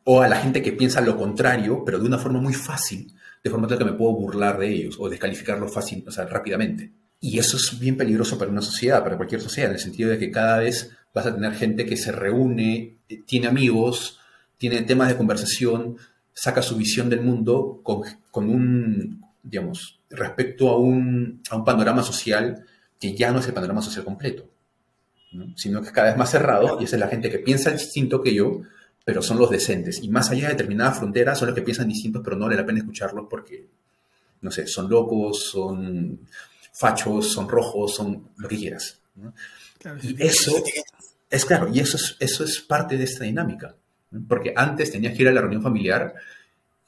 O 0.04 0.21
a 0.21 0.28
la 0.28 0.38
gente 0.38 0.62
que 0.62 0.71
piensa 0.71 1.01
lo 1.01 1.17
contrario, 1.17 1.84
pero 1.86 1.99
de 1.99 2.06
una 2.06 2.19
forma 2.19 2.39
muy 2.39 2.54
fácil, 2.54 3.13
de 3.43 3.49
forma 3.49 3.67
tal 3.67 3.78
que 3.78 3.86
me 3.86 3.93
puedo 3.93 4.13
burlar 4.13 4.60
de 4.60 4.69
ellos 4.69 4.97
o 4.99 5.10
descalificarlos 5.10 5.73
fácil, 5.73 6.04
o 6.08 6.12
sea, 6.12 6.25
rápidamente. 6.25 6.91
Y 7.19 7.39
eso 7.39 7.58
es 7.58 7.80
bien 7.80 7.97
peligroso 7.97 8.38
para 8.38 8.51
una 8.51 8.62
sociedad, 8.62 9.04
para 9.04 9.17
cualquier 9.17 9.41
sociedad, 9.41 9.69
en 9.69 9.75
el 9.75 9.82
sentido 9.82 10.10
de 10.12 10.19
que 10.19 10.30
cada 10.30 10.60
vez 10.60 10.91
vas 11.13 11.25
a 11.25 11.34
tener 11.34 11.54
gente 11.54 11.86
que 11.86 11.97
se 11.97 12.12
reúne, 12.12 12.97
eh, 13.10 13.21
tiene 13.25 13.47
amigos, 13.47 14.19
tiene 14.58 14.82
temas 14.84 15.08
de 15.08 15.17
conversación, 15.17 15.97
saca 16.34 16.62
su 16.62 16.75
visión 16.75 17.10
del 17.10 17.21
mundo 17.21 17.80
con, 17.82 18.04
con 18.30 18.49
un, 18.49 19.23
digamos, 19.41 19.99
respecto 20.10 20.69
a 20.69 20.78
un, 20.78 21.41
a 21.49 21.56
un, 21.56 21.65
panorama 21.65 22.04
social 22.04 22.65
que 22.99 23.15
ya 23.15 23.32
no 23.32 23.39
es 23.39 23.47
el 23.47 23.54
panorama 23.54 23.82
social 23.82 24.04
completo, 24.04 24.47
sino 25.56 25.82
que 25.82 25.88
es 25.88 25.93
cada 25.93 26.10
vez 26.10 26.17
más 26.17 26.30
cerrado 26.30 26.78
y 26.80 26.84
esa 26.84 26.95
es 26.95 26.99
la 26.99 27.08
gente 27.08 27.30
que 27.30 27.39
piensa 27.39 27.71
distinto 27.71 28.21
que 28.21 28.34
yo, 28.34 28.62
pero 29.06 29.22
son 29.22 29.38
los 29.38 29.52
decentes. 29.52 30.02
Y 30.02 30.10
más 30.10 30.32
allá 30.32 30.48
de 30.48 30.54
determinadas 30.56 30.98
fronteras, 30.98 31.38
son 31.38 31.50
los 31.50 31.56
que 31.56 31.62
piensan 31.62 31.88
distintos, 31.88 32.24
pero 32.24 32.36
no 32.36 32.46
vale 32.46 32.58
la 32.58 32.65
pena 32.65 32.80
escucharlos 32.80 33.28
porque, 33.30 33.68
no 34.41 34.50
sé, 34.50 34.65
son 34.65 34.89
locos, 34.89 35.46
son 35.52 36.20
fachos, 36.74 37.32
son 37.32 37.48
rojos, 37.48 37.94
son 37.94 38.30
lo 38.36 38.50
que 38.50 38.58
quieras. 38.58 39.00
y 40.02 40.22
eso 40.22 40.52
es 41.30 41.46
claro, 41.46 41.70
y 41.72 41.80
eso 41.80 41.98
es, 41.98 42.18
eso 42.20 42.44
es 42.44 42.60
parte 42.62 42.98
de 42.98 43.04
esta 43.04 43.24
dinámica. 43.24 43.76
Porque 44.28 44.54
antes 44.56 44.91
tenías 44.91 45.15
que 45.15 45.22
ir 45.22 45.30
a 45.30 45.34
la 45.34 45.41
reunión 45.41 45.62
familiar 45.62 46.15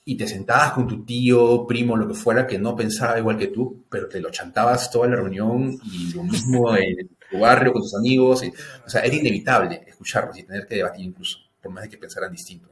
y 0.03 0.15
te 0.17 0.27
sentabas 0.27 0.71
con 0.71 0.87
tu 0.87 1.05
tío, 1.05 1.67
primo, 1.67 1.95
lo 1.95 2.07
que 2.07 2.15
fuera, 2.15 2.47
que 2.47 2.57
no 2.57 2.75
pensaba 2.75 3.19
igual 3.19 3.37
que 3.37 3.47
tú, 3.47 3.83
pero 3.89 4.07
te 4.07 4.19
lo 4.19 4.31
chantabas 4.31 4.89
toda 4.89 5.07
la 5.07 5.17
reunión 5.17 5.77
y 5.83 6.13
lo 6.13 6.23
mismo 6.23 6.75
en 6.75 7.09
tu 7.29 7.39
barrio, 7.39 7.73
con 7.73 7.83
tus 7.83 7.93
amigos. 7.93 8.41
o 8.85 8.89
sea, 8.89 9.01
era 9.01 9.15
inevitable 9.15 9.83
escucharlos 9.85 10.39
y 10.39 10.43
tener 10.43 10.65
que 10.65 10.77
debatir 10.77 11.05
incluso 11.05 11.46
por 11.61 11.71
más 11.71 11.83
de 11.83 11.89
que 11.89 11.97
pensaran 11.97 12.31
distinto. 12.31 12.69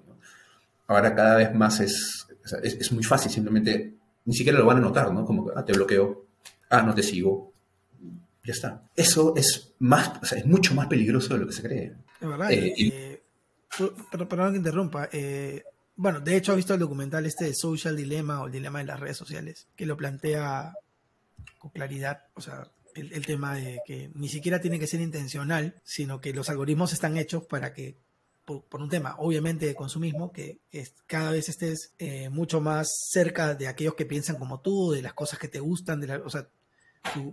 Ahora 0.88 1.16
cada 1.16 1.36
vez 1.36 1.54
más 1.54 1.80
es, 1.80 2.28
es, 2.62 2.92
muy 2.92 3.04
fácil, 3.04 3.32
simplemente 3.32 3.96
ni 4.26 4.34
siquiera 4.36 4.60
lo 4.60 4.66
van 4.66 4.78
a 4.78 4.82
notar, 4.82 5.12
¿no? 5.12 5.26
Como, 5.26 5.52
ah, 5.56 5.66
te 5.66 5.74
bloqueo, 5.74 6.26
ah, 6.70 6.84
no 6.84 6.94
te 6.94 7.02
sigo, 7.02 7.54
ya 8.44 8.54
está. 8.54 8.84
Eso 8.96 9.36
es 9.36 9.74
más, 9.80 10.22
o 10.22 10.26
sea, 10.26 10.38
es 10.38 10.46
mucho 10.46 10.76
más 10.76 10.88
peligroso 10.88 11.34
de 11.34 11.40
lo 11.40 11.48
que 11.48 11.54
se 11.54 11.64
cree. 11.64 11.96
Es 12.22 12.28
verdad. 12.28 12.52
Eh, 12.52 12.74
eh, 12.78 13.24
pero, 14.12 14.30
perdón 14.30 14.52
que 14.52 14.58
interrumpa. 14.58 15.10
Eh, 15.12 15.64
bueno, 15.96 16.20
de 16.20 16.38
hecho, 16.38 16.54
he 16.54 16.58
visto 16.58 16.74
el 16.74 16.80
documental 16.80 17.26
este 17.26 17.46
de 17.46 17.56
Social 17.56 17.96
Dilemma 17.96 18.42
o 18.42 18.46
el 18.46 18.52
dilema 18.52 18.80
de 18.80 18.86
las 18.86 19.00
redes 19.00 19.18
sociales, 19.18 19.68
que 19.76 19.88
lo 19.88 19.98
plantea 19.98 20.74
con 21.58 21.72
claridad, 21.72 22.26
o 22.36 22.42
sea, 22.42 22.70
el, 22.94 23.12
el, 23.12 23.26
tema 23.26 23.56
de 23.56 23.80
que 23.86 24.12
ni 24.14 24.30
siquiera 24.30 24.62
tiene 24.62 24.80
que 24.80 24.88
ser 24.88 25.02
intencional, 25.02 25.82
sino 25.84 26.22
que 26.22 26.34
los 26.34 26.50
algoritmos 26.50 26.94
están 26.94 27.18
hechos 27.18 27.46
para 27.46 27.74
que 27.74 27.98
por, 28.46 28.82
un 28.82 28.90
tema, 28.90 29.16
obviamente, 29.18 29.66
de 29.66 29.76
consumismo, 29.76 30.32
que 30.32 30.60
es, 30.72 30.94
cada 31.08 31.32
vez 31.32 31.50
estés 31.50 31.94
eh, 31.98 32.30
mucho 32.30 32.62
más 32.62 32.88
cerca 33.10 33.56
de 33.56 33.68
aquellos 33.68 33.96
que 33.96 34.06
piensan 34.06 34.38
como 34.38 34.62
tú, 34.62 34.92
de 34.92 35.02
las 35.02 35.14
cosas 35.14 35.40
que 35.40 35.48
te 35.48 35.60
gustan, 35.60 36.00
de 36.00 36.08
la, 36.08 36.18
o 36.18 36.30
sea, 36.30 36.48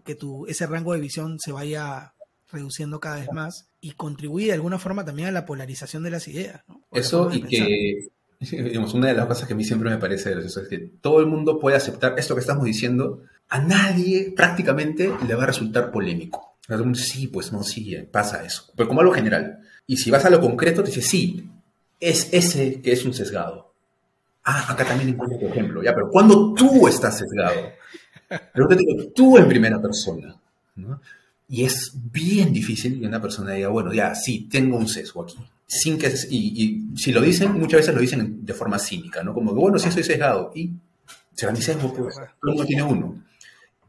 que 0.04 0.14
tu, 0.14 0.46
ese 0.46 0.66
rango 0.66 0.92
de 0.92 1.00
visión 1.00 1.38
se 1.38 1.52
vaya 1.52 2.14
reduciendo 2.50 3.00
cada 3.00 3.16
vez 3.16 3.32
más 3.32 3.68
y 3.80 3.92
contribuye 3.92 4.46
de 4.46 4.52
alguna 4.52 4.78
forma 4.78 5.04
también 5.04 5.28
a 5.28 5.32
la 5.32 5.46
polarización 5.46 6.02
de 6.02 6.10
las 6.10 6.28
ideas. 6.28 6.62
Eso 6.90 7.30
y 7.32 7.42
que, 7.42 8.08
digamos, 8.40 8.94
una 8.94 9.08
de 9.08 9.14
las 9.14 9.26
cosas 9.26 9.46
que 9.46 9.54
a 9.54 9.56
mí 9.56 9.64
siempre 9.64 9.90
me 9.90 9.98
parece 9.98 10.30
gracioso 10.30 10.60
es 10.60 10.68
que 10.68 10.78
todo 10.78 11.20
el 11.20 11.26
mundo 11.26 11.58
puede 11.58 11.76
aceptar 11.76 12.18
esto 12.18 12.34
que 12.34 12.40
estamos 12.40 12.64
diciendo, 12.64 13.22
a 13.48 13.60
nadie 13.60 14.32
prácticamente 14.36 15.10
le 15.26 15.34
va 15.34 15.44
a 15.44 15.46
resultar 15.46 15.90
polémico. 15.90 16.52
Sí, 16.94 17.26
pues 17.26 17.52
no, 17.52 17.62
sí, 17.62 17.96
pasa 18.10 18.44
eso. 18.44 18.72
Pero 18.76 18.88
como 18.88 19.00
algo 19.00 19.12
general. 19.12 19.60
Y 19.92 19.98
si 19.98 20.10
vas 20.10 20.24
a 20.24 20.30
lo 20.30 20.40
concreto, 20.40 20.82
te 20.82 20.88
dice, 20.88 21.02
sí, 21.02 21.46
es 22.00 22.30
ese 22.32 22.80
que 22.80 22.92
es 22.92 23.04
un 23.04 23.12
sesgado. 23.12 23.74
Ah, 24.42 24.72
acá 24.72 24.86
también 24.86 25.10
encuentro 25.10 25.36
otro 25.36 25.48
ejemplo, 25.50 25.82
ya, 25.82 25.94
pero 25.94 26.08
cuando 26.08 26.54
tú 26.54 26.88
estás 26.88 27.18
sesgado, 27.18 27.60
pregúntate 28.54 29.12
tú 29.14 29.36
en 29.36 29.46
primera 29.46 29.82
persona, 29.82 30.34
¿no? 30.76 30.98
Y 31.46 31.64
es 31.64 31.92
bien 32.10 32.54
difícil 32.54 32.98
que 32.98 33.06
una 33.06 33.20
persona 33.20 33.52
diga, 33.52 33.68
bueno, 33.68 33.92
ya, 33.92 34.14
sí, 34.14 34.48
tengo 34.50 34.78
un 34.78 34.88
sesgo 34.88 35.24
aquí. 35.24 35.36
Sin 35.66 35.98
que, 35.98 36.10
y, 36.30 36.38
y 36.64 36.96
si 36.96 37.12
lo 37.12 37.20
dicen, 37.20 37.52
muchas 37.52 37.80
veces 37.80 37.94
lo 37.94 38.00
dicen 38.00 38.46
de 38.46 38.54
forma 38.54 38.78
cínica, 38.78 39.22
¿no? 39.22 39.34
Como 39.34 39.52
que, 39.52 39.60
bueno, 39.60 39.78
sí 39.78 39.90
estoy 39.90 40.04
sesgado. 40.04 40.52
Y 40.54 40.70
será 41.34 41.52
mi 41.52 41.60
sesgo, 41.60 41.92
pues, 41.92 42.14
todo 42.16 42.52
mundo 42.52 42.64
tiene 42.64 42.82
uno. 42.82 43.22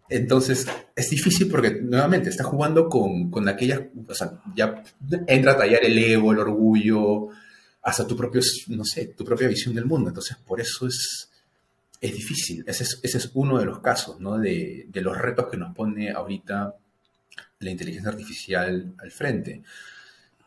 Entonces, 0.10 0.68
es 0.96 1.10
difícil 1.10 1.50
porque 1.50 1.72
nuevamente 1.82 2.30
está 2.30 2.44
jugando 2.44 2.90
con, 2.90 3.32
con 3.32 3.48
aquellas, 3.48 3.82
o 4.08 4.14
sea, 4.14 4.40
ya 4.56 4.84
entra 5.28 5.54
a 5.54 5.58
tallar 5.58 5.84
el 5.84 5.98
ego, 5.98 6.32
el 6.32 6.40
orgullo, 6.40 7.30
hasta 7.82 8.08
tu 8.08 8.16
propio, 8.16 8.42
no 8.68 8.84
sé, 8.86 9.08
tu 9.08 9.24
propia 9.24 9.48
visión 9.48 9.74
del 9.76 9.86
mundo. 9.86 10.10
Entonces, 10.10 10.38
por 10.38 10.60
eso 10.62 10.88
es, 10.88 11.30
es 12.00 12.14
difícil. 12.14 12.64
Ese 12.68 12.84
es, 13.04 13.32
uno 13.34 13.58
de 13.58 13.66
los 13.66 13.80
casos, 13.80 14.20
¿no? 14.20 14.38
De, 14.38 14.88
de 14.90 15.02
los 15.02 15.18
retos 15.18 15.48
que 15.50 15.58
nos 15.58 15.74
pone 15.76 16.12
ahorita 16.12 16.76
la 17.60 17.70
inteligencia 17.72 18.12
artificial 18.12 18.94
al 18.98 19.12
frente. 19.12 19.64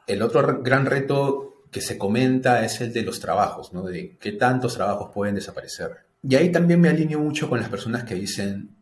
El 0.07 0.23
otro 0.23 0.63
gran 0.63 0.87
reto 0.87 1.65
que 1.71 1.81
se 1.81 1.99
comenta 1.99 2.65
es 2.65 2.81
el 2.81 2.93
de 2.93 3.03
los 3.03 3.21
trabajos, 3.21 3.73
¿no? 3.73 3.85
De 3.85 4.17
qué 4.19 4.33
tantos 4.33 4.75
trabajos 4.75 5.11
pueden 5.13 5.35
desaparecer. 5.35 6.07
Y 6.23 6.35
ahí 6.35 6.51
también 6.51 6.81
me 6.81 6.89
alineo 6.89 7.21
mucho 7.21 7.49
con 7.49 7.61
las 7.61 7.69
personas 7.69 8.05
que 8.05 8.15
dicen, 8.15 8.76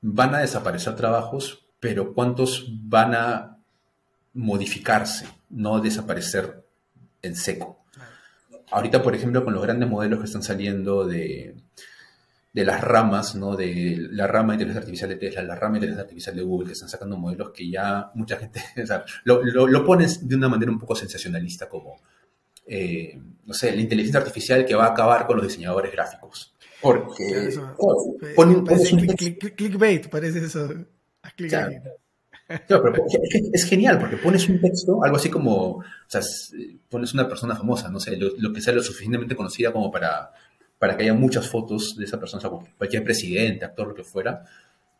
van 0.00 0.34
a 0.34 0.38
desaparecer 0.38 0.94
trabajos, 0.96 1.66
pero 1.80 2.12
¿cuántos 2.14 2.66
van 2.88 3.14
a 3.14 3.58
modificarse, 4.34 5.26
no 5.50 5.80
desaparecer 5.80 6.64
en 7.22 7.36
seco? 7.36 7.84
Ahorita, 8.70 9.02
por 9.02 9.14
ejemplo, 9.14 9.44
con 9.44 9.54
los 9.54 9.62
grandes 9.62 9.88
modelos 9.88 10.20
que 10.20 10.26
están 10.26 10.42
saliendo 10.42 11.06
de, 11.06 11.56
de 12.52 12.64
las 12.64 12.80
ramas, 12.80 13.34
¿no? 13.34 13.56
De 13.56 13.96
la 14.10 14.26
rama 14.26 14.48
de 14.48 14.54
inteligencia 14.56 14.80
artificial 14.80 15.10
de 15.10 15.16
Tesla, 15.16 15.42
la 15.42 15.54
rama 15.54 15.74
de 15.74 15.78
inteligencia 15.78 16.02
artificial 16.02 16.36
de 16.36 16.42
Google, 16.42 16.66
que 16.66 16.72
están 16.72 16.88
sacando 16.88 17.16
modelos 17.16 17.50
que 17.50 17.70
ya 17.70 18.10
mucha 18.14 18.36
gente, 18.36 18.62
o 18.82 18.86
sea, 18.86 19.04
lo, 19.24 19.42
lo, 19.44 19.84
pones 19.84 20.26
de 20.26 20.36
una 20.36 20.48
manera 20.48 20.72
un 20.72 20.78
poco 20.78 20.94
sensacionalista 20.94 21.68
como, 21.68 22.00
eh, 22.66 23.18
no 23.46 23.54
sé, 23.54 23.74
la 23.74 23.80
inteligencia 23.80 24.20
artificial 24.20 24.64
que 24.64 24.74
va 24.74 24.86
a 24.86 24.90
acabar 24.90 25.26
con 25.26 25.36
los 25.36 25.46
diseñadores 25.46 25.92
gráficos. 25.92 26.54
Porque 26.80 27.50
clickbait, 29.56 30.08
parece 30.08 30.38
eso. 30.44 30.68
es, 33.52 33.64
genial 33.64 33.98
porque 33.98 34.16
pones 34.16 34.48
un 34.48 34.60
texto, 34.60 35.02
algo 35.04 35.16
así 35.16 35.28
como, 35.28 35.78
o 35.78 35.84
sea, 36.06 36.20
pones 36.88 37.12
una 37.12 37.28
persona 37.28 37.54
famosa, 37.56 37.90
no 37.90 38.00
sé, 38.00 38.16
lo 38.16 38.52
que 38.52 38.60
sea 38.60 38.72
lo 38.72 38.82
suficientemente 38.82 39.36
conocida 39.36 39.72
como 39.72 39.90
para 39.90 40.30
para 40.78 40.96
que 40.96 41.02
haya 41.04 41.14
muchas 41.14 41.48
fotos 41.48 41.96
de 41.96 42.04
esa 42.04 42.18
persona, 42.18 42.48
cualquier 42.76 43.04
presidente, 43.04 43.64
actor, 43.64 43.88
lo 43.88 43.94
que 43.94 44.04
fuera, 44.04 44.44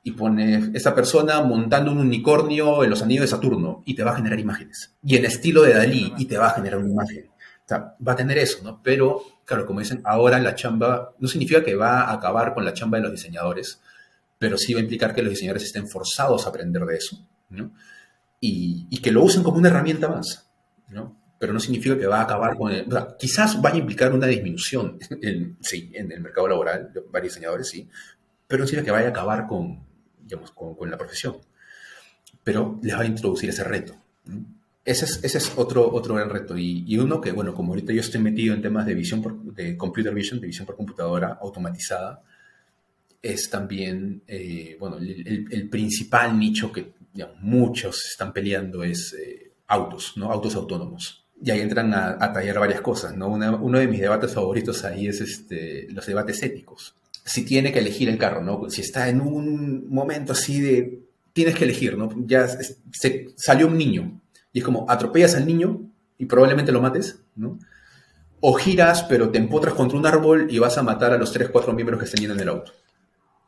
y 0.03 0.13
pone 0.13 0.71
esa 0.75 0.95
persona 0.95 1.41
montando 1.43 1.93
un 1.93 1.99
unicornio 1.99 2.83
en 2.83 2.91
los 2.91 3.03
anillos 3.03 3.23
de 3.23 3.29
Saturno 3.29 3.83
y 3.85 3.95
te 3.95 4.03
va 4.03 4.13
a 4.13 4.17
generar 4.17 4.39
imágenes. 4.39 4.97
Y 5.05 5.17
en 5.17 5.25
estilo 5.25 5.63
de 5.63 5.75
Dalí 5.75 6.13
y 6.19 6.27
te 6.27 6.39
va 6.39 6.49
a 6.49 6.55
generar 6.55 6.81
una 6.81 6.91
imagen. 6.91 7.27
O 7.29 7.69
sea, 7.69 7.95
va 8.07 8.13
a 8.13 8.17
tener 8.17 8.39
eso, 8.39 8.63
¿no? 8.65 8.81
Pero, 8.83 9.23
claro, 9.49 9.65
como 9.65 9.81
dicen, 9.81 10.03
ahora 10.05 10.39
la 10.41 10.55
chamba 10.55 11.15
no 11.19 11.27
significa 11.27 11.65
que 11.65 11.75
va 11.75 12.03
a 12.03 12.13
acabar 12.13 12.53
con 12.53 12.67
la 12.67 12.75
chamba 12.75 12.99
de 12.99 13.05
los 13.05 13.13
diseñadores, 13.13 13.81
pero 14.39 14.59
sí 14.59 14.75
va 14.75 14.81
a 14.81 14.83
implicar 14.83 15.15
que 15.15 15.23
los 15.23 15.31
diseñadores 15.31 15.65
estén 15.65 15.89
forzados 15.89 16.45
a 16.45 16.51
aprender 16.51 16.85
de 16.85 16.97
eso, 16.97 17.27
¿no? 17.49 17.73
Y, 18.41 19.01
que 19.01 19.11
lo 19.11 19.23
usen 19.23 19.43
como 19.43 19.57
una 19.57 19.71
herramienta 19.71 20.07
más, 20.07 20.51
¿no? 20.89 21.17
pero 21.41 21.53
no 21.53 21.61
significa 21.61 21.97
que 21.97 22.07
va 22.07 22.19
a 22.19 22.23
acabar 22.23 22.57
con 22.57 22.73
quizás 23.17 23.63
vaya 23.63 23.77
a 23.77 23.79
implicar 23.79 24.13
una 24.13 24.27
disminución, 24.27 24.99
en, 25.23 25.57
sí, 25.63 25.91
en 25.95 26.13
el 26.13 26.21
mercado 26.21 26.49
laboral, 26.49 26.93
de 26.93 27.01
varios 27.11 27.33
diseñadores, 27.33 27.69
sí, 27.69 27.89
pero 28.47 28.61
no 28.61 28.67
significa 28.67 28.85
que 28.85 28.91
vaya 28.91 29.07
a 29.07 29.11
acabar 29.11 29.47
con, 29.47 29.87
digamos, 30.21 30.51
con, 30.51 30.91
la 30.91 30.99
profesión. 30.99 31.37
Pero 32.45 32.79
les 32.83 32.95
va 32.95 33.01
a 33.01 33.07
introducir 33.07 33.49
ese 33.49 33.65
reto. 33.65 33.95
Ese 34.89 35.05
es, 35.05 35.21
ese 35.23 35.39
es 35.39 35.53
otro, 35.57 35.91
otro 35.93 36.15
gran 36.15 36.31
reto. 36.31 36.57
Y, 36.57 36.85
y, 36.87 36.97
uno 36.99 37.21
que, 37.21 37.33
bueno, 37.33 37.55
como 37.55 37.73
ahorita 37.73 37.93
yo 37.93 38.01
estoy 38.01 38.21
metido 38.21 38.55
en 38.55 38.63
temas 38.63 38.87
de 38.87 38.95
visión, 38.95 39.23
por, 39.23 39.37
de 39.55 39.77
computer 39.77 40.15
vision, 40.15 40.41
de 40.41 40.47
visión 40.47 40.67
por 40.67 40.77
computadora 40.77 41.39
automatizada, 41.41 42.23
es 43.21 43.51
también, 43.51 44.23
eh, 44.27 44.77
bueno, 44.81 44.97
el, 44.97 45.47
el, 45.51 45.69
principal 45.69 46.39
nicho 46.39 46.73
que 46.73 46.93
digamos, 47.13 47.37
muchos 47.41 48.03
están 48.13 48.33
peleando 48.33 48.83
es 48.83 49.15
eh, 49.15 49.53
autos, 49.67 50.15
¿no? 50.17 50.31
Autos 50.31 50.55
autónomos 50.55 51.29
y 51.43 51.51
ahí 51.51 51.61
entran 51.61 51.95
a, 51.95 52.33
tallar 52.33 52.59
varias 52.59 52.81
cosas, 52.81 53.17
¿no? 53.17 53.29
uno 53.29 53.79
de 53.79 53.87
mis 53.87 54.01
debates 54.01 54.35
favoritos 54.35 54.85
ahí 54.85 55.07
es 55.07 55.21
este, 55.21 55.87
los 55.91 56.05
debates 56.05 56.43
éticos. 56.43 56.95
Si 57.25 57.45
tiene 57.45 57.73
que 57.73 57.79
elegir 57.79 58.09
el 58.09 58.19
carro, 58.19 58.43
¿no? 58.43 58.71
Si 58.71 58.81
está 58.81 59.09
en 59.09 59.21
un 59.21 59.87
momento 59.89 60.33
así 60.33 60.61
de, 60.61 61.01
tienes 61.33 61.55
que 61.55 61.65
elegir, 61.65 61.97
¿no? 61.97 62.09
Ya 62.27 62.49
se, 62.49 63.29
salió 63.37 63.67
un 63.67 63.77
niño 63.77 64.18
y 64.53 64.61
es 64.61 64.65
como, 64.65 64.87
atropellas 64.89 65.35
al 65.35 65.47
niño 65.47 65.91
y 66.17 66.27
probablemente 66.27 66.73
lo 66.73 66.81
mates, 66.81 67.21
¿no? 67.37 67.59
O 68.41 68.55
giras, 68.55 69.05
pero 69.05 69.31
te 69.31 69.39
empotras 69.39 69.75
contra 69.75 69.99
un 69.99 70.07
árbol 70.07 70.47
y 70.51 70.59
vas 70.59 70.79
a 70.79 70.83
matar 70.83 71.13
a 71.13 71.19
los 71.19 71.33
3, 71.33 71.51
4 71.51 71.73
miembros 71.73 71.99
que 71.99 72.05
están 72.05 72.21
yendo 72.21 72.35
en 72.35 72.41
el 72.41 72.49
auto. 72.49 72.73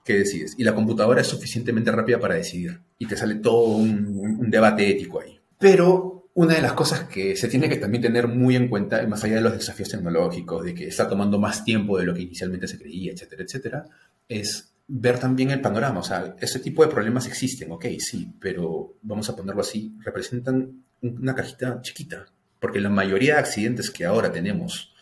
¿Qué 0.05 0.15
decides? 0.15 0.55
Y 0.59 0.65
la 0.65 0.75
computadora 0.75 1.21
es 1.21 1.27
suficientemente 1.27 1.93
rápida 1.93 2.19
para 2.19 2.35
decidir. 2.35 2.81
Y 2.99 3.07
te 3.07 3.17
sale 3.17 3.37
todo 3.37 3.77
un, 3.77 4.39
un 4.41 4.51
debate 4.51 4.91
ético 4.91 5.21
ahí. 5.21 5.39
Pero 5.59 6.21
una 6.35 6.55
de 6.55 6.63
las 6.63 6.73
cosas 6.73 7.05
que 7.05 7.37
se 7.37 7.49
tiene 7.49 7.69
que 7.69 7.77
también 7.77 8.03
tener 8.03 8.29
muy 8.29 8.57
en 8.57 8.69
cuenta, 8.69 9.07
más 9.07 9.23
allá 9.25 9.37
de 9.37 9.41
los 9.43 9.53
desafíos 9.53 9.89
tecnológicos, 9.89 10.65
de 10.65 10.75
que 10.75 10.89
está 10.89 11.09
tomando 11.09 11.39
más 11.39 11.65
tiempo 11.65 11.99
de 11.99 12.07
lo 12.07 12.15
que 12.15 12.23
inicialmente 12.23 12.67
se 12.67 12.79
creía, 12.79 13.13
etcétera, 13.13 13.43
etcétera, 13.43 13.85
es 14.29 14.73
ver 14.87 15.19
también 15.19 15.51
el 15.51 15.61
panorama. 15.61 16.01
O 16.01 16.03
sea, 16.03 16.37
ese 16.41 16.61
tipo 16.61 16.85
de 16.85 16.91
problemas 16.91 17.27
existen, 17.27 17.71
ok, 17.73 17.87
sí, 17.99 18.33
pero 18.41 18.95
vamos 19.03 19.29
a 19.29 19.37
ponerlo 19.37 19.61
así, 19.61 19.95
representan 20.01 20.85
una 21.03 21.35
cajita 21.35 21.81
chiquita, 21.83 22.27
porque 22.59 22.81
la 22.81 22.91
mayoría 22.91 23.35
de 23.35 23.41
accidentes 23.41 23.91
que 23.91 24.05
ahora 24.05 24.33
tenemos 24.33 24.93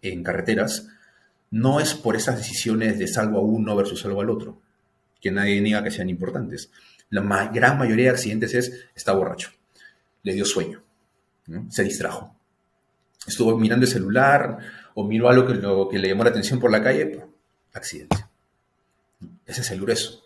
en 0.00 0.22
carreteras 0.22 0.88
no 1.50 1.80
es 1.80 1.94
por 1.94 2.16
esas 2.16 2.38
decisiones 2.38 2.98
de 2.98 3.06
salvo 3.06 3.38
a 3.38 3.42
uno 3.42 3.76
versus 3.76 4.00
salvo 4.00 4.20
al 4.20 4.30
otro, 4.30 4.60
que 5.20 5.30
nadie 5.30 5.60
niega 5.60 5.84
que 5.84 5.90
sean 5.90 6.08
importantes. 6.08 6.70
La 7.10 7.48
gran 7.48 7.78
mayoría 7.78 8.06
de 8.06 8.10
accidentes 8.10 8.54
es 8.54 8.86
está 8.94 9.12
borracho 9.12 9.50
le 10.22 10.32
dio 10.32 10.44
sueño, 10.44 10.82
se 11.68 11.84
distrajo. 11.84 12.36
Estuvo 13.26 13.56
mirando 13.58 13.86
el 13.86 13.92
celular 13.92 14.58
o 14.94 15.04
miró 15.04 15.28
algo 15.28 15.46
que, 15.46 15.54
lo, 15.54 15.88
que 15.88 15.98
le 15.98 16.08
llamó 16.08 16.24
la 16.24 16.30
atención 16.30 16.60
por 16.60 16.70
la 16.70 16.82
calle, 16.82 17.24
accidente. 17.72 18.16
Ese 19.46 19.60
es 19.60 19.70
el 19.70 19.80
grueso. 19.80 20.24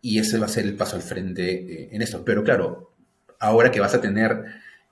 Y 0.00 0.18
ese 0.18 0.38
va 0.38 0.46
a 0.46 0.48
ser 0.48 0.64
el 0.64 0.74
paso 0.74 0.96
al 0.96 1.02
frente 1.02 1.52
eh, 1.52 1.88
en 1.92 2.02
esto. 2.02 2.24
Pero 2.24 2.42
claro, 2.42 2.91
ahora 3.42 3.70
que 3.70 3.80
vas 3.80 3.94
a 3.94 4.00
tener 4.00 4.44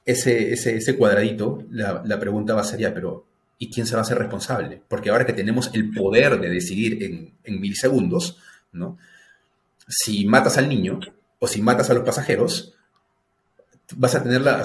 ese, 0.05 0.53
ese, 0.53 0.97
cuadradito, 0.97 1.65
la, 1.71 2.19
pregunta 2.19 2.55
va 2.55 2.63
a 2.63 2.65
ser 2.65 2.81
ya, 2.81 2.93
pero 2.93 3.25
¿y 3.59 3.71
quién 3.71 3.87
se 3.87 3.95
va 3.95 4.01
a 4.01 4.03
hacer 4.03 4.19
responsable? 4.19 4.83
Porque 4.89 5.11
ahora 5.11 5.25
que 5.25 5.33
tenemos 5.33 5.71
el 5.73 5.91
poder 5.93 6.41
de 6.41 6.51
decidir 6.51 7.03
en, 7.03 7.33
en 7.45 7.61
milisegundos, 7.61 8.39
¿no? 8.73 8.99
Si 9.87 10.27
matas 10.27 10.59
al 10.59 10.69
niño 10.69 10.99
o 11.39 11.47
si 11.47 11.63
matas 11.63 11.91
a 11.91 11.95
los 11.95 12.05
pasajeros, 12.05 12.75
vas 13.97 14.15
a 14.15 14.23
tener 14.23 14.41
la, 14.41 14.65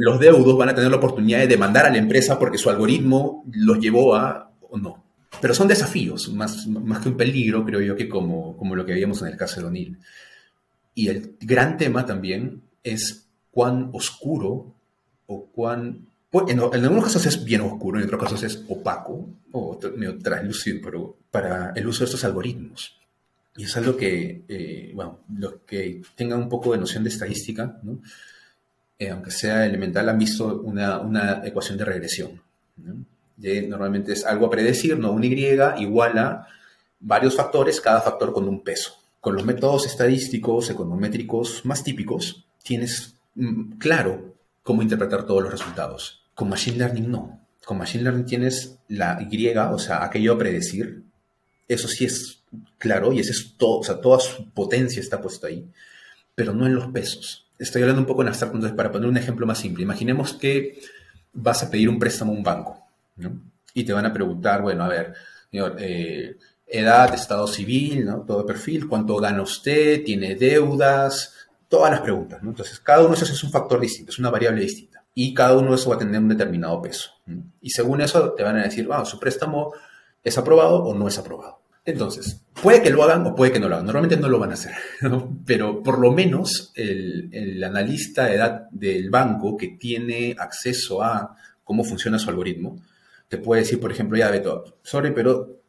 los 0.00 0.20
deudos 0.20 0.56
van 0.56 0.70
a 0.70 0.74
tener 0.74 0.90
la 0.90 0.96
oportunidad 0.96 1.40
de 1.40 1.48
demandar 1.48 1.86
a 1.86 1.90
la 1.90 1.98
empresa 1.98 2.38
porque 2.38 2.58
su 2.58 2.70
algoritmo 2.70 3.44
los 3.52 3.78
llevó 3.78 4.14
a 4.14 4.52
o 4.68 4.78
no. 4.78 5.02
Pero 5.40 5.54
son 5.54 5.68
desafíos, 5.68 6.28
más, 6.32 6.66
más 6.66 7.00
que 7.00 7.08
un 7.08 7.16
peligro, 7.16 7.64
creo 7.64 7.80
yo, 7.80 7.96
que 7.96 8.08
como, 8.08 8.56
como 8.56 8.76
lo 8.76 8.84
que 8.84 8.92
veíamos 8.92 9.20
en 9.22 9.28
el 9.28 9.36
caso 9.36 9.60
de 9.60 9.66
O'Neill. 9.66 9.98
Y 10.94 11.08
el 11.08 11.36
gran 11.40 11.76
tema 11.76 12.06
también 12.06 12.62
es 12.84 13.26
cuán 13.50 13.90
oscuro 13.92 14.72
o 15.26 15.46
cuán... 15.46 16.06
En, 16.32 16.60
en, 16.60 16.84
algunos 16.84 17.04
casos 17.04 17.26
es 17.26 17.44
bien 17.44 17.62
oscuro, 17.62 17.98
en 17.98 18.06
otros 18.06 18.22
casos 18.22 18.42
es 18.42 18.64
opaco 18.68 19.28
o 19.52 19.78
medio 19.96 20.18
translúcido, 20.18 20.80
pero 20.82 21.16
para 21.30 21.72
el 21.76 21.86
uso 21.86 22.00
de 22.00 22.06
estos 22.06 22.24
algoritmos. 22.24 22.98
Y 23.56 23.64
es 23.64 23.76
algo 23.76 23.96
que, 23.96 24.42
eh, 24.48 24.90
bueno, 24.94 25.20
los 25.36 25.54
que 25.66 26.02
tengan 26.16 26.40
un 26.40 26.48
poco 26.48 26.72
de 26.72 26.78
noción 26.78 27.04
de 27.04 27.10
estadística, 27.10 27.78
¿no? 27.84 28.00
Eh, 28.98 29.10
aunque 29.10 29.30
sea 29.30 29.64
elemental, 29.66 30.08
han 30.08 30.18
visto 30.18 30.60
una, 30.60 31.42
ecuación 31.44 31.78
de 31.78 31.84
regresión. 31.84 32.40
normalmente 33.36 34.12
es 34.12 34.24
algo 34.24 34.46
a 34.46 34.50
predecir, 34.50 34.98
no 34.98 35.12
una 35.12 35.26
Y 35.26 35.82
igual 35.82 36.18
a 36.18 36.46
varios 37.00 37.36
factores, 37.36 37.80
cada 37.80 38.00
factor 38.00 38.32
con 38.32 38.48
un 38.48 38.62
peso. 38.62 38.92
Con 39.20 39.34
los 39.34 39.44
métodos 39.44 39.86
estadísticos, 39.86 40.70
econométricos 40.70 41.64
más 41.64 41.82
típicos, 41.82 42.44
tienes 42.64 43.14
mm, 43.36 43.74
claro 43.78 44.34
cómo 44.64 44.82
interpretar 44.82 45.24
todos 45.24 45.44
los 45.44 45.52
resultados. 45.52 46.24
Con 46.34 46.48
Machine 46.48 46.78
Learning 46.78 47.08
no. 47.08 47.40
Con 47.64 47.78
Machine 47.78 48.02
Learning 48.02 48.26
tienes 48.26 48.78
la 48.88 49.24
Y, 49.30 49.56
o 49.56 49.78
sea, 49.78 50.02
aquello 50.02 50.32
a 50.32 50.38
predecir. 50.38 51.04
Eso 51.68 51.86
sí 51.86 52.06
es 52.06 52.40
claro 52.78 53.12
y 53.12 53.20
ese 53.20 53.30
es 53.30 53.54
todo, 53.56 53.78
o 53.78 53.84
sea, 53.84 54.00
toda 54.00 54.18
su 54.18 54.50
potencia 54.50 55.00
está 55.00 55.22
puesta 55.22 55.46
ahí, 55.46 55.64
pero 56.34 56.52
no 56.52 56.66
en 56.66 56.74
los 56.74 56.88
pesos 56.88 57.44
estoy 57.58 57.82
hablando 57.82 58.02
un 58.02 58.06
poco 58.06 58.22
en 58.22 58.28
abstracto, 58.28 58.56
entonces 58.56 58.76
para 58.76 58.92
poner 58.92 59.08
un 59.08 59.16
ejemplo 59.16 59.46
más 59.46 59.58
simple, 59.58 59.82
imaginemos 59.82 60.32
que 60.34 60.80
vas 61.32 61.62
a 61.62 61.70
pedir 61.70 61.88
un 61.88 61.98
préstamo 61.98 62.32
a 62.32 62.36
un 62.36 62.42
banco 62.42 62.86
¿no? 63.16 63.40
y 63.72 63.84
te 63.84 63.92
van 63.92 64.06
a 64.06 64.12
preguntar, 64.12 64.62
bueno, 64.62 64.84
a 64.84 64.88
ver, 64.88 65.14
señor, 65.50 65.76
eh, 65.78 66.36
edad, 66.66 67.14
estado 67.14 67.46
civil, 67.46 68.04
¿no? 68.04 68.20
todo 68.22 68.46
perfil, 68.46 68.88
cuánto 68.88 69.16
gana 69.16 69.42
usted, 69.42 70.04
tiene 70.04 70.34
deudas, 70.34 71.34
todas 71.68 71.90
las 71.90 72.00
preguntas. 72.00 72.42
¿no? 72.42 72.50
Entonces, 72.50 72.78
cada 72.80 73.00
uno 73.00 73.10
de 73.10 73.16
esos 73.16 73.30
es 73.30 73.42
un 73.44 73.50
factor 73.50 73.80
distinto, 73.80 74.12
es 74.12 74.18
una 74.18 74.30
variable 74.30 74.62
distinta. 74.62 75.04
Y 75.14 75.32
cada 75.32 75.56
uno 75.56 75.70
de 75.70 75.76
esos 75.76 75.90
va 75.90 75.96
a 75.96 75.98
tener 75.98 76.20
un 76.20 76.28
determinado 76.28 76.80
peso. 76.82 77.10
Y 77.60 77.70
según 77.70 78.00
eso 78.00 78.32
te 78.32 78.42
van 78.42 78.56
a 78.56 78.64
decir, 78.64 78.88
ah, 78.90 79.04
su 79.04 79.18
préstamo 79.20 79.72
es 80.22 80.36
aprobado 80.38 80.82
o 80.82 80.94
no 80.94 81.06
es 81.06 81.18
aprobado. 81.18 81.60
Entonces, 81.84 82.40
puede 82.62 82.82
que 82.82 82.90
lo 82.90 83.02
hagan 83.04 83.26
o 83.26 83.34
puede 83.34 83.52
que 83.52 83.60
no 83.60 83.68
lo 83.68 83.74
hagan. 83.74 83.86
Normalmente 83.86 84.16
no 84.16 84.28
lo 84.28 84.38
van 84.38 84.50
a 84.50 84.54
hacer, 84.54 84.72
pero 85.46 85.82
por 85.82 85.98
lo 85.98 86.12
menos 86.12 86.72
el, 86.74 87.62
analista 87.62 88.24
de 88.24 88.34
edad 88.34 88.68
del 88.70 89.10
banco 89.10 89.56
que 89.56 89.76
tiene 89.78 90.34
acceso 90.38 91.02
a 91.02 91.36
cómo 91.62 91.84
funciona 91.84 92.18
su 92.18 92.30
algoritmo, 92.30 92.80
te 93.28 93.38
puede 93.38 93.62
decir, 93.62 93.80
por 93.80 93.92
ejemplo, 93.92 94.16
ya 94.16 94.30
Beto, 94.30 94.78
sorry, 94.82 95.12
pero 95.12 95.60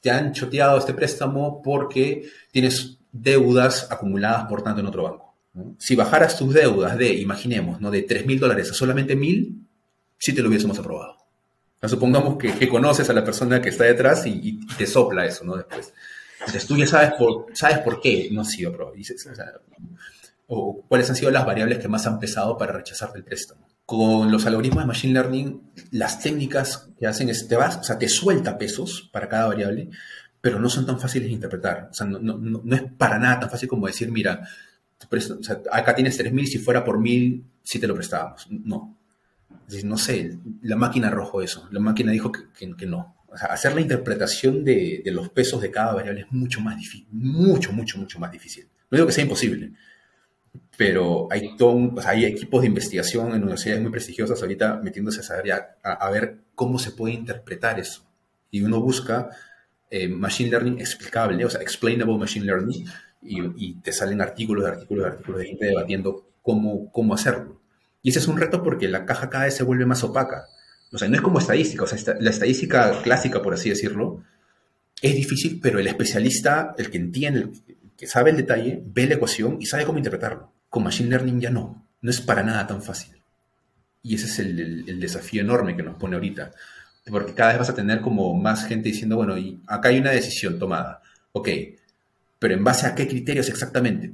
te 0.00 0.10
han 0.10 0.32
choteado 0.32 0.78
este 0.78 0.94
préstamo 0.94 1.62
porque 1.62 2.28
tienes 2.50 2.98
deudas 3.12 3.86
acumuladas, 3.90 4.46
por 4.46 4.62
tanto, 4.62 4.80
en 4.80 4.86
otro 4.86 5.04
banco. 5.04 5.31
Si 5.78 5.94
bajaras 5.94 6.38
tus 6.38 6.54
deudas 6.54 6.96
de, 6.96 7.12
imaginemos, 7.12 7.80
¿no? 7.80 7.90
de 7.90 8.02
3 8.02 8.24
mil 8.24 8.40
dólares 8.40 8.70
a 8.70 8.74
solamente 8.74 9.14
mil, 9.14 9.66
sí 10.22 10.32
te 10.32 10.40
lo 10.40 10.48
hubiésemos 10.48 10.78
aprobado. 10.78 11.16
supongamos 11.82 12.38
que, 12.38 12.68
conoces 12.68 13.10
a 13.10 13.12
la 13.12 13.24
persona 13.24 13.60
que 13.60 13.70
está 13.70 13.84
detrás 13.84 14.24
y, 14.26 14.60
te 14.78 14.86
sopla 14.86 15.26
eso, 15.26 15.44
¿no? 15.44 15.56
Después. 15.56 15.92
Entonces 16.38 16.66
tú 16.66 16.76
ya 16.76 16.86
sabes 16.86 17.12
por, 17.18 17.46
sabes 17.54 17.78
por 17.78 18.00
qué 18.00 18.28
no 18.32 18.42
ha 18.42 18.44
sido 18.44 18.70
aprobado. 18.70 18.96
o, 20.46 20.84
cuáles 20.88 21.10
han 21.10 21.16
sido 21.16 21.30
las 21.30 21.44
variables 21.44 21.78
que 21.78 21.88
más 21.88 22.06
han 22.06 22.18
pesado 22.18 22.56
para 22.56 22.72
rechazarte 22.72 23.18
el 23.18 23.24
préstamo. 23.24 23.66
Con 23.84 24.30
los 24.30 24.46
algoritmos 24.46 24.84
de 24.84 24.86
Machine 24.86 25.12
Learning, 25.12 25.72
las 25.90 26.20
técnicas 26.20 26.88
que 26.98 27.06
hacen 27.06 27.28
es, 27.28 27.48
te 27.48 27.56
vas, 27.56 27.78
o 27.78 27.82
sea, 27.82 27.98
te 27.98 28.08
suelta 28.08 28.56
pesos 28.56 29.10
para 29.12 29.28
cada 29.28 29.48
variable, 29.48 29.90
pero 30.40 30.60
no 30.60 30.70
son 30.70 30.86
tan 30.86 31.00
fáciles 31.00 31.28
de 31.28 31.34
interpretar. 31.34 31.88
O 31.90 31.94
sea, 31.94 32.06
no, 32.06 32.18
no, 32.20 32.62
no 32.64 32.76
es 32.76 32.82
para 32.96 33.18
nada 33.18 33.40
tan 33.40 33.50
fácil 33.50 33.68
como 33.68 33.88
decir, 33.88 34.10
mira, 34.10 34.48
o 35.10 35.42
sea, 35.42 35.62
acá 35.70 35.94
tienes 35.94 36.18
3.000, 36.18 36.46
si 36.46 36.58
fuera 36.58 36.84
por 36.84 36.98
1.000, 36.98 37.42
sí 37.62 37.78
te 37.78 37.86
lo 37.86 37.94
prestábamos. 37.94 38.46
No. 38.50 38.98
no 39.84 39.98
sé, 39.98 40.38
la 40.62 40.76
máquina 40.76 41.08
arrojó 41.08 41.42
eso. 41.42 41.68
La 41.70 41.80
máquina 41.80 42.12
dijo 42.12 42.32
que, 42.32 42.74
que, 42.76 42.86
no. 42.86 43.16
O 43.28 43.36
sea, 43.36 43.48
hacer 43.48 43.74
la 43.74 43.80
interpretación 43.80 44.64
de, 44.64 45.02
de, 45.04 45.10
los 45.10 45.28
pesos 45.30 45.60
de 45.62 45.70
cada 45.70 45.94
variable 45.94 46.22
es 46.22 46.32
mucho 46.32 46.60
más 46.60 46.76
difícil. 46.76 47.06
Mucho, 47.10 47.72
mucho, 47.72 47.98
mucho 47.98 48.18
más 48.18 48.30
difícil. 48.30 48.68
No 48.90 48.96
digo 48.96 49.06
que 49.06 49.12
sea 49.12 49.24
imposible, 49.24 49.72
pero 50.76 51.28
hay, 51.30 51.56
ton, 51.56 51.96
o 51.96 52.02
sea, 52.02 52.10
hay 52.10 52.24
equipos 52.24 52.60
de 52.60 52.68
investigación 52.68 53.34
en 53.34 53.42
universidades 53.42 53.82
muy 53.82 53.90
prestigiosas 53.90 54.40
ahorita 54.42 54.80
metiéndose 54.82 55.20
a, 55.20 55.22
saber, 55.22 55.52
a, 55.52 55.76
a 55.82 56.10
ver 56.10 56.40
cómo 56.54 56.78
se 56.78 56.90
puede 56.92 57.14
interpretar 57.14 57.80
eso. 57.80 58.06
Y 58.50 58.62
uno 58.62 58.80
busca 58.80 59.30
eh, 59.94 60.08
machine 60.08 60.48
learning 60.48 60.80
explicable, 60.80 61.44
o 61.44 61.50
sea, 61.50 61.60
explainable 61.60 62.16
machine 62.16 62.46
learning, 62.46 62.86
y, 63.22 63.74
te 63.80 63.92
salen 63.92 64.20
artículos, 64.20 64.66
artículos, 64.66 65.06
artículos 65.06 65.40
de 65.40 65.46
gente 65.46 65.66
debatiendo 65.66 66.26
cómo, 66.42 66.90
cómo 66.90 67.14
hacerlo. 67.14 67.60
Y 68.02 68.10
ese 68.10 68.18
es 68.18 68.28
un 68.28 68.36
reto 68.36 68.62
porque 68.62 68.88
la 68.88 69.06
caja 69.06 69.30
cada 69.30 69.44
vez 69.44 69.54
se 69.54 69.62
vuelve 69.62 69.86
más 69.86 70.02
opaca. 70.02 70.46
O 70.92 70.98
sea, 70.98 71.08
no 71.08 71.14
es 71.14 71.22
como 71.22 71.38
estadística, 71.38 71.84
o 71.84 71.86
sea, 71.86 72.16
la 72.20 72.30
estadística 72.30 73.00
clásica, 73.02 73.40
por 73.40 73.54
así 73.54 73.70
decirlo, 73.70 74.22
es 75.00 75.14
difícil, 75.14 75.58
pero 75.62 75.78
el 75.78 75.86
especialista, 75.86 76.74
el 76.76 76.90
que 76.90 76.98
entiende, 76.98 77.40
el 77.40 77.52
que 77.96 78.06
sabe 78.06 78.30
el 78.30 78.36
detalle, 78.36 78.82
ve 78.84 79.06
la 79.06 79.14
ecuación 79.14 79.56
y 79.60 79.66
sabe 79.66 79.84
cómo 79.84 79.98
interpretarlo. 79.98 80.52
Con 80.68 80.84
Machine 80.84 81.08
Learning 81.08 81.40
ya 81.40 81.50
no, 81.50 81.88
no 82.00 82.10
es 82.10 82.20
para 82.20 82.42
nada 82.42 82.66
tan 82.66 82.82
fácil. 82.82 83.16
Y 84.02 84.16
ese 84.16 84.26
es 84.26 84.38
el, 84.40 84.88
el 84.88 85.00
desafío 85.00 85.40
enorme 85.40 85.76
que 85.76 85.82
nos 85.82 85.96
pone 85.96 86.16
ahorita, 86.16 86.50
porque 87.10 87.34
cada 87.34 87.50
vez 87.50 87.60
vas 87.60 87.70
a 87.70 87.74
tener 87.74 88.00
como 88.00 88.34
más 88.34 88.66
gente 88.66 88.88
diciendo, 88.88 89.16
bueno, 89.16 89.38
y 89.38 89.60
acá 89.66 89.88
hay 89.88 89.98
una 89.98 90.10
decisión 90.10 90.58
tomada. 90.58 91.00
Ok, 91.32 91.48
pero 92.42 92.54
en 92.54 92.64
base 92.64 92.88
a 92.88 92.94
qué 92.96 93.06
criterios 93.06 93.48
exactamente. 93.48 94.12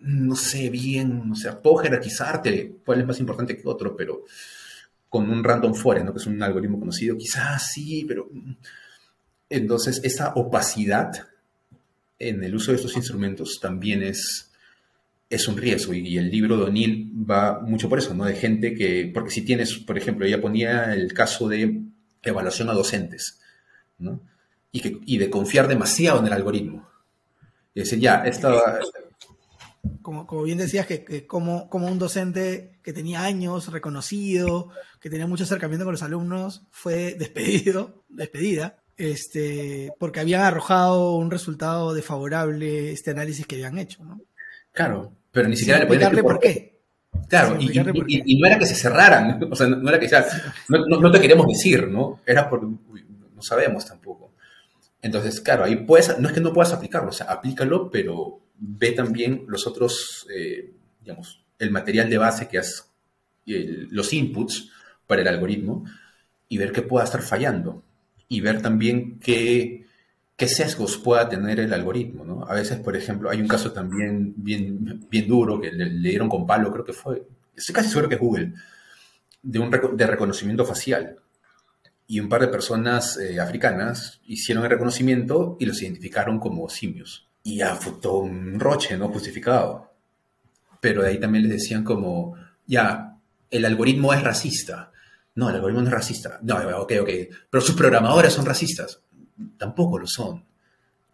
No 0.00 0.34
sé 0.34 0.70
bien, 0.70 1.30
o 1.30 1.34
sea, 1.34 1.60
puedo 1.60 1.76
jerarquizarte 1.76 2.76
cuál 2.82 3.00
es 3.00 3.06
más 3.06 3.20
importante 3.20 3.54
que 3.54 3.68
otro, 3.68 3.94
pero 3.94 4.24
con 5.10 5.28
un 5.28 5.44
random 5.44 5.74
forest, 5.74 6.06
¿no? 6.06 6.12
que 6.14 6.18
es 6.18 6.26
un 6.26 6.42
algoritmo 6.42 6.80
conocido, 6.80 7.18
quizás 7.18 7.70
sí, 7.74 8.06
pero... 8.08 8.30
Entonces, 9.50 10.00
esa 10.02 10.32
opacidad 10.36 11.12
en 12.18 12.42
el 12.42 12.54
uso 12.54 12.70
de 12.70 12.78
estos 12.78 12.96
instrumentos 12.96 13.58
también 13.60 14.02
es, 14.02 14.50
es 15.28 15.46
un 15.46 15.58
riesgo. 15.58 15.92
Y, 15.92 16.16
el 16.16 16.30
libro 16.30 16.56
de 16.56 16.62
O'Neill 16.64 17.12
va 17.30 17.60
mucho 17.60 17.90
por 17.90 17.98
eso, 17.98 18.14
¿no? 18.14 18.24
De 18.24 18.36
gente 18.36 18.74
que, 18.74 19.10
porque 19.12 19.30
si 19.30 19.42
tienes, 19.42 19.76
por 19.76 19.98
ejemplo, 19.98 20.24
ella 20.24 20.40
ponía 20.40 20.94
el 20.94 21.12
caso 21.12 21.46
de 21.46 21.82
evaluación 22.22 22.70
a 22.70 22.72
docentes, 22.72 23.38
¿no? 23.98 24.22
Y, 24.72 25.14
y 25.14 25.18
de 25.18 25.28
confiar 25.28 25.68
demasiado 25.68 26.20
en 26.20 26.26
el 26.28 26.32
algoritmo. 26.32 26.95
Y 27.76 27.80
decir, 27.80 28.00
ya, 28.00 28.22
esto... 28.24 28.58
Como, 30.00 30.26
como 30.26 30.42
bien 30.44 30.56
decías, 30.56 30.86
que, 30.86 31.26
como, 31.26 31.68
como 31.68 31.88
un 31.88 31.98
docente 31.98 32.80
que 32.82 32.94
tenía 32.94 33.22
años, 33.22 33.70
reconocido, 33.70 34.70
que 34.98 35.10
tenía 35.10 35.26
mucho 35.26 35.44
acercamiento 35.44 35.84
con 35.84 35.92
los 35.92 36.02
alumnos, 36.02 36.66
fue 36.70 37.14
despedido, 37.18 38.02
despedida, 38.08 38.82
este, 38.96 39.92
porque 39.98 40.20
habían 40.20 40.40
arrojado 40.40 41.16
un 41.16 41.30
resultado 41.30 41.92
desfavorable 41.92 42.92
este 42.92 43.10
análisis 43.10 43.46
que 43.46 43.56
habían 43.56 43.76
hecho, 43.76 44.02
¿no? 44.04 44.22
Claro, 44.72 45.12
pero 45.30 45.46
ni 45.46 45.56
siquiera 45.56 45.80
le 45.80 45.86
podían 45.86 46.10
decir 46.10 46.24
por 46.24 46.40
qué. 46.40 46.80
Claro, 47.28 47.58
y, 47.60 47.68
no 48.38 48.46
era 48.46 48.58
que 48.58 48.66
se 48.66 48.74
cerraran, 48.74 49.38
o 49.50 49.54
sea, 49.54 49.66
no, 49.66 49.86
era 49.86 50.00
que 50.00 50.08
ya, 50.08 50.26
no, 50.68 51.10
te 51.12 51.20
queremos 51.20 51.46
decir, 51.46 51.88
¿no? 51.88 52.20
Era 52.24 52.48
por, 52.48 52.62
no 52.64 53.42
sabemos 53.42 53.84
tampoco. 53.84 54.25
Entonces, 55.06 55.40
claro, 55.40 55.62
ahí 55.62 55.76
puedes, 55.76 56.18
no 56.18 56.26
es 56.26 56.34
que 56.34 56.40
no 56.40 56.52
puedas 56.52 56.72
aplicarlo, 56.72 57.10
o 57.10 57.12
sea, 57.12 57.26
aplícalo, 57.26 57.92
pero 57.92 58.40
ve 58.58 58.90
también 58.90 59.44
los 59.46 59.64
otros, 59.68 60.26
eh, 60.34 60.72
digamos, 61.00 61.44
el 61.60 61.70
material 61.70 62.10
de 62.10 62.18
base 62.18 62.48
que 62.48 62.58
has, 62.58 62.90
los 63.44 64.12
inputs 64.12 64.72
para 65.06 65.22
el 65.22 65.28
algoritmo 65.28 65.84
y 66.48 66.58
ver 66.58 66.72
qué 66.72 66.82
pueda 66.82 67.04
estar 67.04 67.22
fallando 67.22 67.84
y 68.28 68.40
ver 68.40 68.60
también 68.60 69.20
qué, 69.20 69.86
sesgos 70.36 70.98
pueda 70.98 71.28
tener 71.28 71.60
el 71.60 71.72
algoritmo, 71.72 72.24
¿no? 72.24 72.44
A 72.44 72.54
veces, 72.54 72.80
por 72.80 72.96
ejemplo, 72.96 73.30
hay 73.30 73.40
un 73.40 73.46
caso 73.46 73.70
también 73.70 74.34
bien, 74.36 75.06
bien 75.08 75.28
duro 75.28 75.60
que 75.60 75.70
le, 75.70 75.88
dieron 75.88 76.28
con 76.28 76.48
palo, 76.48 76.72
creo 76.72 76.84
que 76.84 76.92
fue, 76.92 77.22
estoy 77.54 77.76
casi 77.76 77.90
seguro 77.90 78.08
que 78.08 78.16
es 78.16 78.20
Google, 78.20 78.54
de, 79.40 79.58
un, 79.60 79.70
de 79.70 80.06
reconocimiento 80.08 80.64
facial 80.64 81.16
y 82.06 82.20
un 82.20 82.28
par 82.28 82.40
de 82.40 82.48
personas 82.48 83.16
eh, 83.18 83.40
africanas 83.40 84.20
hicieron 84.26 84.64
el 84.64 84.70
reconocimiento 84.70 85.56
y 85.58 85.66
los 85.66 85.82
identificaron 85.82 86.38
como 86.38 86.68
simios. 86.68 87.28
Y 87.42 87.60
todo 88.00 88.18
un 88.18 88.58
roche, 88.58 88.96
¿no? 88.96 89.08
Justificado. 89.08 89.92
Pero 90.80 91.02
de 91.02 91.08
ahí 91.08 91.20
también 91.20 91.44
les 91.44 91.52
decían 91.52 91.84
como, 91.84 92.34
ya, 92.66 93.16
el 93.50 93.64
algoritmo 93.64 94.12
es 94.12 94.22
racista. 94.22 94.92
No, 95.34 95.48
el 95.48 95.56
algoritmo 95.56 95.82
no 95.82 95.88
es 95.88 95.94
racista. 95.94 96.38
No, 96.42 96.56
ok, 96.56 96.92
ok. 97.00 97.10
Pero 97.50 97.60
sus 97.60 97.74
programadores 97.74 98.32
son 98.32 98.46
racistas. 98.46 99.00
Tampoco 99.58 99.98
lo 99.98 100.06
son. 100.06 100.44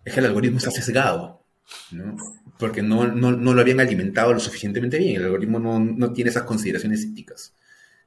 Es 0.04 0.12
que 0.12 0.20
el 0.20 0.26
algoritmo 0.26 0.58
está 0.58 0.70
sesgado, 0.70 1.42
¿no? 1.90 2.16
Porque 2.58 2.82
no, 2.82 3.06
no, 3.06 3.32
no 3.32 3.54
lo 3.54 3.60
habían 3.60 3.80
alimentado 3.80 4.32
lo 4.32 4.40
suficientemente 4.40 4.98
bien. 4.98 5.16
El 5.16 5.24
algoritmo 5.24 5.58
no, 5.58 5.78
no 5.80 6.12
tiene 6.12 6.30
esas 6.30 6.44
consideraciones 6.44 7.04
éticas 7.04 7.54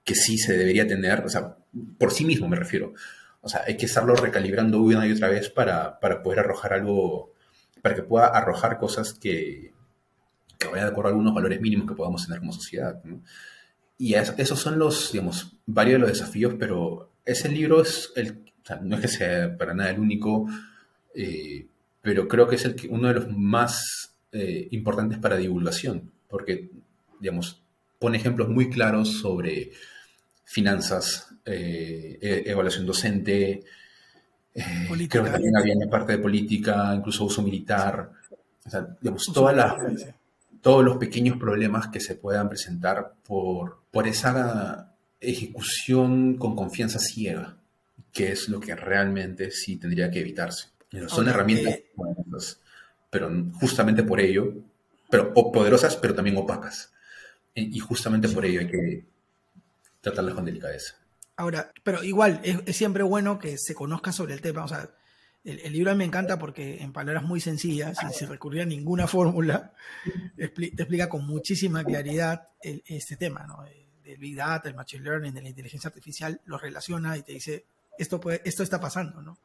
que 0.05 0.15
sí 0.15 0.37
se 0.37 0.55
debería 0.55 0.87
tener, 0.87 1.25
o 1.25 1.29
sea, 1.29 1.57
por 1.97 2.11
sí 2.11 2.23
mismo 2.23 2.47
me 2.47 2.55
refiero. 2.55 2.93
O 3.41 3.49
sea, 3.49 3.63
hay 3.67 3.75
que 3.75 3.87
estarlo 3.87 4.15
recalibrando 4.15 4.81
una 4.81 5.05
y 5.05 5.11
otra 5.11 5.29
vez 5.29 5.49
para, 5.49 5.99
poder 5.99 6.39
arrojar 6.39 6.73
algo, 6.73 7.33
para 7.81 7.95
que 7.95 8.03
pueda 8.03 8.27
arrojar 8.27 8.77
cosas 8.77 9.13
que, 9.13 9.73
que 10.57 10.67
vayan 10.67 10.85
de 10.85 10.91
acuerdo 10.91 11.09
a 11.09 11.11
algunos 11.11 11.33
valores 11.33 11.59
mínimos 11.59 11.87
que 11.87 11.95
podamos 11.95 12.25
tener 12.25 12.39
como 12.39 12.53
sociedad. 12.53 13.01
Y 13.97 14.13
esos 14.13 14.59
son 14.59 14.77
los, 14.77 15.11
digamos, 15.11 15.57
varios 15.65 15.95
de 15.95 15.99
los 15.99 16.09
desafíos, 16.09 16.55
pero 16.59 17.11
ese 17.25 17.49
libro 17.49 17.81
es 17.81 18.11
el, 18.15 18.43
o 18.63 18.65
sea, 18.65 18.77
no 18.77 18.95
es 18.95 19.01
que 19.01 19.07
sea 19.07 19.57
para 19.57 19.73
nada 19.73 19.91
el 19.91 19.99
único, 19.99 20.47
eh, 21.15 21.67
pero 22.01 22.27
creo 22.27 22.47
que 22.47 22.55
es 22.55 22.65
el 22.65 22.75
uno 22.89 23.07
de 23.07 23.15
los 23.15 23.31
más 23.31 24.15
eh, 24.31 24.67
importantes 24.71 25.17
para 25.17 25.37
divulgación, 25.37 26.11
porque, 26.29 26.69
digamos, 27.19 27.63
pone 27.99 28.17
ejemplos 28.17 28.49
muy 28.49 28.69
claros 28.69 29.19
sobre 29.19 29.71
finanzas, 30.45 31.27
eh, 31.43 32.17
e-, 32.21 32.43
evaluación 32.45 32.85
docente, 32.85 33.63
eh, 34.53 34.87
creo 35.09 35.25
que 35.25 35.31
también 35.31 35.57
había 35.57 35.75
una 35.75 35.89
parte 35.89 36.13
de 36.13 36.19
política, 36.19 36.93
incluso 36.95 37.25
uso 37.25 37.41
militar, 37.41 38.09
o 38.65 38.69
sea, 38.69 38.87
digamos, 39.01 39.29
todos 40.61 40.83
los 40.83 40.97
pequeños 40.97 41.37
problemas 41.37 41.89
que 41.89 41.99
se 41.99 42.15
puedan 42.15 42.47
presentar 42.47 43.13
por, 43.27 43.79
por 43.91 44.07
esa 44.07 44.93
ejecución 45.19 46.37
con 46.37 46.55
confianza 46.55 46.99
ciega, 46.99 47.57
que 48.13 48.31
es 48.31 48.47
lo 48.47 48.59
que 48.59 48.75
realmente 48.75 49.51
sí 49.51 49.75
tendría 49.75 50.09
que 50.09 50.21
evitarse. 50.21 50.69
Son 51.07 51.27
herramientas 51.27 51.73
eh, 51.73 51.85
pero 53.09 53.29
justamente 53.59 54.03
por 54.03 54.19
ello, 54.19 54.53
pero 55.09 55.33
poderosas, 55.33 55.95
pero 55.97 56.15
también 56.15 56.37
opacas. 56.37 56.91
Y 57.53 57.79
justamente 57.79 58.27
por 58.29 58.45
ello 58.45 58.61
hay 58.61 58.67
que 58.67 59.05
tratarlas 60.05 60.35
con 60.35 60.45
delicadeza. 60.45 60.95
Ahora, 61.35 61.71
pero 61.83 62.03
igual, 62.03 62.39
es, 62.43 62.75
siempre 62.75 63.03
bueno 63.03 63.39
que 63.39 63.57
se 63.57 63.73
conozca 63.73 64.11
sobre 64.11 64.35
el 64.35 64.41
tema. 64.41 64.63
O 64.63 64.67
sea, 64.67 64.89
el, 65.43 65.73
libro 65.73 65.95
me 65.95 66.05
encanta 66.05 66.37
porque 66.37 66.81
en 66.81 66.93
palabras 66.93 67.23
muy 67.23 67.41
sencillas, 67.41 67.97
sin, 67.97 68.11
se 68.11 68.25
recurrir 68.27 68.61
a 68.61 68.65
ninguna 68.65 69.07
fórmula, 69.15 69.73
te 70.37 70.45
explica 70.45 71.09
con 71.09 71.25
muchísima 71.25 71.83
claridad 71.83 72.49
este 72.61 73.17
tema, 73.17 73.45
¿no? 73.47 73.63
Del 74.03 74.17
Big 74.17 74.35
Data, 74.35 74.69
el 74.69 74.75
Machine 74.75 75.03
Learning, 75.03 75.33
de 75.33 75.41
la 75.41 75.49
inteligencia 75.49 75.87
artificial, 75.87 76.39
lo 76.45 76.59
relaciona 76.59 77.17
y 77.17 77.23
te 77.23 77.33
dice, 77.33 77.65
esto, 77.97 78.19
puede, 78.19 78.41
esto 78.45 78.61
está 78.61 78.79
pasando, 78.79 79.23
¿no? 79.23 79.39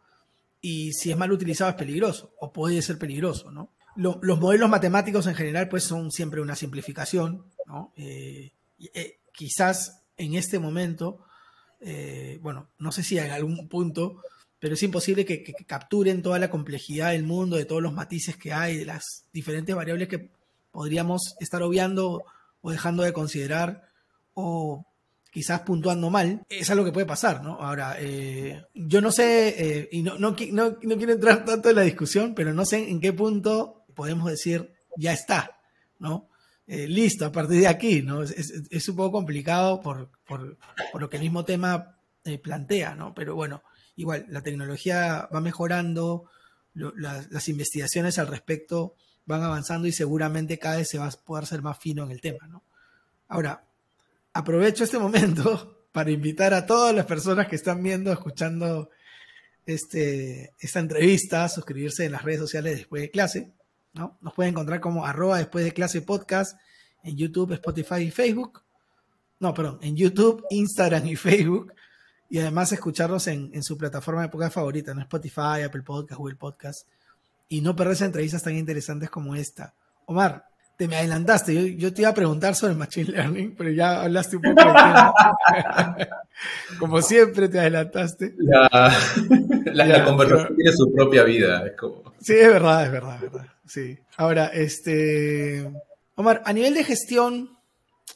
Y 0.61 0.92
si 0.92 1.11
es 1.11 1.16
mal 1.16 1.32
utilizado 1.32 1.70
es 1.70 1.76
peligroso, 1.76 2.34
o 2.38 2.52
puede 2.52 2.82
ser 2.82 2.98
peligroso, 2.98 3.50
¿no? 3.50 3.72
los 3.96 4.38
modelos 4.38 4.70
matemáticos 4.70 5.26
en 5.26 5.34
general, 5.34 5.68
pues 5.68 5.84
son 5.84 6.11
siempre 6.11 6.40
una 6.40 6.54
simplificación, 6.54 7.44
¿no? 7.66 7.92
Eh, 7.96 8.52
eh, 8.94 9.18
quizás 9.32 9.99
en 10.25 10.35
este 10.35 10.59
momento 10.59 11.25
eh, 11.81 12.39
bueno, 12.43 12.68
no 12.79 12.93
sé 12.93 13.03
si 13.03 13.18
en 13.18 13.31
algún 13.31 13.68
punto, 13.68 14.23
pero 14.59 14.75
es 14.75 14.83
imposible 14.83 15.25
que, 15.25 15.43
capturen 15.66 16.23
toda 16.23 16.39
la 16.39 16.51
complejidad 16.51 17.12
del 17.12 17.25
mundo, 17.25 17.57
de 17.57 17.64
todos 17.64 17.83
los 17.83 17.93
matices 17.93 18.37
que 18.37 18.53
hay, 18.53 18.77
de 18.77 18.85
las 18.85 19.25
diferentes 19.33 19.75
variables 19.75 20.09
que 20.09 20.31
podríamos 20.71 21.37
estar 21.41 21.62
obviando 21.62 22.25
o 22.61 22.71
dejando 22.71 23.03
de 23.03 23.12
considerar 23.12 23.89
o 24.35 24.85
quizás 25.33 25.61
puntuando 25.61 26.11
mal, 26.11 26.45
es 26.49 26.71
algo 26.71 26.85
que 26.85 26.93
puede 26.93 27.07
pasar, 27.07 27.43
¿no? 27.43 27.55
Ahora, 27.61 27.97
eh, 27.99 28.64
yo 28.75 29.01
no 29.01 29.12
sé, 29.12 29.55
eh, 29.57 29.89
y 29.93 30.03
no, 30.03 30.18
no, 30.18 30.31
no, 30.31 30.79
quiero 30.79 31.12
entrar 31.12 31.45
tanto 31.45 31.71
en 31.71 31.77
la 31.77 31.83
discusión, 31.83 32.35
pero 32.35 32.53
no 32.53 32.64
sé 32.66 32.91
en 32.91 33.01
qué 33.01 33.12
punto 33.12 33.85
podemos 33.95 34.29
decir, 34.29 34.73
ya 34.97 35.12
está, 35.12 35.61
¿no? 35.99 36.29
Eh, 36.73 36.87
listo, 36.87 37.27
a 37.27 37.33
partir 37.33 37.59
de 37.59 37.66
aquí, 37.66 38.01
¿no? 38.01 38.23
Es, 38.23 38.89
un 38.89 38.95
poco 38.95 39.11
complicado 39.11 39.81
por, 39.81 40.09
por, 40.25 40.57
por, 40.93 41.01
lo 41.01 41.11
que 41.11 41.16
el 41.16 41.25
mismo 41.25 41.45
tema 41.45 41.99
plantea, 42.45 42.95
¿no? 42.95 43.12
Pero 43.12 43.35
bueno, 43.35 43.64
igual, 43.97 44.27
la 44.29 44.41
tecnología 44.41 45.29
va 45.35 45.41
mejorando, 45.41 46.31
las 46.75 47.49
investigaciones 47.49 48.21
al 48.21 48.29
respecto 48.29 48.95
van 49.27 49.43
avanzando 49.43 49.89
y 49.89 49.93
seguramente 49.93 50.61
cada 50.61 50.77
vez 50.77 50.89
se 50.89 50.99
va 50.99 51.07
a 51.07 51.11
poder 51.11 51.47
ser 51.47 51.61
más 51.61 51.77
fino 51.77 52.05
en 52.05 52.12
el 52.12 52.21
tema, 52.21 52.47
¿no? 52.47 52.62
Ahora, 53.27 53.64
aprovecho 54.33 54.85
este 54.85 55.01
momento 55.01 55.89
para 55.93 56.12
invitar 56.12 56.55
a 56.55 56.66
todas 56.66 56.95
las 56.95 57.07
personas 57.07 57.49
que 57.49 57.57
están 57.57 57.83
viendo, 57.83 58.12
escuchando 58.12 58.91
este, 59.66 60.55
esta 60.61 60.79
entrevista, 60.79 61.49
suscribirse 61.49 62.05
en 62.05 62.12
las 62.12 62.23
redes 62.23 62.39
sociales 62.39 62.77
después 62.77 63.03
de 63.03 63.11
clase. 63.11 63.53
¿No? 63.95 64.18
Nos 64.20 64.34
pueden 64.34 64.53
encontrar 64.53 64.80
como 64.80 65.07
arroba 65.07 65.38
después 65.38 65.64
de 65.64 65.72
clase 65.72 66.03
podcast 66.03 66.59
en 67.03 67.16
YouTube, 67.16 67.53
Spotify 67.53 68.03
y 68.03 68.11
Facebook. 68.11 68.62
No, 69.38 69.55
perdón, 69.55 69.78
en 69.82 69.97
YouTube, 69.97 70.45
Instagram 70.51 71.07
y 71.07 71.16
Facebook. 71.16 71.72
Y 72.28 72.38
además 72.38 72.72
escucharlos 72.72 73.26
en, 73.26 73.51
en 73.55 73.62
su 73.62 73.76
plataforma 73.76 74.22
de 74.22 74.28
podcast 74.28 74.55
favorita, 74.55 74.95
¿no? 74.95 75.01
Spotify, 75.01 75.62
Apple 75.64 75.82
Podcast, 75.82 76.18
Google 76.18 76.36
Podcast. 76.36 76.86
Y 77.49 77.61
no 77.61 77.74
perderse 77.74 78.05
entrevistas 78.05 78.43
tan 78.43 78.57
interesantes 78.57 79.11
como 79.11 79.34
esta. 79.34 79.74
Omar, 80.07 80.49
te 80.81 80.89
me 80.89 80.97
adelantaste. 80.97 81.76
Yo, 81.76 81.93
te 81.93 82.01
iba 82.01 82.09
a 82.09 82.14
preguntar 82.14 82.55
sobre 82.55 82.74
Machine 82.74 83.12
Learning, 83.12 83.55
pero 83.55 83.70
ya 83.70 84.01
hablaste 84.01 84.37
un 84.37 84.43
poco 84.43 84.62
tema. 84.62 85.12
como 86.78 87.03
siempre 87.03 87.51
te 87.51 87.59
adelantaste. 87.59 88.35
La, 88.39 90.05
conversación 90.07 90.57
tiene 90.57 90.72
su 90.72 90.91
propia 90.91 91.24
vida. 91.24 91.62
Sí, 92.18 92.33
es 92.33 92.49
verdad, 92.49 92.87
es 92.87 92.93
verdad, 92.93 93.14
es 93.16 93.20
verdad. 93.20 93.47
Sí. 93.66 93.99
Ahora, 94.16 94.47
este. 94.47 95.70
Omar, 96.14 96.41
a 96.47 96.53
nivel 96.55 96.72
de 96.72 96.85
gestión, 96.85 97.59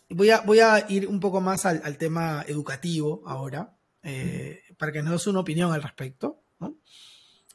voy 0.09 0.31
a, 0.31 0.41
voy 0.41 0.61
a 0.61 0.87
ir 0.89 1.07
un 1.07 1.21
poco 1.21 1.43
más 1.43 1.67
al, 1.67 1.99
tema 1.99 2.47
educativo 2.49 3.23
ahora, 3.27 3.75
eh, 4.03 4.62
para 4.79 4.91
que 4.91 5.03
nos 5.03 5.12
des 5.12 5.27
una 5.27 5.41
opinión 5.41 5.71
al 5.71 5.83
respecto. 5.83 6.41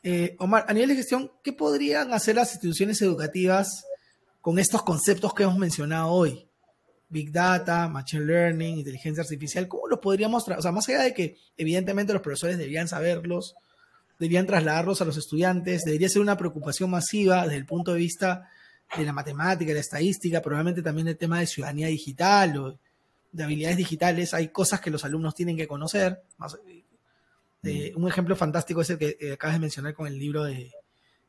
Eh, 0.03 0.35
Omar, 0.37 0.65
a 0.67 0.73
nivel 0.73 0.89
de 0.89 0.97
gestión, 0.97 1.31
¿qué 1.43 1.51
podrían 1.51 2.13
hacer 2.13 2.35
las 2.35 2.53
instituciones 2.53 3.01
educativas 3.01 3.85
con 4.41 4.59
estos 4.59 4.83
conceptos 4.83 5.33
que 5.33 5.43
hemos 5.43 5.57
mencionado 5.57 6.07
hoy. 6.07 6.45
Big 7.09 7.31
Data, 7.31 7.87
Machine 7.87 8.25
Learning, 8.25 8.77
inteligencia 8.77 9.23
artificial, 9.23 9.67
¿cómo 9.67 9.87
los 9.87 9.99
podríamos, 9.99 10.47
o 10.47 10.61
sea, 10.61 10.71
más 10.71 10.87
allá 10.89 11.01
de 11.01 11.13
que 11.13 11.37
evidentemente 11.57 12.13
los 12.13 12.21
profesores 12.21 12.57
deberían 12.57 12.87
saberlos, 12.87 13.55
deberían 14.19 14.45
trasladarlos 14.45 15.01
a 15.01 15.05
los 15.05 15.17
estudiantes, 15.17 15.83
debería 15.83 16.07
ser 16.07 16.21
una 16.21 16.37
preocupación 16.37 16.91
masiva 16.91 17.43
desde 17.43 17.57
el 17.57 17.65
punto 17.65 17.93
de 17.93 17.99
vista 17.99 18.49
de 18.95 19.05
la 19.05 19.13
matemática, 19.13 19.69
de 19.69 19.75
la 19.75 19.79
estadística, 19.79 20.41
probablemente 20.41 20.83
también 20.83 21.07
el 21.07 21.17
tema 21.17 21.39
de 21.39 21.47
ciudadanía 21.47 21.87
digital 21.87 22.57
o 22.57 22.79
de 23.31 23.43
habilidades 23.43 23.77
digitales, 23.77 24.33
hay 24.33 24.49
cosas 24.49 24.79
que 24.79 24.89
los 24.91 25.03
alumnos 25.03 25.33
tienen 25.35 25.57
que 25.57 25.67
conocer. 25.67 26.21
Eh, 27.63 27.93
un 27.95 28.07
ejemplo 28.07 28.35
fantástico 28.35 28.81
es 28.81 28.89
el 28.91 28.97
que 28.97 29.17
eh, 29.19 29.33
acabas 29.33 29.55
de 29.55 29.61
mencionar 29.61 29.93
con 29.93 30.07
el 30.07 30.17
libro 30.17 30.43
de, 30.43 30.71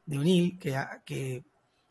de 0.06 0.18
Unil, 0.18 0.58
que, 0.58 0.76
que 1.04 1.44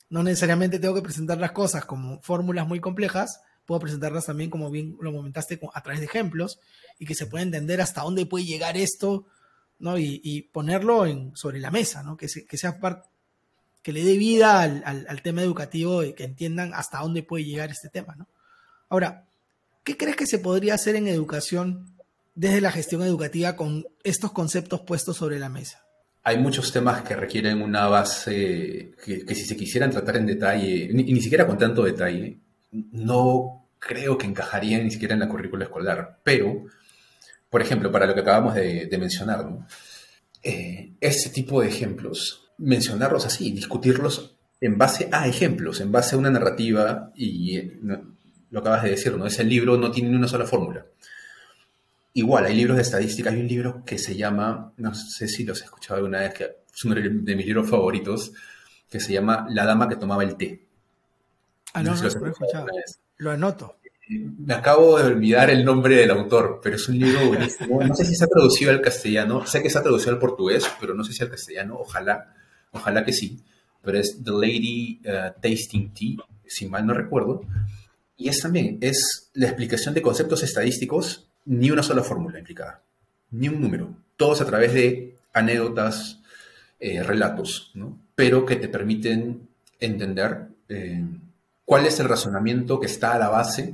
no 0.10 0.24
necesariamente 0.24 0.80
tengo 0.80 0.95
que 0.95 1.01
presentar 1.01 1.38
las 1.38 1.51
cosas 1.51 1.86
como 1.86 2.22
fórmulas 2.22 2.68
muy 2.68 2.80
complejas, 2.80 3.41
puedo 3.66 3.82
presentarlas 3.82 4.26
también, 4.26 4.49
como 4.49 4.72
bien 4.72 4.97
lo 4.99 5.14
comentaste, 5.14 5.60
a 5.74 5.82
través 5.82 5.99
de 5.99 6.07
ejemplos 6.07 6.60
y 6.97 7.05
que 7.05 7.16
se 7.16 7.28
pueda 7.28 7.43
entender 7.43 7.82
hasta 7.82 8.01
dónde 8.01 8.26
puede 8.26 8.45
llegar 8.45 8.78
esto, 8.78 9.28
¿no? 9.78 9.97
Y, 9.97 10.49
ponerlo 10.51 11.05
sobre 11.36 11.60
la 11.60 11.72
mesa, 11.72 12.01
¿no? 12.03 12.18
Que, 12.18 12.28
que 12.28 12.57
sea 12.57 12.80
parte 12.80 13.07
que 13.82 13.93
le 13.93 14.03
dé 14.03 14.18
vida 14.18 14.62
al, 14.62 15.22
tema 15.22 15.41
educativo 15.41 16.03
y 16.03 16.14
que 16.14 16.26
entiendan 16.26 16.74
hasta 16.74 16.99
dónde 16.99 17.24
puede 17.24 17.45
llegar 17.45 17.70
este 17.70 17.89
tema, 17.89 18.16
¿no? 18.16 18.28
Ahora, 18.89 19.26
¿qué 19.84 19.95
crees 19.95 20.16
que 20.16 20.26
se 20.26 20.39
podría 20.39 20.74
hacer 20.74 20.95
en 20.95 21.07
educación 21.07 21.95
desde 22.36 22.62
la 22.62 22.72
gestión 22.72 23.03
educativa 23.03 23.55
con 23.55 23.86
estos 24.03 24.32
conceptos 24.32 24.82
puestos 24.82 25.18
sobre 25.18 25.39
la 25.39 25.49
mesa? 25.49 25.86
Hay 26.24 26.38
muchos 26.38 26.72
temas 26.72 27.01
que 27.03 27.15
requieren 27.15 27.61
una 27.61 27.88
base 27.88 28.93
que, 29.03 29.36
si 29.36 29.45
se 29.45 29.57
quisieran 29.57 29.91
tratar 29.91 30.17
en 30.17 30.26
detalle, 30.26 30.89
ni, 30.93 31.03
ni, 31.03 31.22
siquiera 31.22 31.47
con 31.47 31.57
tanto 31.57 31.84
detalle, 31.84 32.39
no 32.72 33.59
creo 33.80 34.17
que 34.17 34.28
encajarían 34.28 34.84
ni 34.84 34.91
siquiera 34.91 35.13
en 35.13 35.22
la 35.22 35.30
currícula 35.30 35.65
escolar. 35.65 36.20
Pero, 36.24 36.65
por 37.49 37.61
ejemplo, 37.61 37.91
para 37.91 38.05
lo 38.05 38.13
que 38.13 38.22
acabamos 38.22 38.55
de, 38.55 38.89
mencionar, 38.99 39.45
¿no? 39.45 39.65
Ese 40.41 41.30
tipo 41.30 41.61
de 41.61 41.67
ejemplos, 41.67 42.51
mencionarlos 42.57 43.26
así, 43.26 43.51
discutirlos 43.51 44.36
en 44.61 44.78
base 44.78 45.09
a 45.11 45.28
ejemplos, 45.28 45.80
en 45.80 45.91
base 45.91 46.15
a 46.15 46.17
una 46.17 46.30
narrativa, 46.30 47.11
y 47.15 47.57
eh, 47.57 47.80
lo 48.51 48.59
acabas 48.59 48.84
de 48.84 48.91
decir, 48.91 49.15
¿no? 49.17 49.26
Ese 49.26 49.43
libro 49.43 49.78
no 49.78 49.91
tiene 49.91 50.09
ni 50.09 50.15
una 50.15 50.28
sola 50.28 50.45
fórmula. 50.45 50.86
Igual, 52.20 52.47
hay 52.47 52.53
libros 52.53 52.76
de 52.76 52.82
estadística. 52.82 53.30
Hay 53.30 53.39
un 53.39 53.47
libro 53.47 53.82
que 53.86 53.97
se 53.97 54.13
llama, 54.13 54.74
no 54.76 54.93
sé 54.93 55.26
si 55.30 55.45
los 55.45 55.61
he 55.61 55.63
escuchado 55.63 55.99
alguna 55.99 56.20
vez, 56.20 56.34
que 56.34 56.43
es 56.43 56.84
uno 56.84 56.95
de 56.95 57.36
mis 57.36 57.45
libros 57.45 57.70
favoritos, 57.70 58.34
que 58.89 58.99
se 58.99 59.13
llama 59.13 59.47
La 59.49 59.65
dama 59.65 59.88
que 59.88 59.95
tomaba 59.95 60.24
el 60.24 60.36
té. 60.36 60.67
Ah, 61.74 61.82
no, 61.82 61.95
no, 61.95 62.01
lo, 62.01 62.26
he 62.26 62.30
escuchado. 62.32 62.67
lo 63.20 63.32
anoto. 63.32 63.78
Me 64.09 64.53
acabo 64.53 64.97
de 64.97 65.05
olvidar 65.05 65.49
el 65.49 65.63
nombre 65.63 65.95
del 65.95 66.11
autor, 66.11 66.59
pero 66.61 66.76
es 66.76 66.89
un 66.89 66.99
libro 66.99 67.26
buenísimo. 67.28 67.82
No 67.82 67.95
sé 67.95 68.03
si 68.03 68.15
se 68.15 68.26
ha 68.26 68.28
traducido 68.28 68.72
al 68.72 68.82
castellano. 68.82 69.45
Sé 69.45 69.63
que 69.63 69.70
se 69.70 69.78
ha 69.78 69.82
traducido 69.82 70.11
al 70.11 70.20
portugués, 70.20 70.70
pero 70.78 70.93
no 70.93 71.05
sé 71.05 71.13
si 71.13 71.24
al 71.24 71.30
castellano. 71.30 71.78
Ojalá, 71.80 72.36
ojalá 72.72 73.05
que 73.05 73.13
sí. 73.13 73.41
Pero 73.82 73.97
es 73.97 74.22
The 74.22 74.32
Lady 74.32 74.99
uh, 75.05 75.39
Tasting 75.39 75.93
Tea, 75.93 76.26
si 76.45 76.67
mal 76.67 76.86
no 76.86 76.93
recuerdo. 76.93 77.43
Y 78.17 78.28
es 78.28 78.41
también, 78.41 78.78
es 78.82 79.30
la 79.36 79.47
explicación 79.47 79.93
de 79.93 80.01
conceptos 80.01 80.43
estadísticos 80.43 81.29
ni 81.50 81.72
una 81.72 81.82
sola 81.82 82.04
fórmula 82.04 82.38
implicada, 82.38 82.82
ni 83.32 83.50
un 83.50 83.60
número, 83.60 83.89
todos 84.18 84.39
a 84.39 84.45
través 84.45 84.72
de 84.72 85.16
anécdotas, 85.34 86.20
eh, 86.80 87.02
relatos, 87.02 87.72
¿no? 87.74 87.97
pero 88.14 88.45
que 88.45 88.56
te 88.56 88.70
permiten 88.70 89.47
entender 89.80 90.47
eh, 90.70 91.04
cuál 91.66 91.88
es 91.88 92.00
el 92.00 92.08
razonamiento 92.08 92.80
que 92.80 92.86
está 92.86 93.16
a 93.16 93.20
la 93.20 93.30
base 93.30 93.74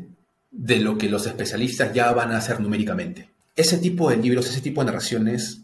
de 0.51 0.79
lo 0.79 0.97
que 0.97 1.09
los 1.09 1.27
especialistas 1.27 1.93
ya 1.93 2.13
van 2.13 2.31
a 2.31 2.37
hacer 2.37 2.61
numéricamente. 2.61 3.29
Ese 3.57 3.77
tipo 3.77 4.09
de 4.09 4.17
libros, 4.17 4.49
ese 4.49 4.61
tipo 4.61 4.81
de 4.81 4.85
narraciones, 4.85 5.61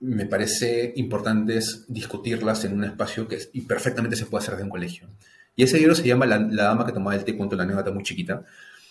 me 0.00 0.26
parece 0.26 0.92
importantes 0.96 1.86
discutirlas 1.88 2.62
en 2.64 2.74
un 2.74 2.84
espacio 2.84 3.26
que 3.26 3.38
perfectamente 3.66 4.16
se 4.16 4.26
puede 4.26 4.42
hacer 4.42 4.54
desde 4.54 4.64
un 4.64 4.70
colegio. 4.70 5.08
Y 5.56 5.62
ese 5.62 5.78
libro 5.78 5.94
se 5.94 6.06
llama 6.06 6.26
La, 6.26 6.38
dama 6.38 6.84
que 6.84 6.92
tomaba 6.92 7.16
el 7.16 7.24
té, 7.24 7.36
cuento 7.36 7.56
la 7.56 7.62
anécdota 7.62 7.90
muy 7.90 8.02
chiquita, 8.02 8.44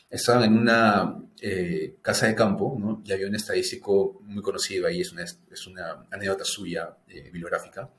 estaban 0.09 0.43
en 0.43 0.57
una 0.57 1.17
eh, 1.41 1.95
casa 2.01 2.27
de 2.27 2.35
campo, 2.35 2.75
¿no? 2.79 3.01
y 3.05 3.11
había 3.11 3.27
un 3.27 3.35
estadístico 3.35 4.19
muy 4.23 4.41
conocido 4.41 4.87
ahí, 4.87 5.01
es 5.01 5.11
una, 5.11 5.23
es 5.23 5.67
una 5.67 6.05
anécdota 6.11 6.43
suya 6.43 6.97
eh, 7.07 7.29
bibliográfica, 7.31 7.89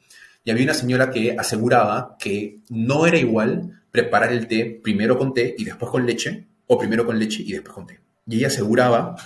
y 0.44 0.50
había 0.50 0.64
una 0.64 0.74
señora 0.74 1.10
que 1.10 1.36
aseguraba 1.38 2.16
que 2.18 2.60
no 2.70 3.06
era 3.06 3.18
igual 3.18 3.82
preparar 3.90 4.32
el 4.32 4.46
té 4.48 4.80
primero 4.82 5.18
con 5.18 5.34
té 5.34 5.54
y 5.56 5.64
después 5.64 5.90
con 5.90 6.06
leche, 6.06 6.46
o 6.66 6.78
primero 6.78 7.04
con 7.06 7.18
leche 7.18 7.42
y 7.42 7.52
después 7.52 7.74
con 7.74 7.86
té. 7.86 8.00
Y 8.26 8.36
ella 8.36 8.48
aseguraba 8.48 9.16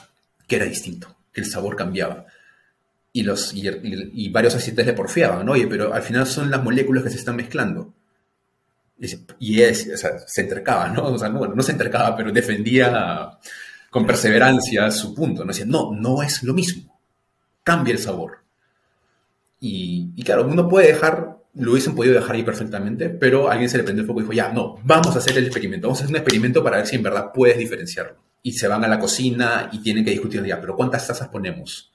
que 0.46 0.56
era 0.56 0.64
distinto, 0.64 1.16
que 1.32 1.40
el 1.40 1.46
sabor 1.46 1.76
cambiaba. 1.76 2.26
Y, 3.12 3.22
los, 3.22 3.52
y, 3.54 4.28
varios 4.30 4.54
asistentes 4.54 4.86
le 4.86 4.94
porfiaban, 4.94 5.44
¿no? 5.44 5.52
Oye, 5.52 5.66
pero 5.66 5.92
al 5.92 6.02
final 6.02 6.26
son 6.26 6.50
las 6.50 6.62
moléculas 6.62 7.04
que 7.04 7.10
se 7.10 7.18
están 7.18 7.36
mezclando. 7.36 7.92
Y 9.38 9.60
es, 9.60 9.90
se 10.26 10.42
intercaba, 10.42 10.88
¿no? 10.88 11.06
O 11.06 11.18
sea, 11.18 11.28
no, 11.28 11.38
bueno, 11.38 11.54
no 11.54 11.62
se 11.62 11.72
intercaba, 11.72 12.16
pero 12.16 12.32
defendía 12.32 13.38
con 13.92 14.06
perseverancia 14.06 14.90
su 14.90 15.14
punto. 15.14 15.44
¿no? 15.44 15.48
Decía, 15.48 15.66
no, 15.66 15.92
no 15.92 16.22
es 16.22 16.42
lo 16.42 16.54
mismo. 16.54 16.98
Cambia 17.62 17.92
el 17.92 17.98
sabor. 17.98 18.38
Y, 19.60 20.12
y, 20.16 20.22
claro, 20.22 20.46
uno 20.46 20.66
puede 20.66 20.88
dejar, 20.88 21.42
lo 21.52 21.72
hubiesen 21.72 21.94
podido 21.94 22.14
dejar 22.14 22.36
ahí 22.36 22.42
perfectamente, 22.42 23.10
pero 23.10 23.50
alguien 23.50 23.68
se 23.68 23.76
le 23.76 23.84
prendió 23.84 24.00
el 24.00 24.06
foco 24.06 24.20
y 24.20 24.22
dijo, 24.22 24.32
ya, 24.32 24.50
no, 24.50 24.76
vamos 24.82 25.14
a 25.14 25.18
hacer 25.18 25.36
el 25.36 25.44
experimento, 25.44 25.88
vamos 25.88 26.00
a 26.00 26.04
hacer 26.04 26.14
un 26.14 26.16
experimento 26.16 26.64
para 26.64 26.78
ver 26.78 26.86
si 26.86 26.96
en 26.96 27.02
verdad 27.02 27.32
puedes 27.34 27.58
diferenciarlo. 27.58 28.16
Y 28.42 28.52
se 28.52 28.66
van 28.66 28.82
a 28.82 28.88
la 28.88 28.98
cocina 28.98 29.68
y 29.70 29.82
tienen 29.82 30.06
que 30.06 30.12
discutir, 30.12 30.42
ya, 30.42 30.58
pero 30.58 30.74
¿cuántas 30.74 31.06
tazas 31.06 31.28
ponemos? 31.28 31.92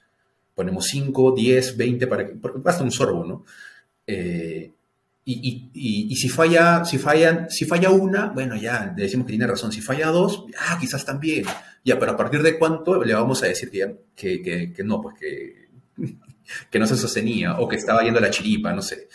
Ponemos 0.54 0.86
5, 0.86 1.32
10, 1.36 1.78
20, 1.78 2.06
para 2.06 2.28
que, 2.28 2.34
porque 2.36 2.60
basta 2.60 2.84
un 2.84 2.92
sorbo, 2.92 3.26
¿no? 3.26 3.44
Eh, 4.06 4.72
Y, 5.30 6.16
si 6.16 6.30
falla, 6.30 6.86
si 6.86 6.98
fallan, 6.98 7.50
si 7.50 7.66
falla 7.66 7.90
una, 7.90 8.28
bueno, 8.28 8.56
ya 8.56 8.94
le 8.96 9.04
decimos 9.04 9.26
que 9.26 9.34
tiene 9.34 9.46
razón. 9.46 9.74
Si 9.74 9.82
falla 9.82 10.08
dos, 10.08 10.46
ah, 10.58 10.78
quizás 10.80 11.04
también. 11.04 11.44
Ya, 11.84 12.00
pero 12.00 12.14
a 12.14 12.18
partir 12.18 12.42
de 12.42 12.58
cuánto 12.58 13.04
le 13.04 13.14
vamos 13.14 13.44
a 13.44 13.48
decir 13.48 13.70
que, 13.70 14.42
que, 14.42 14.84
no, 14.86 15.02
pues 15.02 15.20
que, 15.20 15.68
que 16.72 16.80
no 16.80 16.88
se 16.88 16.96
sostenía 16.96 17.60
o 17.60 17.68
que 17.68 17.76
estaba 17.76 18.04
yendo 18.04 18.20
a 18.20 18.22
la 18.22 18.30
chiripa, 18.30 18.72
no 18.72 18.82
sé. 18.82 19.10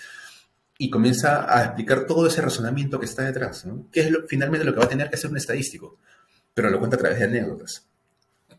Y 0.77 0.91
comienza 0.91 1.47
a 1.51 1.65
explicar 1.65 2.05
todo 2.05 2.27
ese 2.27 2.43
razonamiento 2.43 3.01
que 3.01 3.07
está 3.07 3.23
detrás, 3.23 3.65
¿no? 3.65 3.89
Que 3.91 4.01
es 4.01 4.13
finalmente 4.29 4.67
lo 4.67 4.75
que 4.75 4.81
va 4.81 4.85
a 4.85 4.91
tener 4.91 5.09
que 5.09 5.17
hacer 5.17 5.31
un 5.31 5.39
estadístico, 5.39 5.99
pero 6.53 6.69
lo 6.69 6.79
cuenta 6.79 6.97
a 6.97 6.99
través 6.99 7.21
de 7.21 7.25
anécdotas. 7.25 7.89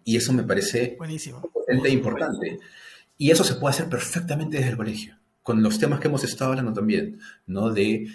Y 0.03 0.17
eso 0.17 0.33
me 0.33 0.41
parece 0.41 0.95
Buenísimo. 0.97 1.39
potente 1.39 1.87
e 1.87 1.91
importante. 1.91 2.57
Y 3.19 3.29
eso 3.29 3.43
se 3.43 3.55
puede 3.55 3.75
hacer 3.75 3.89
perfectamente 3.89 4.57
desde 4.57 4.71
el 4.71 4.77
colegio 4.77 5.22
con 5.43 5.61
los 5.61 5.77
temas 5.77 5.99
que 5.99 6.07
hemos 6.07 6.23
estado 6.23 6.51
hablando 6.51 6.73
también, 6.73 7.19
¿no? 7.47 7.71
De 7.71 8.07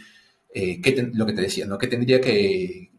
eh, 0.54 0.80
qué 0.80 1.10
lo 1.12 1.26
que 1.26 1.34
te 1.34 1.42
decía, 1.42 1.66
¿no? 1.66 1.78
¿Qué 1.78 1.86
tendría 1.86 2.20
que... 2.20 2.90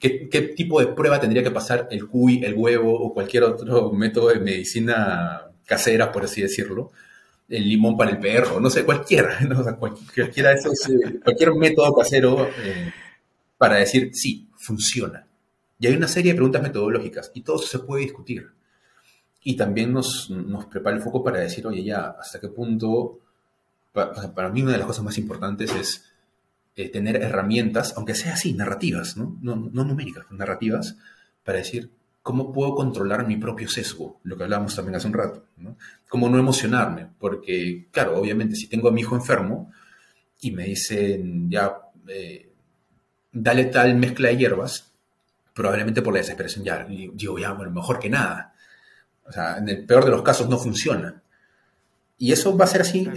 Qué, 0.00 0.52
tipo 0.54 0.80
de 0.80 0.88
prueba 0.88 1.18
tendría 1.18 1.42
que 1.42 1.50
pasar 1.50 1.88
el 1.90 2.06
cuy, 2.06 2.44
el 2.44 2.54
huevo 2.54 2.92
o 2.92 3.14
cualquier 3.14 3.44
otro 3.44 3.90
método 3.92 4.28
de 4.28 4.40
medicina 4.40 5.50
casera, 5.64 6.12
por 6.12 6.24
así 6.24 6.42
decirlo? 6.42 6.90
El 7.48 7.66
limón 7.66 7.96
para 7.96 8.10
el 8.10 8.18
perro, 8.18 8.60
no 8.60 8.68
sé, 8.68 8.84
cualquiera, 8.84 9.40
¿no? 9.48 9.64
cualquiera 9.78 10.50
de 10.50 10.56
esos, 10.56 10.88
eh, 10.90 11.20
cualquier 11.22 11.54
método 11.54 11.94
casero 11.94 12.48
eh, 12.62 12.92
para 13.56 13.76
decir, 13.76 14.10
sí, 14.12 14.48
funciona. 14.56 15.26
Y 15.78 15.86
hay 15.86 15.94
una 15.94 16.08
serie 16.08 16.32
de 16.32 16.36
preguntas 16.36 16.62
metodológicas 16.62 17.30
y 17.34 17.40
todo 17.40 17.58
se 17.58 17.78
puede 17.78 18.02
discutir. 18.02 18.48
Y 19.42 19.56
también 19.56 19.92
nos, 19.92 20.28
nos 20.28 20.66
prepara 20.66 20.96
el 20.96 21.02
foco 21.02 21.24
para 21.24 21.40
decir, 21.40 21.66
oye, 21.66 21.82
ya, 21.82 22.14
¿hasta 22.20 22.40
qué 22.40 22.48
punto 22.48 23.20
para, 23.94 24.48
mí 24.48 24.62
una 24.62 24.72
de 24.72 24.78
las 24.78 24.88
cosas 24.88 25.04
más 25.04 25.18
importantes 25.18 25.72
es 25.72 26.04
eh, 26.74 26.88
tener 26.88 27.16
herramientas, 27.16 27.94
aunque 27.96 28.16
sea 28.16 28.34
así, 28.34 28.52
narrativas, 28.52 29.16
¿no? 29.16 29.38
No, 29.40 29.54
numéricas, 29.54 30.26
narrativas, 30.30 30.96
para 31.44 31.58
decir 31.58 31.90
cómo 32.20 32.52
puedo 32.52 32.74
controlar 32.74 33.26
mi 33.26 33.36
propio 33.36 33.68
sesgo, 33.68 34.18
lo 34.24 34.36
que 34.36 34.44
hablábamos 34.44 34.74
también 34.74 34.96
hace 34.96 35.06
un 35.06 35.12
rato, 35.12 35.44
¿no? 35.58 35.76
Cómo 36.08 36.28
no 36.28 36.38
emocionarme, 36.38 37.06
porque, 37.18 37.86
claro, 37.92 38.18
obviamente, 38.18 38.56
si 38.56 38.66
tengo 38.66 38.88
a 38.88 38.92
mi 38.92 39.02
hijo 39.02 39.14
enfermo 39.14 39.72
y 40.40 40.50
me 40.50 40.64
dicen, 40.64 41.48
ya, 41.48 41.72
eh, 42.08 42.50
dale 43.30 43.66
tal 43.66 43.94
mezcla 43.94 44.28
de 44.28 44.38
hierbas, 44.38 44.90
probablemente 45.52 46.02
por 46.02 46.12
la 46.12 46.18
desesperación 46.18 46.64
ya, 46.64 46.84
digo, 46.84 47.38
ya, 47.38 47.52
bueno, 47.52 47.70
mejor 47.70 48.00
que 48.00 48.10
nada. 48.10 48.54
O 49.24 49.30
sea, 49.30 49.58
en 49.58 49.68
el 49.68 49.86
peor 49.86 50.04
de 50.04 50.10
los 50.10 50.22
casos 50.22 50.48
no 50.48 50.58
funciona. 50.58 51.22
Y 52.16 52.32
eso 52.32 52.56
va 52.56 52.64
a 52.64 52.68
ser 52.68 52.82
así 52.82 53.08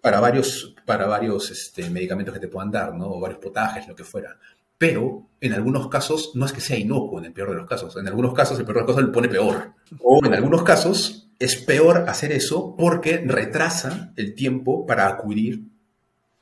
para 0.00 0.20
varios, 0.20 0.74
para 0.84 1.06
varios 1.06 1.50
este, 1.50 1.88
medicamentos 1.88 2.34
que 2.34 2.40
te 2.40 2.48
puedan 2.48 2.70
dar, 2.70 2.94
¿no? 2.94 3.06
O 3.06 3.20
varios 3.20 3.38
potajes, 3.38 3.86
lo 3.86 3.94
que 3.94 4.04
fuera. 4.04 4.36
Pero 4.76 5.28
en 5.40 5.52
algunos 5.52 5.88
casos 5.88 6.32
no 6.34 6.46
es 6.46 6.52
que 6.52 6.60
sea 6.60 6.76
inocuo 6.76 7.18
en 7.18 7.26
el 7.26 7.32
peor 7.32 7.50
de 7.50 7.56
los 7.56 7.68
casos. 7.68 7.96
En 7.96 8.08
algunos 8.08 8.34
casos 8.34 8.58
el 8.58 8.64
peor 8.64 8.76
de 8.76 8.80
los 8.82 8.90
casos 8.90 9.04
le 9.04 9.12
pone 9.12 9.28
peor. 9.28 9.74
O 10.02 10.24
en 10.24 10.34
algunos 10.34 10.62
casos 10.62 11.28
es 11.38 11.56
peor 11.56 12.08
hacer 12.08 12.32
eso 12.32 12.74
porque 12.76 13.22
retrasa 13.24 14.12
el 14.16 14.34
tiempo 14.34 14.86
para 14.86 15.06
acudir 15.06 15.62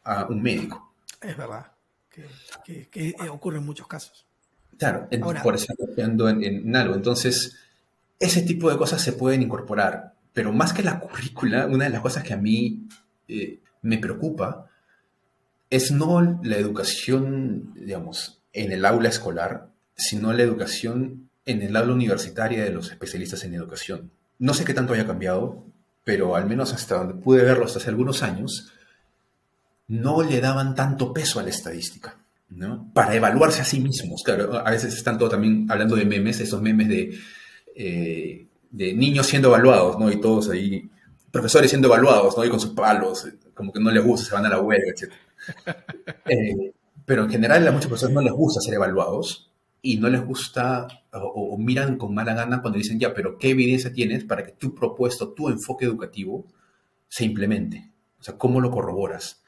a 0.04 0.26
un 0.26 0.40
médico. 0.40 0.94
Es 1.20 1.36
verdad. 1.36 1.72
Que, 2.64 2.88
que, 2.88 3.14
ocurre 3.30 3.58
en 3.58 3.66
muchos 3.66 3.86
casos. 3.86 4.26
Claro, 4.76 5.08
por 5.42 5.54
eso 5.54 5.72
en, 5.96 6.42
en 6.42 6.76
algo. 6.76 6.94
Entonces, 6.94 7.56
ese 8.18 8.42
tipo 8.42 8.70
de 8.70 8.76
cosas 8.76 9.02
se 9.02 9.12
pueden 9.12 9.42
incorporar 9.42 10.14
pero 10.38 10.52
más 10.52 10.72
que 10.72 10.84
la 10.84 11.00
currícula, 11.00 11.66
una 11.66 11.86
de 11.86 11.90
las 11.90 12.00
cosas 12.00 12.22
que 12.22 12.32
a 12.32 12.36
mí 12.36 12.86
eh, 13.26 13.58
me 13.82 13.98
preocupa 13.98 14.70
es 15.68 15.90
no 15.90 16.38
la 16.44 16.56
educación, 16.56 17.74
digamos, 17.74 18.40
en 18.52 18.70
el 18.70 18.84
aula 18.84 19.08
escolar, 19.08 19.66
sino 19.96 20.32
la 20.32 20.44
educación 20.44 21.28
en 21.44 21.62
el 21.62 21.74
aula 21.74 21.92
universitaria 21.92 22.62
de 22.62 22.70
los 22.70 22.88
especialistas 22.92 23.42
en 23.42 23.54
educación. 23.54 24.12
No 24.38 24.54
sé 24.54 24.64
qué 24.64 24.74
tanto 24.74 24.92
haya 24.92 25.08
cambiado, 25.08 25.64
pero 26.04 26.36
al 26.36 26.46
menos 26.46 26.72
hasta 26.72 26.98
donde 26.98 27.14
pude 27.14 27.42
verlo 27.42 27.64
hasta 27.64 27.80
hace 27.80 27.90
algunos 27.90 28.22
años, 28.22 28.72
no 29.88 30.22
le 30.22 30.40
daban 30.40 30.76
tanto 30.76 31.12
peso 31.12 31.40
a 31.40 31.42
la 31.42 31.50
estadística, 31.50 32.16
¿no? 32.48 32.92
Para 32.94 33.16
evaluarse 33.16 33.62
a 33.62 33.64
sí 33.64 33.80
mismos. 33.80 34.22
Claro, 34.24 34.56
a 34.56 34.70
veces 34.70 34.94
están 34.94 35.18
todo 35.18 35.30
también 35.30 35.66
hablando 35.68 35.96
de 35.96 36.04
memes, 36.04 36.38
esos 36.38 36.62
memes 36.62 36.88
de 36.88 37.18
eh, 37.74 38.47
de 38.70 38.92
niños 38.94 39.26
siendo 39.26 39.48
evaluados, 39.48 39.98
¿no? 39.98 40.10
Y 40.10 40.20
todos 40.20 40.50
ahí, 40.50 40.88
profesores 41.30 41.70
siendo 41.70 41.88
evaluados, 41.88 42.36
¿no? 42.36 42.44
Y 42.44 42.50
con 42.50 42.60
sus 42.60 42.70
palos, 42.70 43.28
como 43.54 43.72
que 43.72 43.80
no 43.80 43.90
les 43.90 44.04
gusta, 44.04 44.28
se 44.28 44.34
van 44.34 44.46
a 44.46 44.48
la 44.48 44.60
huelga, 44.60 44.92
etc. 44.92 45.12
Eh, 46.26 46.72
pero 47.06 47.24
en 47.24 47.30
general 47.30 47.66
a 47.66 47.72
muchas 47.72 47.88
personas 47.88 48.14
no 48.14 48.20
les 48.20 48.32
gusta 48.32 48.60
ser 48.60 48.74
evaluados 48.74 49.50
y 49.80 49.96
no 49.96 50.10
les 50.10 50.22
gusta 50.22 50.86
o, 51.12 51.56
miran 51.56 51.96
con 51.96 52.14
mala 52.14 52.34
gana 52.34 52.60
cuando 52.60 52.76
dicen, 52.76 52.98
ya, 52.98 53.14
pero 53.14 53.38
¿qué 53.38 53.50
evidencia 53.50 53.92
tienes 53.92 54.24
para 54.24 54.44
que 54.44 54.52
tu 54.52 54.74
propuesto, 54.74 55.32
tu 55.32 55.48
enfoque 55.48 55.86
educativo 55.86 56.44
se 57.08 57.24
implemente? 57.24 57.90
O 58.20 58.22
sea, 58.22 58.36
¿cómo 58.36 58.60
lo 58.60 58.70
corroboras? 58.70 59.42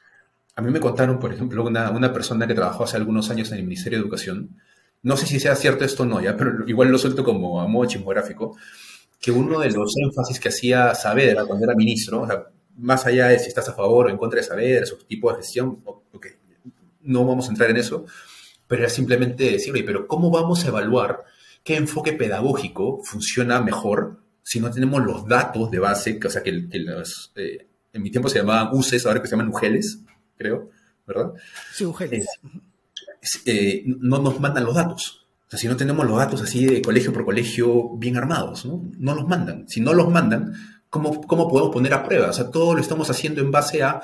A 0.55 0.61
mí 0.61 0.71
me 0.71 0.79
contaron, 0.79 1.19
por 1.19 1.33
ejemplo, 1.33 1.63
una, 1.63 1.91
una 1.91 2.11
persona 2.11 2.47
que 2.47 2.55
trabajó 2.55 2.85
hace 2.85 2.97
algunos 2.97 3.29
años 3.29 3.51
en 3.51 3.59
el 3.59 3.63
Ministerio 3.63 3.99
de 3.99 4.03
Educación, 4.03 4.57
no 5.03 5.17
sé 5.17 5.25
si 5.25 5.39
sea 5.39 5.55
cierto 5.55 5.85
esto 5.85 6.03
o 6.03 6.05
no, 6.05 6.21
ya, 6.21 6.37
pero 6.37 6.67
igual 6.67 6.89
lo 6.89 6.97
suelto 6.97 7.23
como 7.23 7.61
a 7.61 7.67
modo 7.67 7.87
chismográfico, 7.87 8.57
que 9.21 9.31
uno 9.31 9.59
de 9.59 9.69
los 9.69 9.93
énfasis 9.97 10.39
que 10.39 10.49
hacía 10.49 10.95
Saavedra 10.95 11.45
cuando 11.45 11.65
era 11.65 11.75
ministro, 11.75 12.23
o 12.23 12.27
sea, 12.27 12.47
más 12.77 13.05
allá 13.05 13.27
de 13.27 13.37
si 13.37 13.49
estás 13.49 13.69
a 13.69 13.73
favor 13.73 14.07
o 14.07 14.09
en 14.09 14.17
contra 14.17 14.41
de 14.41 14.47
Saavedra, 14.47 14.85
su 14.85 14.97
tipo 14.97 15.31
de 15.31 15.37
gestión, 15.37 15.83
okay, 16.11 16.31
no 17.01 17.23
vamos 17.23 17.47
a 17.47 17.51
entrar 17.51 17.69
en 17.69 17.77
eso, 17.77 18.05
pero 18.67 18.81
era 18.81 18.89
simplemente 18.89 19.51
decir, 19.51 19.73
oye, 19.73 19.83
pero 19.83 20.07
¿cómo 20.07 20.31
vamos 20.31 20.65
a 20.65 20.69
evaluar 20.69 21.23
qué 21.63 21.75
enfoque 21.75 22.13
pedagógico 22.13 23.01
funciona 23.03 23.61
mejor 23.61 24.19
si 24.41 24.59
no 24.59 24.71
tenemos 24.71 25.03
los 25.05 25.27
datos 25.27 25.69
de 25.69 25.77
base, 25.77 26.19
o 26.25 26.29
sea, 26.29 26.41
que, 26.41 26.51
los, 26.51 27.31
eh, 27.35 27.67
en 27.93 28.01
mi 28.01 28.09
tiempo 28.09 28.27
se 28.27 28.39
llamaban 28.39 28.75
UCES, 28.75 29.05
ahora 29.05 29.21
que 29.21 29.27
se 29.27 29.35
llaman 29.35 29.49
UGELES, 29.49 29.99
creo, 30.35 30.71
¿verdad? 31.05 31.33
Sí, 31.71 31.85
UGELES. 31.85 32.25
Eh, 33.45 33.83
no 33.85 34.17
nos 34.17 34.39
mandan 34.39 34.65
los 34.65 34.73
datos 34.73 35.20
sea, 35.51 35.59
si 35.59 35.67
no 35.67 35.75
tenemos 35.75 36.05
los 36.05 36.17
datos 36.17 36.41
así 36.41 36.65
de 36.65 36.81
colegio 36.81 37.11
por 37.11 37.25
colegio 37.25 37.97
bien 37.97 38.15
armados, 38.15 38.65
¿no? 38.65 38.89
No 38.97 39.13
los 39.13 39.27
mandan. 39.27 39.67
Si 39.67 39.81
no 39.81 39.93
los 39.93 40.09
mandan, 40.09 40.53
¿cómo, 40.89 41.21
¿cómo 41.21 41.49
podemos 41.49 41.73
poner 41.73 41.93
a 41.93 42.03
prueba? 42.03 42.29
O 42.29 42.33
sea, 42.33 42.49
todo 42.49 42.73
lo 42.73 42.81
estamos 42.81 43.09
haciendo 43.09 43.41
en 43.41 43.51
base 43.51 43.83
a 43.83 44.01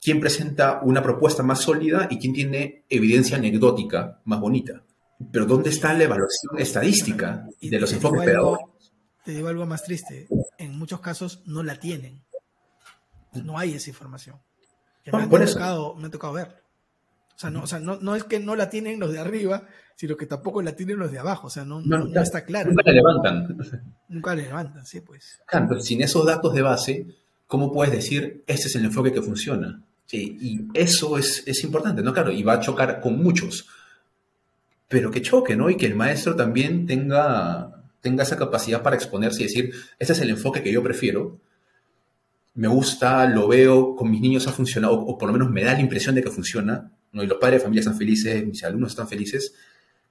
quién 0.00 0.18
presenta 0.18 0.80
una 0.82 1.02
propuesta 1.02 1.44
más 1.44 1.60
sólida 1.60 2.08
y 2.10 2.18
quién 2.18 2.32
tiene 2.32 2.84
evidencia 2.88 3.36
anecdótica 3.36 4.20
más 4.24 4.40
bonita. 4.40 4.82
Pero 5.30 5.46
¿dónde 5.46 5.70
está 5.70 5.92
la 5.94 6.04
evaluación 6.04 6.58
estadística 6.58 7.46
de 7.60 7.78
los 7.78 7.92
enfoques 7.92 8.24
pedagógicos? 8.24 8.92
Te 9.24 9.32
digo 9.32 9.48
algo 9.48 9.66
más 9.66 9.84
triste. 9.84 10.26
En 10.58 10.78
muchos 10.78 11.00
casos 11.00 11.42
no 11.44 11.62
la 11.62 11.76
tienen. 11.76 12.24
No 13.32 13.58
hay 13.58 13.74
esa 13.74 13.90
información. 13.90 14.40
me, 15.12 15.22
ha 15.22 15.28
tocado, 15.28 15.94
me 15.94 16.06
ha 16.08 16.10
tocado 16.10 16.32
ver. 16.32 16.62
O 17.40 17.42
sea, 17.42 17.50
no, 17.50 17.62
o 17.62 17.66
sea 17.66 17.80
no, 17.80 17.98
no, 18.02 18.14
es 18.14 18.24
que 18.24 18.38
no 18.38 18.54
la 18.54 18.68
tienen 18.68 19.00
los 19.00 19.12
de 19.12 19.18
arriba, 19.18 19.66
sino 19.96 20.18
que 20.18 20.26
tampoco 20.26 20.60
la 20.60 20.76
tienen 20.76 20.98
los 20.98 21.10
de 21.10 21.20
abajo. 21.20 21.46
O 21.46 21.50
sea, 21.50 21.64
no, 21.64 21.80
no, 21.80 22.20
está 22.20 22.44
claro. 22.44 22.68
Nunca 22.68 22.82
la 22.84 22.92
levantan. 22.92 23.56
Nunca 24.08 24.34
la 24.34 24.42
levantan, 24.42 24.84
sí, 24.84 25.00
pues. 25.00 25.40
Claro, 25.46 25.66
pero 25.70 25.80
sin 25.80 26.02
esos 26.02 26.26
datos 26.26 26.52
de 26.52 26.60
base, 26.60 27.06
¿cómo 27.46 27.72
puedes 27.72 27.94
decir, 27.94 28.44
este 28.46 28.66
es 28.66 28.76
el 28.76 28.84
enfoque 28.84 29.10
que 29.10 29.22
funciona? 29.22 29.82
Sí, 30.04 30.36
y 30.38 30.68
eso 30.74 31.16
es, 31.16 31.42
es 31.46 31.64
importante, 31.64 32.02
¿no? 32.02 32.12
Claro, 32.12 32.30
y 32.30 32.42
va 32.42 32.54
a 32.54 32.60
chocar 32.60 33.00
con 33.00 33.22
muchos. 33.22 33.66
Pero 34.88 35.10
que 35.10 35.22
choque, 35.22 35.56
¿no? 35.56 35.70
Y 35.70 35.78
que 35.78 35.86
el 35.86 35.94
maestro 35.94 36.36
también 36.36 36.84
tenga, 36.84 37.84
tenga 38.02 38.24
esa 38.24 38.36
capacidad 38.36 38.82
para 38.82 38.96
exponerse 38.96 39.40
y 39.40 39.46
decir, 39.46 39.72
este 39.98 40.12
es 40.12 40.20
el 40.20 40.28
enfoque 40.28 40.62
que 40.62 40.72
yo 40.72 40.82
prefiero, 40.82 41.40
me 42.54 42.68
gusta, 42.68 43.26
lo 43.26 43.48
veo, 43.48 43.96
con 43.96 44.10
mis 44.10 44.20
niños 44.20 44.46
ha 44.46 44.52
funcionado, 44.52 45.00
o, 45.00 45.16
por 45.16 45.28
lo 45.28 45.32
menos 45.32 45.50
me 45.50 45.64
da 45.64 45.72
la 45.72 45.80
impresión 45.80 46.14
de 46.14 46.22
que 46.22 46.30
funciona, 46.30 46.92
¿no? 47.12 47.22
y 47.22 47.26
los 47.26 47.38
padres 47.38 47.60
de 47.60 47.64
familia 47.64 47.80
están 47.80 47.96
felices, 47.96 48.46
mis 48.46 48.62
alumnos 48.64 48.90
están 48.90 49.08
felices, 49.08 49.54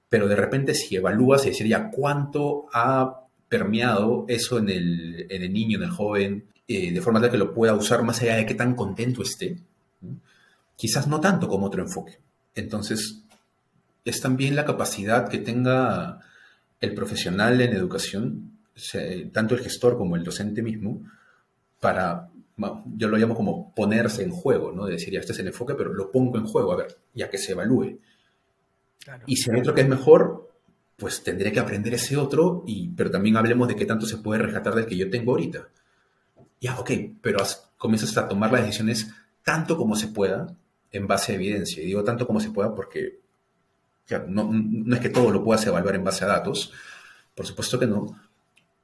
pero 0.08 0.28
de 0.28 0.36
repente 0.36 0.74
si 0.74 0.96
evalúas 0.96 1.44
y 1.44 1.50
decir 1.50 1.66
ya 1.66 1.90
cuánto 1.90 2.66
ha 2.72 3.26
permeado 3.48 4.24
eso 4.28 4.58
en 4.58 4.68
el, 4.68 5.26
en 5.28 5.42
el 5.42 5.52
niño, 5.52 5.78
en 5.78 5.84
el 5.84 5.90
joven, 5.90 6.44
eh, 6.68 6.92
de 6.92 7.00
forma 7.00 7.20
tal 7.20 7.30
que 7.30 7.38
lo 7.38 7.52
pueda 7.52 7.74
usar 7.74 8.02
más 8.04 8.22
allá 8.22 8.36
de 8.36 8.46
qué 8.46 8.54
tan 8.54 8.74
contento 8.74 9.22
esté, 9.22 9.56
quizás 10.76 11.08
no 11.08 11.20
tanto 11.20 11.48
como 11.48 11.66
otro 11.66 11.82
enfoque. 11.82 12.18
Entonces, 12.54 13.22
es 14.04 14.20
también 14.20 14.56
la 14.56 14.64
capacidad 14.64 15.28
que 15.28 15.38
tenga 15.38 16.20
el 16.80 16.94
profesional 16.94 17.60
en 17.60 17.72
educación, 17.72 18.52
tanto 19.32 19.54
el 19.54 19.60
gestor 19.60 19.98
como 19.98 20.16
el 20.16 20.24
docente 20.24 20.62
mismo, 20.62 21.02
para 21.80 22.29
yo 22.96 23.08
lo 23.08 23.16
llamo 23.16 23.34
como 23.34 23.74
ponerse 23.74 24.22
en 24.22 24.30
juego, 24.30 24.72
¿no? 24.72 24.86
De 24.86 24.92
decir, 24.92 25.12
ya 25.12 25.20
este 25.20 25.32
es 25.32 25.38
el 25.38 25.48
enfoque, 25.48 25.74
pero 25.74 25.92
lo 25.92 26.10
pongo 26.10 26.38
en 26.38 26.46
juego, 26.46 26.72
a 26.72 26.76
ver, 26.76 26.98
ya 27.14 27.30
que 27.30 27.38
se 27.38 27.52
evalúe. 27.52 27.98
y 29.26 29.36
si 29.36 29.50
hay 29.50 29.60
otro 29.60 29.74
que 29.74 29.80
es 29.82 29.88
mejor, 29.88 30.50
pues 30.96 31.22
tendré 31.22 31.52
que 31.52 31.60
aprender 31.60 31.94
ese 31.94 32.16
otro, 32.16 32.62
y, 32.66 32.88
pero 32.90 33.10
también 33.10 33.36
hablemos 33.36 33.68
de 33.68 33.76
qué 33.76 33.86
tanto 33.86 34.06
se 34.06 34.18
puede 34.18 34.42
rescatar 34.42 34.74
del 34.74 34.86
que 34.86 34.96
yo 34.96 35.08
tengo 35.08 35.32
ahorita. 35.32 35.68
Ya, 36.60 36.78
ok, 36.78 36.90
pero 37.22 37.38
comienzas 37.78 38.16
a 38.18 38.28
tomar 38.28 38.52
las 38.52 38.62
decisiones 38.62 39.10
tanto 39.42 39.76
como 39.76 39.96
se 39.96 40.08
pueda 40.08 40.54
en 40.92 41.06
base 41.06 41.32
a 41.32 41.34
evidencia. 41.36 41.82
Y 41.82 41.86
digo 41.86 42.04
tanto 42.04 42.26
como 42.26 42.40
se 42.40 42.50
pueda 42.50 42.74
porque 42.74 43.20
no, 44.26 44.50
no, 44.52 44.94
es 44.94 45.00
que 45.00 45.08
todo 45.08 45.30
lo 45.30 45.44
puedas 45.44 45.64
evaluar 45.66 45.94
en 45.94 46.04
base 46.04 46.24
a 46.24 46.28
datos, 46.28 46.72
por 47.34 47.46
supuesto 47.46 47.78
que 47.78 47.86
no, 47.86 48.06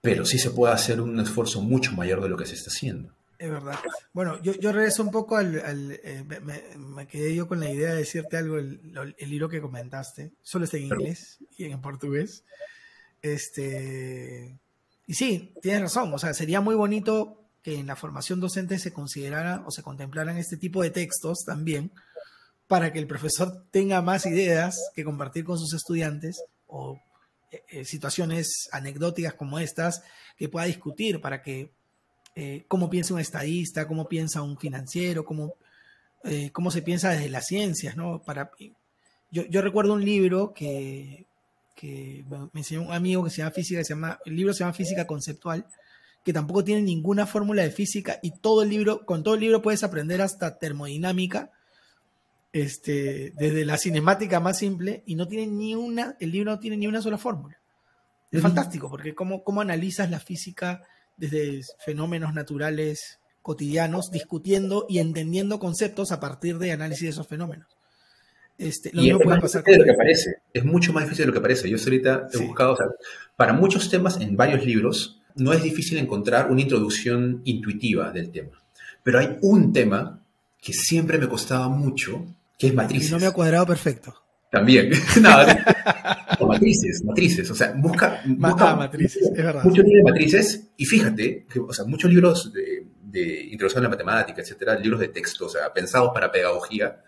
pero 0.00 0.24
sí 0.24 0.38
se 0.38 0.50
puede 0.50 0.72
hacer 0.72 1.00
un 1.00 1.18
esfuerzo 1.18 1.60
mucho 1.60 1.92
mayor 1.92 2.22
de 2.22 2.28
lo 2.28 2.36
que 2.36 2.46
se 2.46 2.54
está 2.54 2.70
haciendo. 2.70 3.12
Es 3.38 3.50
verdad. 3.50 3.78
Bueno, 4.12 4.40
yo, 4.42 4.52
yo 4.54 4.72
regreso 4.72 5.02
un 5.02 5.10
poco 5.10 5.36
al... 5.36 5.56
Eh, 6.02 6.24
me, 6.76 7.06
quedé 7.06 7.34
yo 7.34 7.46
con 7.46 7.60
la 7.60 7.70
idea 7.70 7.90
de 7.90 7.98
decirte 7.98 8.36
algo, 8.36 8.58
el, 8.58 9.14
el 9.18 9.30
libro 9.30 9.48
que 9.48 9.60
comentaste, 9.60 10.32
solo 10.42 10.64
está 10.64 10.76
en 10.76 10.84
inglés 10.84 11.38
y 11.56 11.64
en 11.64 11.80
portugués. 11.80 12.44
Este, 13.22 14.58
y 15.06 15.14
sí, 15.14 15.54
tienes 15.62 15.82
razón, 15.82 16.12
o 16.12 16.18
sea, 16.18 16.34
sería 16.34 16.60
muy 16.60 16.74
bonito 16.74 17.42
que 17.62 17.78
en 17.78 17.86
la 17.86 17.96
formación 17.96 18.40
docente 18.40 18.78
se 18.78 18.92
considerara 18.92 19.64
o 19.66 19.70
se 19.70 19.82
contemplaran 19.82 20.36
este 20.36 20.56
tipo 20.56 20.82
de 20.82 20.90
textos 20.90 21.44
también, 21.44 21.90
para 22.68 22.92
que 22.92 22.98
el 22.98 23.06
profesor 23.06 23.64
tenga 23.70 24.02
más 24.02 24.26
ideas 24.26 24.90
que 24.94 25.04
compartir 25.04 25.44
con 25.44 25.58
sus 25.58 25.72
estudiantes 25.74 26.42
o 26.66 27.00
eh, 27.52 27.62
eh, 27.68 27.84
situaciones 27.84 28.68
anecdóticas 28.72 29.34
como 29.34 29.58
estas 29.58 30.02
que 30.36 30.48
pueda 30.48 30.66
discutir 30.66 31.20
para 31.20 31.42
que 31.42 31.72
eh, 32.36 32.64
cómo 32.68 32.88
piensa 32.88 33.14
un 33.14 33.20
estadista, 33.20 33.88
cómo 33.88 34.08
piensa 34.08 34.42
un 34.42 34.56
financiero, 34.56 35.24
cómo, 35.24 35.54
cómo 36.52 36.70
se 36.70 36.82
piensa 36.82 37.10
desde 37.10 37.28
las 37.28 37.46
ciencias, 37.46 37.96
¿no? 37.96 38.20
Para, 38.22 38.50
yo, 39.30 39.44
yo 39.46 39.62
recuerdo 39.62 39.94
un 39.94 40.04
libro 40.04 40.52
que, 40.54 41.26
que 41.76 42.24
me 42.52 42.60
enseñó 42.60 42.82
un 42.82 42.92
amigo 42.92 43.22
que 43.22 43.30
se 43.30 43.38
llama 43.38 43.50
Física, 43.50 43.84
se 43.84 43.94
llama, 43.94 44.18
el 44.24 44.34
libro 44.34 44.54
se 44.54 44.60
llama 44.60 44.72
Física 44.72 45.06
Conceptual, 45.06 45.66
que 46.24 46.32
tampoco 46.32 46.64
tiene 46.64 46.82
ninguna 46.82 47.26
fórmula 47.26 47.62
de 47.62 47.70
física 47.70 48.18
y 48.22 48.32
todo 48.32 48.62
el 48.62 48.70
libro, 48.70 49.04
con 49.04 49.22
todo 49.22 49.34
el 49.34 49.40
libro 49.40 49.62
puedes 49.62 49.84
aprender 49.84 50.20
hasta 50.22 50.58
termodinámica, 50.58 51.52
este, 52.52 53.32
desde 53.36 53.64
la 53.64 53.76
cinemática 53.76 54.40
más 54.40 54.58
simple 54.58 55.02
y 55.06 55.14
no 55.14 55.28
tiene 55.28 55.46
ni 55.46 55.74
una, 55.74 56.16
el 56.18 56.32
libro 56.32 56.50
no 56.50 56.58
tiene 56.58 56.78
ni 56.78 56.86
una 56.86 57.02
sola 57.02 57.18
fórmula. 57.18 57.60
Es 58.32 58.42
fantástico 58.42 58.90
porque 58.90 59.14
cómo, 59.14 59.44
cómo 59.44 59.60
analizas 59.60 60.10
la 60.10 60.18
física 60.18 60.82
desde 61.16 61.62
fenómenos 61.84 62.34
naturales 62.34 63.18
cotidianos, 63.42 64.10
discutiendo 64.10 64.86
y 64.88 64.98
entendiendo 64.98 65.58
conceptos 65.58 66.10
a 66.10 66.18
partir 66.18 66.58
de 66.58 66.72
análisis 66.72 67.04
de 67.04 67.10
esos 67.10 67.28
fenómenos. 67.28 67.68
Este, 68.58 68.90
y 68.92 69.10
es 69.10 69.24
más 69.24 69.42
difícil 69.42 69.62
de 69.64 69.78
lo 69.78 69.84
que 69.84 69.94
parece. 69.94 70.34
Es 70.52 70.64
mucho 70.64 70.92
más 70.92 71.04
difícil 71.04 71.24
de 71.24 71.26
lo 71.28 71.32
que 71.32 71.40
parece. 71.40 71.68
Yo 71.68 71.76
ahorita 71.76 72.28
he 72.32 72.38
buscado, 72.38 72.72
o 72.72 72.76
sea, 72.76 72.86
para 73.36 73.52
muchos 73.52 73.88
temas 73.88 74.20
en 74.20 74.36
varios 74.36 74.64
libros, 74.64 75.20
no 75.36 75.52
es 75.52 75.62
difícil 75.62 75.98
encontrar 75.98 76.50
una 76.50 76.62
introducción 76.62 77.42
intuitiva 77.44 78.10
del 78.10 78.30
tema. 78.30 78.62
Pero 79.02 79.18
hay 79.18 79.38
un 79.42 79.72
tema 79.72 80.20
que 80.60 80.72
siempre 80.72 81.18
me 81.18 81.28
costaba 81.28 81.68
mucho, 81.68 82.26
que 82.58 82.68
es 82.68 82.74
matrices. 82.74 83.12
no 83.12 83.18
me 83.18 83.26
ha 83.26 83.32
cuadrado 83.32 83.66
perfecto. 83.66 84.25
También. 84.56 84.90
matrices, 86.46 87.04
matrices. 87.04 87.50
O 87.50 87.54
sea, 87.54 87.74
busca, 87.76 88.22
busca 88.24 88.74
matrices, 88.76 89.22
es 89.22 89.36
verdad. 89.36 89.62
Muchos 89.64 89.84
libros 89.84 90.04
de 90.04 90.10
matrices, 90.12 90.68
y 90.76 90.84
fíjate, 90.84 91.46
que, 91.48 91.60
o 91.60 91.72
sea, 91.72 91.84
muchos 91.84 92.10
libros 92.10 92.52
de, 92.52 92.86
de 93.02 93.48
introducción 93.50 93.84
a 93.84 93.88
la 93.88 93.90
matemática, 93.90 94.42
etcétera, 94.42 94.78
libros 94.78 95.00
de 95.00 95.08
texto, 95.08 95.46
o 95.46 95.48
sea, 95.48 95.72
pensados 95.72 96.10
para 96.12 96.30
pedagogía, 96.30 97.02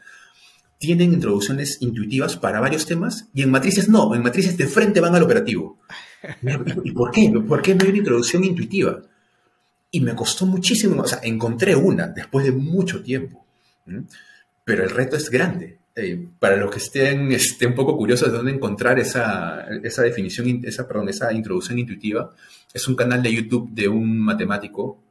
tienen 0.78 1.12
introducciones 1.12 1.78
intuitivas 1.80 2.36
para 2.36 2.60
varios 2.60 2.86
temas 2.86 3.28
y 3.34 3.42
en 3.42 3.50
matrices 3.50 3.88
no, 3.88 4.14
en 4.14 4.22
matrices 4.22 4.56
de 4.56 4.66
frente 4.66 5.00
van 5.00 5.14
al 5.14 5.24
operativo. 5.24 5.80
¿Y 6.84 6.92
por 6.92 7.10
qué? 7.10 7.30
¿Por 7.46 7.62
qué 7.62 7.74
no 7.74 7.82
hay 7.82 7.90
una 7.90 7.98
introducción 7.98 8.44
intuitiva? 8.44 9.02
Y 9.90 10.00
me 10.00 10.14
costó 10.14 10.46
muchísimo, 10.46 11.02
o 11.02 11.06
sea, 11.06 11.20
encontré 11.22 11.74
una 11.74 12.06
después 12.08 12.44
de 12.44 12.52
mucho 12.52 13.02
tiempo, 13.02 13.44
pero 14.64 14.84
el 14.84 14.90
reto 14.90 15.16
es 15.16 15.30
grande. 15.30 15.77
Eh, 16.00 16.28
para 16.38 16.54
los 16.54 16.70
que 16.70 16.78
estén, 16.78 17.32
estén 17.32 17.70
un 17.70 17.74
poco 17.74 17.96
curiosos 17.96 18.30
de 18.30 18.36
dónde 18.36 18.52
encontrar 18.52 19.00
esa, 19.00 19.66
esa 19.82 20.02
definición, 20.02 20.60
esa, 20.62 20.86
perdón, 20.86 21.08
esa 21.08 21.32
introducción 21.32 21.76
intuitiva, 21.76 22.32
es 22.72 22.86
un 22.86 22.94
canal 22.94 23.20
de 23.20 23.34
YouTube 23.34 23.70
de 23.72 23.88
un 23.88 24.16
matemático, 24.16 25.02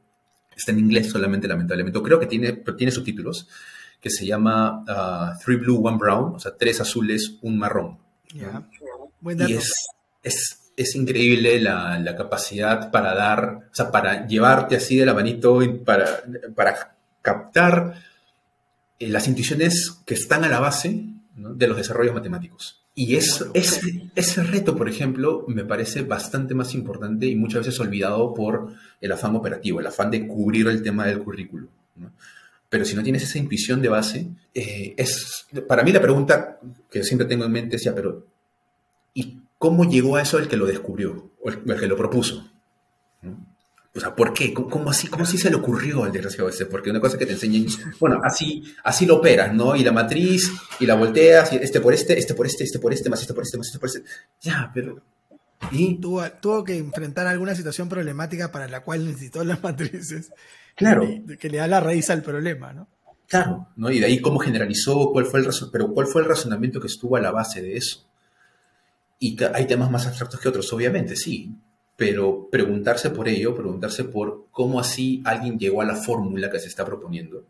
está 0.56 0.72
en 0.72 0.78
inglés 0.78 1.10
solamente 1.10 1.46
lamentablemente, 1.46 2.00
creo 2.00 2.18
que 2.18 2.24
tiene, 2.24 2.52
tiene 2.74 2.90
subtítulos, 2.90 3.46
que 4.00 4.08
se 4.08 4.24
llama 4.24 4.82
uh, 4.88 5.38
Three 5.44 5.56
Blue, 5.56 5.86
One 5.86 5.98
Brown, 5.98 6.36
o 6.36 6.38
sea, 6.38 6.56
tres 6.56 6.80
azules, 6.80 7.36
un 7.42 7.58
marrón. 7.58 7.98
Y 8.32 9.52
es, 9.52 9.70
es, 10.22 10.72
es 10.74 10.94
increíble 10.94 11.60
la, 11.60 11.98
la, 11.98 12.16
capacidad 12.16 12.90
para 12.90 13.14
dar, 13.14 13.68
o 13.70 13.74
sea, 13.74 13.90
para 13.90 14.26
llevarte 14.26 14.76
así 14.76 14.96
de 14.96 15.04
la 15.04 15.12
manito, 15.12 15.60
para, 15.84 16.22
para 16.54 16.96
captar 17.20 17.94
eh, 18.98 19.08
las 19.08 19.28
intuiciones 19.28 20.00
que 20.06 20.14
están 20.14 20.44
a 20.44 20.48
la 20.48 20.60
base 20.60 21.04
de 21.34 21.68
los 21.68 21.76
desarrollos 21.76 22.14
matemáticos. 22.14 22.84
Y 22.94 23.14
es, 23.14 23.44
ese, 23.54 24.10
ese 24.16 24.42
reto, 24.42 24.76
por 24.76 24.88
ejemplo, 24.88 25.44
me 25.46 25.64
parece 25.64 26.02
bastante 26.02 26.54
más 26.54 26.74
importante 26.74 27.26
y 27.26 27.36
muchas 27.36 27.64
veces 27.64 27.78
olvidado 27.78 28.34
por 28.34 28.74
el 29.00 29.12
afán 29.12 29.36
operativo, 29.36 29.78
el 29.78 29.86
afán 29.86 30.10
de 30.10 30.26
cubrir 30.26 30.66
el 30.66 30.82
tema 30.82 31.06
del 31.06 31.20
currículo. 31.20 31.68
¿no? 31.94 32.10
pero 32.68 32.84
si 32.84 32.94
no 32.94 33.02
tienes 33.02 33.22
esa 33.22 33.38
intuición 33.38 33.80
de 33.80 33.88
base, 33.88 34.28
eh, 34.54 34.94
es, 34.96 35.46
para 35.66 35.82
mí 35.82 35.92
la 35.92 36.02
pregunta 36.02 36.58
que 36.90 37.02
siempre 37.02 37.26
tengo 37.26 37.44
en 37.44 37.52
mente 37.52 37.76
es 37.76 37.84
ya, 37.84 37.94
pero 37.94 38.26
¿y 39.14 39.38
cómo 39.58 39.84
llegó 39.84 40.16
a 40.16 40.22
eso 40.22 40.38
el 40.38 40.48
que 40.48 40.56
lo 40.56 40.66
descubrió 40.66 41.30
o 41.42 41.50
el, 41.50 41.62
que 41.62 41.86
lo 41.86 41.96
propuso? 41.96 42.50
O 43.98 44.00
sea, 44.00 44.14
¿por 44.14 44.32
qué? 44.32 44.54
¿Cómo, 44.54 44.90
así, 44.90 45.08
¿Cómo 45.08 45.24
así 45.24 45.36
se 45.36 45.50
le 45.50 45.56
ocurrió 45.56 46.04
al 46.04 46.12
desgraciado 46.12 46.48
ese? 46.48 46.66
Porque 46.66 46.88
una 46.88 47.00
cosa 47.00 47.18
que 47.18 47.26
te 47.26 47.32
enseñan, 47.32 47.66
bueno, 47.98 48.20
así, 48.22 48.62
así 48.84 49.06
lo 49.06 49.16
operas, 49.16 49.52
¿no? 49.52 49.74
Y 49.74 49.82
la 49.82 49.90
matriz, 49.90 50.52
y 50.78 50.86
la 50.86 50.94
volteas, 50.94 51.52
y 51.52 51.56
este 51.56 51.80
por 51.80 51.92
este, 51.92 52.16
este 52.16 52.34
por 52.34 52.46
este, 52.46 52.62
este 52.62 52.78
por 52.78 52.92
este, 52.92 53.10
más 53.10 53.20
este 53.20 53.34
por 53.34 53.42
este, 53.42 53.58
más 53.58 53.66
este 53.66 53.78
por 53.80 53.88
este. 53.88 54.04
Ya, 54.40 54.70
pero... 54.72 55.02
¿Y? 55.72 56.00
Tuvo, 56.00 56.22
tuvo 56.40 56.62
que 56.62 56.78
enfrentar 56.78 57.26
alguna 57.26 57.56
situación 57.56 57.88
problemática 57.88 58.52
para 58.52 58.68
la 58.68 58.84
cual 58.84 59.04
necesitó 59.04 59.42
las 59.42 59.60
matrices. 59.64 60.30
Claro. 60.76 61.02
Que, 61.40 61.50
le 61.50 61.58
da 61.58 61.66
la 61.66 61.80
raíz 61.80 62.08
al 62.10 62.22
problema, 62.22 62.72
¿no? 62.72 62.86
Claro, 63.26 63.66
¿no? 63.74 63.90
Y 63.90 63.98
de 63.98 64.06
ahí 64.06 64.20
cómo 64.20 64.38
generalizó, 64.38 65.10
cuál 65.10 65.26
fue 65.26 65.40
el 65.40 65.48
pero 65.72 65.92
cuál 65.92 66.06
fue 66.06 66.22
el 66.22 66.28
razonamiento 66.28 66.80
que 66.80 66.86
estuvo 66.86 67.16
a 67.16 67.20
la 67.20 67.32
base 67.32 67.62
de 67.62 67.76
eso. 67.76 68.08
Y 69.18 69.36
hay 69.52 69.66
temas 69.66 69.90
más 69.90 70.06
abstractos 70.06 70.38
que 70.38 70.48
otros, 70.48 70.72
obviamente, 70.72 71.16
sí, 71.16 71.52
pero 71.98 72.48
preguntarse 72.48 73.10
por 73.10 73.26
ello, 73.26 73.56
preguntarse 73.56 74.04
por 74.04 74.46
cómo 74.52 74.78
así 74.78 75.20
alguien 75.24 75.58
llegó 75.58 75.82
a 75.82 75.84
la 75.84 75.96
fórmula 75.96 76.48
que 76.48 76.60
se 76.60 76.68
está 76.68 76.84
proponiendo, 76.84 77.42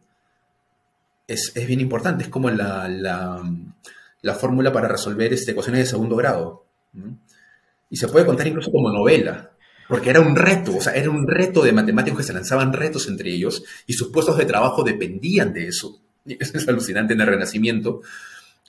es, 1.27 1.53
bien 1.67 1.83
importante. 1.83 2.25
Es 2.25 2.31
como 2.31 2.49
la, 2.49 2.89
la, 2.89 4.35
fórmula 4.37 4.73
para 4.73 4.89
resolver 4.89 5.35
este, 5.35 5.51
ecuaciones 5.51 5.81
de 5.83 5.91
segundo 5.91 6.17
grado. 6.17 6.65
Y 7.91 7.99
se 7.99 8.09
puede 8.09 8.25
contar 8.25 8.47
incluso 8.47 8.73
como 8.73 8.91
novela 8.91 9.51
porque 9.87 10.09
era 10.09 10.21
un 10.21 10.35
reto, 10.35 10.77
o 10.77 10.81
sea, 10.81 10.95
era 10.95 11.11
un 11.11 11.27
reto 11.27 11.63
de 11.63 11.73
matemáticos 11.73 12.21
que 12.21 12.27
se 12.27 12.33
lanzaban 12.33 12.73
retos 12.73 13.07
entre 13.07 13.31
ellos 13.31 13.63
y 13.87 13.93
sus 13.93 14.09
puestos 14.09 14.39
de 14.39 14.47
trabajo 14.47 14.83
dependían 14.83 15.53
de 15.53 15.69
eso. 15.69 16.01
Eso 16.25 16.53
es 16.59 16.69
alucinante 16.69 17.13
en 17.13 17.21
el 17.21 17.27
Renacimiento. 17.27 18.01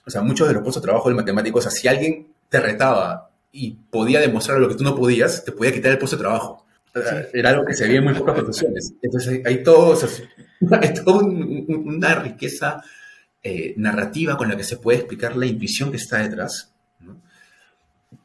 O 0.06 0.10
sea, 0.10 0.20
muchos 0.20 0.46
de 0.46 0.52
los 0.52 0.62
puestos 0.62 0.82
de 0.82 0.88
trabajo 0.88 1.08
de 1.08 1.14
matemáticos, 1.14 1.64
o 1.64 1.70
sea, 1.70 1.78
si 1.78 1.88
alguien 1.88 2.28
te 2.50 2.60
retaba 2.60 3.29
y 3.52 3.72
podía 3.90 4.20
demostrar 4.20 4.60
lo 4.60 4.68
que 4.68 4.74
tú 4.74 4.84
no 4.84 4.94
podías, 4.94 5.44
te 5.44 5.52
podía 5.52 5.72
quitar 5.72 5.92
el 5.92 5.98
puesto 5.98 6.16
de 6.16 6.22
trabajo. 6.22 6.66
Era 7.32 7.50
algo 7.50 7.64
que 7.64 7.74
se 7.74 7.86
veía 7.86 7.98
en 7.98 8.04
muy 8.04 8.14
pocas 8.14 8.34
profesiones. 8.34 8.92
Entonces, 9.00 9.42
hay, 9.44 9.62
todo, 9.62 9.98
hay 10.80 10.94
toda 10.94 11.24
una 11.24 12.14
riqueza 12.16 12.82
eh, 13.42 13.74
narrativa 13.76 14.36
con 14.36 14.48
la 14.48 14.56
que 14.56 14.64
se 14.64 14.76
puede 14.76 14.98
explicar 14.98 15.36
la 15.36 15.46
intuición 15.46 15.90
que 15.90 15.96
está 15.96 16.18
detrás, 16.18 16.72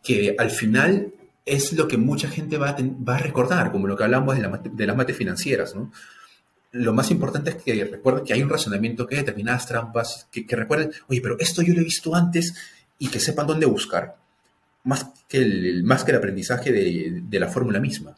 que 0.03 0.35
al 0.37 0.49
final 0.49 1.13
es 1.45 1.73
lo 1.73 1.87
que 1.87 1.97
mucha 1.97 2.27
gente 2.27 2.57
va 2.57 2.75
a, 2.75 3.17
recordar, 3.17 3.71
como 3.71 3.87
lo 3.87 3.95
que 3.95 4.03
hablamos 4.03 4.35
de, 4.35 4.85
las 4.85 4.97
mates 4.97 5.15
financieras, 5.15 5.75
¿no? 5.75 5.91
Lo 6.71 6.91
más 6.91 7.11
importante 7.11 7.51
es 7.51 7.55
que 7.55 7.85
recuerden 7.85 8.25
que 8.25 8.33
hay 8.33 8.43
un 8.43 8.49
razonamiento 8.49 9.07
que 9.07 9.15
determinadas 9.15 9.67
trampas, 9.67 10.27
que, 10.31 10.45
recuerden, 10.55 10.91
oye, 11.07 11.21
pero 11.21 11.37
esto 11.39 11.61
yo 11.61 11.73
lo 11.73 11.79
he 11.79 11.85
visto 11.85 12.13
antes 12.13 12.53
y 12.99 13.07
que 13.07 13.19
sepan 13.19 13.47
dónde 13.47 13.65
buscar, 13.67 14.17
más 14.85 15.11
que 15.27 15.39
el, 15.39 15.83
más 15.83 16.03
que 16.03 16.11
el 16.11 16.17
aprendizaje 16.17 16.71
de, 16.71 17.39
la 17.39 17.49
fórmula 17.49 17.79
misma. 17.79 18.15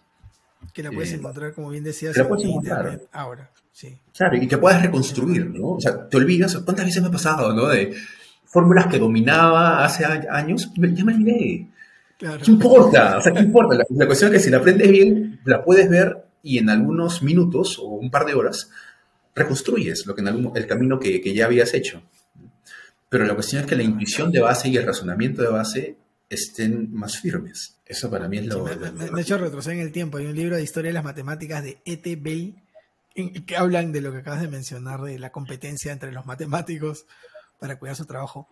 Que 0.74 0.84
la 0.84 0.92
puedes 0.92 1.12
eh, 1.14 1.16
encontrar, 1.16 1.54
como 1.54 1.70
bien 1.70 1.84
decías, 1.84 2.16
la 2.16 2.28
puedes 2.28 2.46
encontrar. 2.46 3.02
ahora. 3.12 3.50
Sí. 3.72 3.98
Claro, 4.16 4.38
y 4.38 4.48
que 4.48 4.58
puedas 4.58 4.82
reconstruir, 4.82 5.50
¿no? 5.50 5.74
O 5.74 5.82
sea, 5.82 6.08
te 6.08 6.18
olvidas, 6.18 6.56
¿cuántas 6.66 6.86
veces 6.86 7.02
me 7.02 7.08
ha 7.08 7.12
pasado, 7.12 7.54
¿no? 7.54 7.68
De 7.68 7.96
fórmulas 8.46 8.88
que 8.88 9.00
dominaba 9.00 9.86
hace 9.86 10.06
años, 10.06 10.72
ya 10.76 11.06
me 11.06 11.14
olvidé. 11.14 11.68
¿Qué 12.18 12.52
importa? 12.52 13.18
O 13.18 13.22
sea, 13.22 13.32
¿qué 13.32 13.42
importa? 13.42 13.78
La, 13.90 14.06
cuestión 14.06 14.34
es 14.34 14.40
que 14.40 14.44
si 14.44 14.50
la 14.50 14.58
aprendes 14.58 14.90
bien, 14.90 15.40
la 15.46 15.64
puedes 15.64 15.90
ver 15.90 16.26
y 16.42 16.58
en 16.58 16.70
algunos 16.70 17.22
minutos 17.22 17.78
o 17.80 17.86
un 17.86 18.10
par 18.10 18.26
de 18.26 18.34
horas 18.34 18.72
reconstruyes 19.36 20.06
lo 20.08 20.16
que 20.16 20.22
en 20.22 20.30
algún, 20.30 20.58
el 20.58 20.66
camino 20.66 21.00
que, 21.00 21.22
que, 21.22 21.34
ya 21.34 21.46
habías 21.46 21.74
hecho. 21.76 22.02
Pero 23.10 23.26
la 23.26 23.36
cuestión 23.36 23.62
es 23.62 23.68
que 23.68 23.76
la 23.76 23.84
intuición 23.84 24.32
de 24.32 24.42
base 24.42 24.70
y 24.70 24.78
el 24.78 24.86
razonamiento 24.86 25.44
de 25.44 25.50
base 25.50 25.98
estén 26.30 26.94
más 26.94 27.18
firmes. 27.20 27.78
Eso 27.86 28.10
para 28.10 28.28
mí 28.28 28.38
es 28.38 28.46
lo... 28.48 28.66
me, 28.66 29.06
he 29.06 29.22
hecho 29.22 29.38
retroceder 29.38 29.80
en 29.80 29.86
el 29.86 29.92
tiempo. 29.92 30.18
Hay 30.18 30.26
un 30.26 30.36
libro 30.36 30.56
de 30.56 30.64
historia 30.64 30.90
de 30.90 30.94
las 30.94 31.04
matemáticas 31.04 31.64
de 31.64 31.80
E.T. 31.86 32.18
Bell 32.18 32.56
que 33.46 33.58
hablan 33.58 33.92
de 33.92 34.02
lo 34.02 34.12
que 34.12 34.20
acabas 34.20 34.42
de 34.42 34.48
mencionar, 34.48 35.02
de 35.02 35.18
la 35.18 35.32
competencia 35.32 35.92
entre 35.92 36.12
los 36.12 36.26
matemáticos 36.26 37.06
para 37.60 37.80
cuidar 37.80 37.96
su 37.96 38.06
trabajo. 38.06 38.48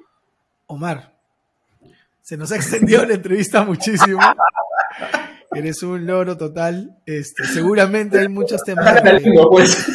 Omar, 0.67 1.15
se 2.21 2.37
nos 2.37 2.51
ha 2.51 2.55
extendido 2.55 3.05
la 3.05 3.13
entrevista 3.13 3.63
muchísimo. 3.63 4.19
Eres 5.51 5.83
un 5.83 6.05
loro 6.05 6.35
total. 6.35 6.97
Este, 7.05 7.45
seguramente 7.45 8.19
hay 8.19 8.27
muchos 8.27 8.63
temas. 8.63 9.01
Pues. 9.49 9.87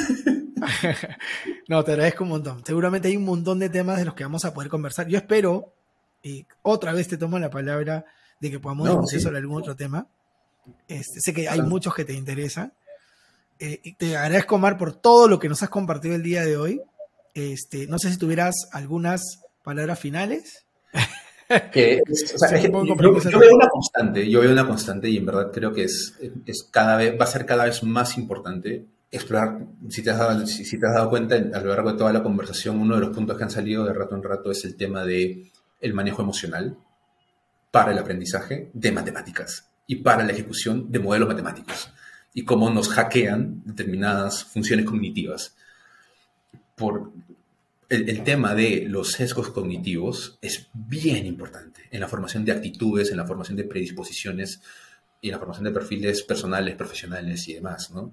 no, 1.68 1.82
te 1.84 1.92
agradezco 1.92 2.24
un 2.24 2.30
montón. 2.30 2.64
Seguramente 2.64 3.08
hay 3.08 3.16
un 3.16 3.24
montón 3.24 3.58
de 3.58 3.70
temas 3.70 3.98
de 3.98 4.04
los 4.04 4.14
que 4.14 4.24
vamos 4.24 4.44
a 4.44 4.54
poder 4.54 4.70
conversar. 4.70 5.08
Yo 5.08 5.18
espero, 5.18 5.74
y 6.22 6.46
otra 6.62 6.92
vez 6.92 7.08
te 7.08 7.16
tomo 7.16 7.38
la 7.38 7.50
palabra, 7.50 8.04
de 8.40 8.50
que 8.50 8.58
podamos 8.58 8.88
discutir 8.88 9.20
sobre 9.20 9.38
algún 9.38 9.58
otro 9.58 9.76
tema. 9.76 10.06
Este, 10.88 11.20
sé 11.20 11.34
que 11.34 11.48
hay 11.48 11.62
muchos 11.62 11.94
que 11.94 12.04
te 12.04 12.14
interesan. 12.14 12.72
Eh, 13.58 13.94
te 13.98 14.16
agradezco, 14.16 14.56
Omar, 14.56 14.78
por 14.78 14.94
todo 14.94 15.28
lo 15.28 15.38
que 15.38 15.48
nos 15.48 15.62
has 15.62 15.68
compartido 15.68 16.14
el 16.14 16.22
día 16.22 16.44
de 16.44 16.56
hoy. 16.56 16.80
Este, 17.34 17.86
no 17.86 17.98
sé 17.98 18.10
si 18.10 18.18
tuvieras 18.18 18.68
algunas 18.72 19.40
palabras 19.62 19.98
finales. 19.98 20.64
Que, 21.72 22.00
yo, 22.06 22.94
veo 22.94 23.56
una 23.56 23.68
constante, 23.68 24.30
yo 24.30 24.40
veo 24.40 24.52
una 24.52 24.64
constante 24.64 25.10
y 25.10 25.16
en 25.16 25.26
verdad 25.26 25.50
creo 25.52 25.72
que 25.72 25.82
es, 25.82 26.16
es 26.46 26.62
cada 26.70 26.96
vez, 26.96 27.20
va 27.20 27.24
a 27.24 27.26
ser 27.26 27.44
cada 27.44 27.64
vez 27.64 27.82
más 27.82 28.16
importante 28.16 28.86
explorar, 29.10 29.58
si 29.88 30.02
te, 30.02 30.10
has 30.10 30.18
dado, 30.18 30.46
si, 30.46 30.78
te 30.78 30.86
has 30.86 30.94
dado 30.94 31.10
cuenta 31.10 31.34
a 31.34 31.60
lo 31.60 31.70
largo 31.70 31.90
de 31.90 31.98
toda 31.98 32.12
la 32.12 32.22
conversación, 32.22 32.78
uno 32.78 32.94
de 32.94 33.00
los 33.00 33.10
puntos 33.10 33.36
que 33.36 33.42
han 33.42 33.50
salido 33.50 33.84
de 33.84 33.92
rato 33.92 34.14
en 34.14 34.22
rato 34.22 34.52
es 34.52 34.64
el 34.64 34.76
tema 34.76 35.04
de 35.04 35.50
el 35.80 35.94
manejo 35.94 36.22
emocional 36.22 36.76
para 37.70 37.92
el 37.92 37.98
aprendizaje 37.98 38.70
de 38.72 38.92
matemáticas 38.92 39.68
y 39.86 39.96
para 39.96 40.24
la 40.24 40.32
ejecución 40.32 40.90
de 40.90 40.98
modelos 40.98 41.28
matemáticos 41.28 41.92
y 42.32 42.44
cómo 42.44 42.70
nos 42.70 42.88
hackean 42.88 43.62
determinadas 43.64 44.44
funciones 44.44 44.86
cognitivas. 44.86 45.56
Por 46.76 47.12
el, 47.88 48.22
tema 48.22 48.54
de 48.54 48.86
los 48.88 49.12
sesgos 49.12 49.50
cognitivos 49.50 50.38
es 50.40 50.68
bien 50.72 51.26
importante 51.26 51.82
en 51.90 52.00
la 52.00 52.08
formación 52.08 52.44
de 52.44 52.52
actitudes, 52.52 53.10
en 53.10 53.16
la 53.16 53.26
formación 53.26 53.56
de 53.56 53.64
predisposiciones 53.64 54.62
y 55.20 55.28
en 55.28 55.32
la 55.32 55.38
formación 55.38 55.64
de 55.64 55.72
perfiles 55.72 56.22
personales, 56.22 56.76
profesionales 56.76 57.46
y 57.48 57.54
demás, 57.54 57.90
¿no? 57.90 58.12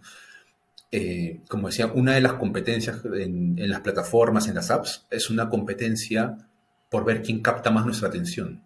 Eh, 0.92 1.42
como 1.50 1.68
decía, 1.68 1.88
una 1.88 2.14
de 2.14 2.22
las 2.22 2.34
competencias 2.34 3.02
en, 3.06 3.56
las 3.70 3.82
plataformas, 3.82 4.48
en 4.48 4.56
las 4.56 4.72
apps, 4.72 5.06
es 5.10 5.30
una 5.30 5.50
competencia 5.50 6.38
por 6.90 7.06
ver 7.06 7.22
quién 7.22 7.42
capta 7.42 7.72
más 7.72 7.86
nuestra 7.86 8.10
atención. 8.10 8.64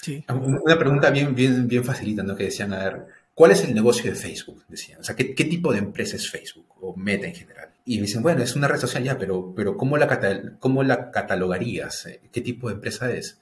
Sí. 0.00 0.24
Una 0.28 0.78
pregunta 0.78 1.10
bien, 1.10 1.34
bien, 1.34 1.68
bien 1.68 1.84
facilita, 1.84 2.22
¿no? 2.22 2.34
Que 2.34 2.44
decían, 2.44 2.72
a 2.72 2.84
ver, 2.84 3.06
¿cuál 3.34 3.52
es 3.52 3.62
el 3.64 3.74
negocio 3.74 4.10
de 4.10 4.16
Facebook? 4.16 4.64
Decían, 4.68 5.00
o 5.00 5.04
sea, 5.04 5.14
¿qué, 5.14 5.34
qué 5.34 5.44
tipo 5.44 5.72
de 5.72 5.78
empresa 5.78 6.16
es 6.16 6.28
Facebook 6.28 6.66
o 6.80 6.96
Meta 6.96 7.26
en 7.26 7.34
general? 7.34 7.70
Y 7.84 7.96
me 7.96 8.02
dicen, 8.02 8.22
bueno, 8.22 8.42
es 8.42 8.56
una 8.56 8.68
red 8.68 8.78
social 8.78 9.02
ya, 9.02 9.18
pero, 9.18 9.52
pero 9.54 9.76
¿cómo, 9.76 9.96
la 9.96 10.56
¿cómo 10.58 10.82
la 10.82 11.10
catalogarías? 11.10 12.08
¿Qué 12.30 12.40
tipo 12.40 12.68
de 12.68 12.74
empresa 12.74 13.12
es? 13.12 13.40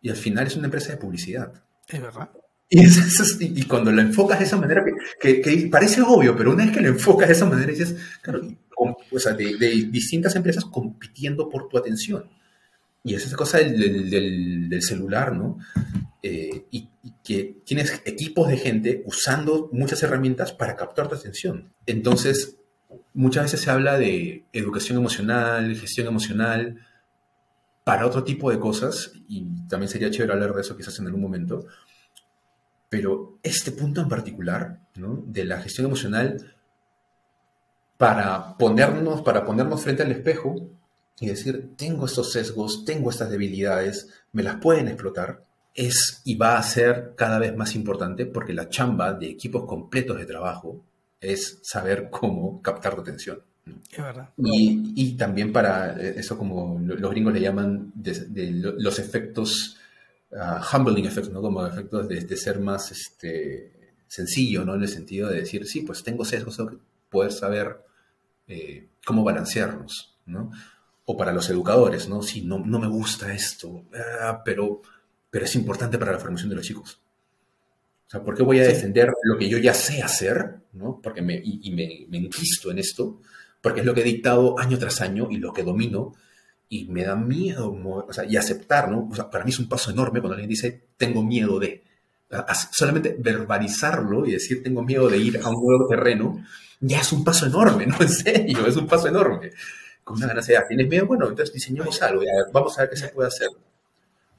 Y 0.00 0.10
al 0.10 0.16
final 0.16 0.46
es 0.46 0.56
una 0.56 0.66
empresa 0.66 0.92
de 0.92 0.98
publicidad. 0.98 1.52
Es 1.88 2.00
verdad. 2.00 2.28
Y, 2.70 3.62
cuando 3.64 3.90
lo 3.90 4.02
enfocas 4.02 4.40
de 4.40 4.44
esa 4.44 4.56
manera, 4.56 4.84
que, 5.18 5.40
que, 5.40 5.68
parece 5.70 6.02
obvio, 6.02 6.36
pero 6.36 6.52
una 6.52 6.64
vez 6.64 6.74
que 6.74 6.82
lo 6.82 6.88
enfocas 6.88 7.28
de 7.28 7.34
esa 7.34 7.46
manera, 7.46 7.70
dices, 7.70 7.96
claro, 8.20 8.42
o 8.76 9.18
sea, 9.18 9.32
de, 9.32 9.56
distintas 9.90 10.36
empresas 10.36 10.64
compitiendo 10.66 11.48
por 11.48 11.68
tu 11.68 11.78
atención. 11.78 12.28
Y 13.08 13.14
esa 13.14 13.28
es 13.28 13.36
cosa 13.36 13.56
del, 13.58 14.10
del, 14.10 14.68
del 14.68 14.82
celular, 14.82 15.34
¿no? 15.34 15.58
Eh, 16.22 16.66
y, 16.70 16.90
y, 17.02 17.14
que 17.24 17.62
tienes 17.64 18.02
equipos 18.04 18.48
de 18.48 18.58
gente 18.58 19.02
usando 19.06 19.70
muchas 19.72 20.02
herramientas 20.02 20.52
para 20.52 20.76
captar 20.76 21.08
tu 21.08 21.14
atención. 21.14 21.72
Entonces, 21.86 22.58
muchas 23.14 23.44
veces 23.44 23.62
se 23.62 23.70
habla 23.70 23.96
de 23.98 24.44
educación 24.52 24.98
emocional, 24.98 25.74
gestión 25.74 26.06
emocional, 26.06 26.76
para 27.82 28.06
otro 28.06 28.24
tipo 28.24 28.50
de 28.50 28.58
cosas, 28.58 29.12
y 29.26 29.46
también 29.68 29.88
sería 29.88 30.10
chévere 30.10 30.34
hablar 30.34 30.52
de 30.52 30.60
eso 30.60 30.76
quizás 30.76 30.98
en 30.98 31.06
algún 31.06 31.22
momento, 31.22 31.64
pero 32.90 33.38
este 33.42 33.72
punto 33.72 34.02
en 34.02 34.08
particular, 34.10 34.80
¿no? 34.96 35.24
de 35.26 35.46
la 35.46 35.62
gestión 35.62 35.86
emocional, 35.86 36.54
para 37.96 38.58
ponernos, 38.58 39.22
para 39.22 39.46
ponernos 39.46 39.82
frente 39.82 40.02
al 40.02 40.12
espejo 40.12 40.68
y 41.20 41.26
decir, 41.26 41.70
tengo 41.76 42.06
estos 42.06 42.32
sesgos, 42.32 42.84
tengo 42.84 43.10
estas 43.10 43.30
debilidades, 43.30 44.08
me 44.32 44.42
las 44.42 44.56
pueden 44.56 44.88
explotar, 44.88 45.44
es 45.74 46.22
y 46.24 46.36
va 46.36 46.58
a 46.58 46.62
ser 46.62 47.14
cada 47.16 47.38
vez 47.38 47.56
más 47.56 47.74
importante 47.74 48.26
porque 48.26 48.52
la 48.52 48.68
chamba 48.68 49.12
de 49.14 49.28
equipos 49.28 49.64
completos 49.64 50.18
de 50.18 50.26
trabajo 50.26 50.84
es 51.20 51.60
saber 51.62 52.08
cómo 52.10 52.60
captar 52.62 52.94
tu 52.94 53.02
atención. 53.02 53.42
Es 53.90 53.98
verdad. 53.98 54.30
Y, 54.36 55.16
también 55.16 55.52
para 55.52 56.00
eh, 56.00 56.14
eso, 56.16 56.38
como 56.38 56.80
los 56.80 57.10
gringos 57.10 57.34
le 57.34 57.40
llaman, 57.40 57.92
de, 57.94 58.50
los 58.78 58.98
efectos, 58.98 59.76
uh, 60.30 60.76
humbling 60.76 61.04
effects, 61.04 61.30
¿no? 61.30 61.42
Como 61.42 61.66
efectos 61.66 62.08
de, 62.08 62.36
ser 62.36 62.60
más 62.60 62.90
este, 62.90 63.92
sencillo, 64.06 64.64
¿no? 64.64 64.74
En 64.74 64.82
el 64.82 64.88
sentido 64.88 65.28
de 65.28 65.40
decir, 65.40 65.66
sí, 65.66 65.82
pues 65.82 66.02
tengo 66.02 66.24
sesgos, 66.24 66.56
tengo 66.56 66.70
que 66.70 66.78
poder 67.10 67.32
saber 67.32 67.84
eh, 68.46 68.88
cómo 69.04 69.22
balancearlos, 69.22 70.16
¿no? 70.26 70.50
O 71.10 71.16
para 71.16 71.32
los 71.32 71.48
educadores, 71.48 72.08
¿no? 72.08 72.22
Sí, 72.22 72.42
no, 72.42 72.58
no 72.58 72.78
me 72.78 72.86
gusta 72.86 73.32
esto, 73.32 73.84
ah, 74.20 74.42
pero, 74.44 74.82
pero 75.30 75.46
es 75.46 75.54
importante 75.54 75.98
para 75.98 76.12
la 76.12 76.18
formación 76.18 76.50
de 76.50 76.56
los 76.56 76.66
chicos. 76.66 77.00
O 78.06 78.10
sea, 78.10 78.22
¿por 78.22 78.36
qué 78.36 78.42
voy 78.42 78.58
a 78.60 78.66
defender 78.66 79.12
lo 79.22 79.38
que 79.38 79.48
yo 79.48 79.58
ya 79.58 79.74
sé 79.74 80.02
hacer? 80.02 80.58
¿no? 80.72 81.00
Porque 81.02 81.22
me, 81.22 81.40
y, 81.42 81.70
me, 81.72 82.06
me, 82.08 82.18
enquisto 82.18 82.70
en 82.70 82.78
esto, 82.78 83.20
porque 83.60 83.80
es 83.80 83.86
lo 83.86 83.94
que 83.94 84.02
he 84.02 84.04
dictado 84.04 84.58
año 84.58 84.78
tras 84.78 85.00
año 85.00 85.28
y 85.30 85.36
lo 85.36 85.52
que 85.52 85.62
domino, 85.62 86.14
y 86.68 86.86
me 86.86 87.04
da 87.04 87.16
miedo, 87.16 87.70
o 87.72 88.12
sea, 88.12 88.24
y 88.24 88.36
aceptar, 88.36 88.90
¿no? 88.90 89.08
O 89.10 89.14
sea, 89.14 89.30
para 89.30 89.44
mí 89.44 89.50
es 89.50 89.58
un 89.58 89.68
paso 89.68 89.90
enorme 89.90 90.20
cuando 90.20 90.34
alguien 90.34 90.50
dice, 90.50 90.88
tengo 90.96 91.22
miedo 91.22 91.58
de. 91.58 91.82
Solamente 92.72 93.16
verbalizarlo 93.18 94.26
y 94.26 94.32
decir, 94.32 94.62
tengo 94.62 94.82
miedo 94.82 95.08
de 95.08 95.16
ir 95.16 95.40
a 95.42 95.48
un 95.48 95.64
nuevo 95.64 95.88
terreno, 95.88 96.44
ya 96.80 97.00
es 97.00 97.10
un 97.12 97.24
paso 97.24 97.46
enorme, 97.46 97.86
¿no? 97.86 97.96
En 98.00 98.08
serio, 98.08 98.66
es 98.66 98.76
un 98.76 98.86
paso 98.86 99.08
enorme. 99.08 99.50
Con 100.08 100.16
una 100.16 100.28
ganancia, 100.28 100.66
¿tienes 100.66 100.88
miedo? 100.88 101.04
Bueno, 101.04 101.28
entonces 101.28 101.52
diseñemos 101.52 102.00
algo, 102.00 102.22
vamos 102.50 102.78
a 102.78 102.80
ver 102.80 102.90
qué 102.90 102.96
se 102.96 103.08
puede 103.08 103.28
hacer. 103.28 103.50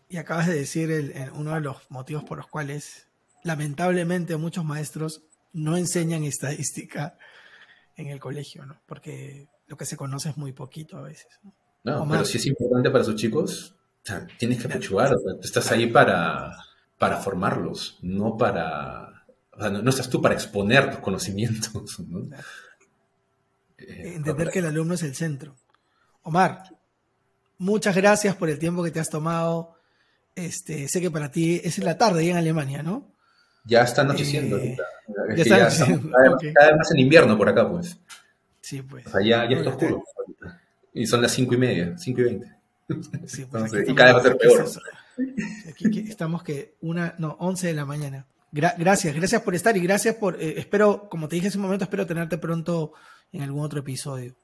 Y 0.09 0.17
acabas 0.17 0.47
de 0.47 0.55
decir 0.55 0.89
el, 0.89 1.13
uno 1.36 1.53
de 1.53 1.61
los 1.61 1.78
motivos 1.89 2.24
por 2.24 2.39
los 2.39 2.47
cuales 2.47 3.05
lamentablemente 3.43 4.36
muchos 4.38 4.65
maestros 4.65 5.22
no 5.53 5.78
enseñan 5.78 6.24
estadística 6.24 7.20
en 7.95 8.07
el 8.07 8.20
colegio, 8.20 8.65
¿no? 8.65 8.82
Porque 8.88 9.47
lo 9.67 9.78
que 9.78 9.86
se 9.86 9.95
conoce 9.95 10.30
es 10.30 10.38
muy 10.38 10.53
poquito 10.53 10.97
a 10.97 11.03
veces. 11.03 11.28
No, 11.84 12.07
pero 12.09 12.26
si 12.26 12.39
es 12.39 12.47
importante 12.47 12.89
para 12.89 13.03
sus 13.03 13.15
chicos, 13.15 13.76
tienes 14.39 14.59
que 14.59 14.65
apechugar, 14.65 15.15
estás 15.43 15.72
ahí 15.72 15.86
para, 15.86 16.57
para 16.97 17.17
formarlos, 17.17 17.99
no 18.01 18.38
para... 18.38 19.24
no, 19.55 19.88
estás 19.88 20.09
tú 20.09 20.20
para 20.20 20.34
exponer 20.34 20.89
tus 20.89 20.99
conocimientos. 21.01 22.01
Eh, 23.80 24.13
Entender 24.15 24.49
que 24.49 24.59
el 24.59 24.65
alumno 24.65 24.93
es 24.93 25.03
el 25.03 25.15
centro. 25.15 25.55
Omar, 26.23 26.63
muchas 27.57 27.95
gracias 27.95 28.36
por 28.36 28.49
el 28.49 28.59
tiempo 28.59 28.84
que 28.84 28.91
te 28.91 28.99
has 28.99 29.09
tomado. 29.09 29.75
Este, 30.36 30.88
sé 30.88 31.01
que 31.01 31.11
para 31.11 31.32
ti 31.32 31.61
es 31.63 31.77
en 31.77 31.86
la 31.86 31.97
tarde 31.97 32.23
y 32.23 32.30
en 32.30 32.38
Alemania, 32.38 32.84
¿no? 32.84 33.11
Ya 33.65 33.82
está 33.82 34.01
anocheciendo 34.01 34.57
eh, 34.57 34.77
Ya, 35.36 35.43
está 35.43 35.55
anocheciendo. 35.55 36.09
Cada, 36.11 36.69
vez 36.69 36.77
más 36.77 36.91
en 36.91 36.99
invierno 36.99 37.38
por 37.38 37.49
acá, 37.49 37.69
pues. 37.69 37.97
Sí, 38.61 38.82
pues. 38.82 39.05
O 39.07 39.09
sea, 39.11 39.21
ya, 39.21 39.49
ya 39.49 39.57
está 39.57 39.69
oscuro. 39.71 40.03
Y 40.93 41.05
son 41.05 41.21
las 41.21 41.32
cinco 41.32 41.53
y 41.53 41.57
media, 41.57 41.97
cinco 41.97 42.21
y 42.21 42.23
veinte. 42.23 42.55
Sí, 43.27 43.45
pues 43.45 43.71
y 43.88 43.93
cada 43.93 44.13
vez 44.13 44.15
va 44.15 44.19
a 44.19 44.23
ser 44.23 44.38
peor. 44.38 44.65
Aquí, 45.69 46.05
estamos 46.09 46.43
que 46.43 46.75
una, 46.82 47.15
no, 47.17 47.36
once 47.39 47.67
de 47.67 47.73
la 47.73 47.86
mañana. 47.86 48.25
gracias, 48.51 49.15
gracias 49.15 49.41
por 49.41 49.53
estar 49.53 49.75
y 49.77 49.82
gracias 49.82 50.15
por, 50.15 50.41
eh, 50.41 50.55
espero, 50.57 51.07
como 51.09 51.27
te 51.27 51.36
dije 51.36 51.49
hace 51.49 51.57
un 51.57 51.63
momento, 51.63 51.84
espero 51.84 52.07
tenerte 52.07 52.38
pronto 52.38 52.93
en 53.32 53.41
algún 53.41 53.63
otro 53.63 53.80
episodio. 53.80 54.36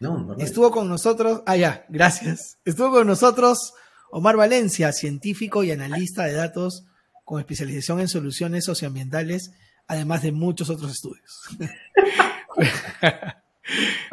No, 0.00 0.18
no, 0.18 0.36
Estuvo 0.36 0.70
con 0.70 0.88
nosotros, 0.88 1.42
ah, 1.46 1.56
ya, 1.56 1.86
gracias. 1.88 2.58
Estuvo 2.64 2.90
con 2.90 3.06
nosotros 3.06 3.74
Omar 4.10 4.36
Valencia, 4.36 4.92
científico 4.92 5.64
y 5.64 5.70
analista 5.70 6.24
de 6.24 6.34
datos 6.34 6.84
con 7.24 7.40
especialización 7.40 8.00
en 8.00 8.08
soluciones 8.08 8.64
socioambientales, 8.64 9.52
además 9.86 10.22
de 10.22 10.32
muchos 10.32 10.70
otros 10.70 10.92
estudios. 10.92 11.42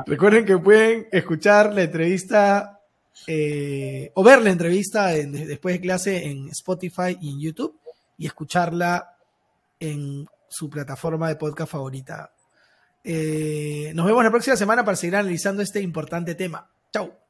Recuerden 0.05 0.45
que 0.45 0.57
pueden 0.57 1.07
escuchar 1.11 1.73
la 1.73 1.83
entrevista 1.83 2.79
eh, 3.27 4.11
o 4.15 4.23
ver 4.23 4.41
la 4.41 4.49
entrevista 4.49 5.07
después 5.07 5.75
de 5.75 5.81
clase 5.81 6.27
en 6.27 6.47
Spotify 6.49 7.17
y 7.19 7.31
en 7.31 7.39
YouTube 7.39 7.79
y 8.17 8.25
escucharla 8.25 9.17
en 9.79 10.25
su 10.47 10.69
plataforma 10.69 11.27
de 11.27 11.35
podcast 11.35 11.71
favorita. 11.71 12.31
Eh, 13.03 13.91
nos 13.95 14.05
vemos 14.05 14.23
la 14.23 14.31
próxima 14.31 14.55
semana 14.55 14.85
para 14.85 14.95
seguir 14.95 15.15
analizando 15.15 15.61
este 15.61 15.81
importante 15.81 16.35
tema. 16.35 16.69
Chao. 16.91 17.20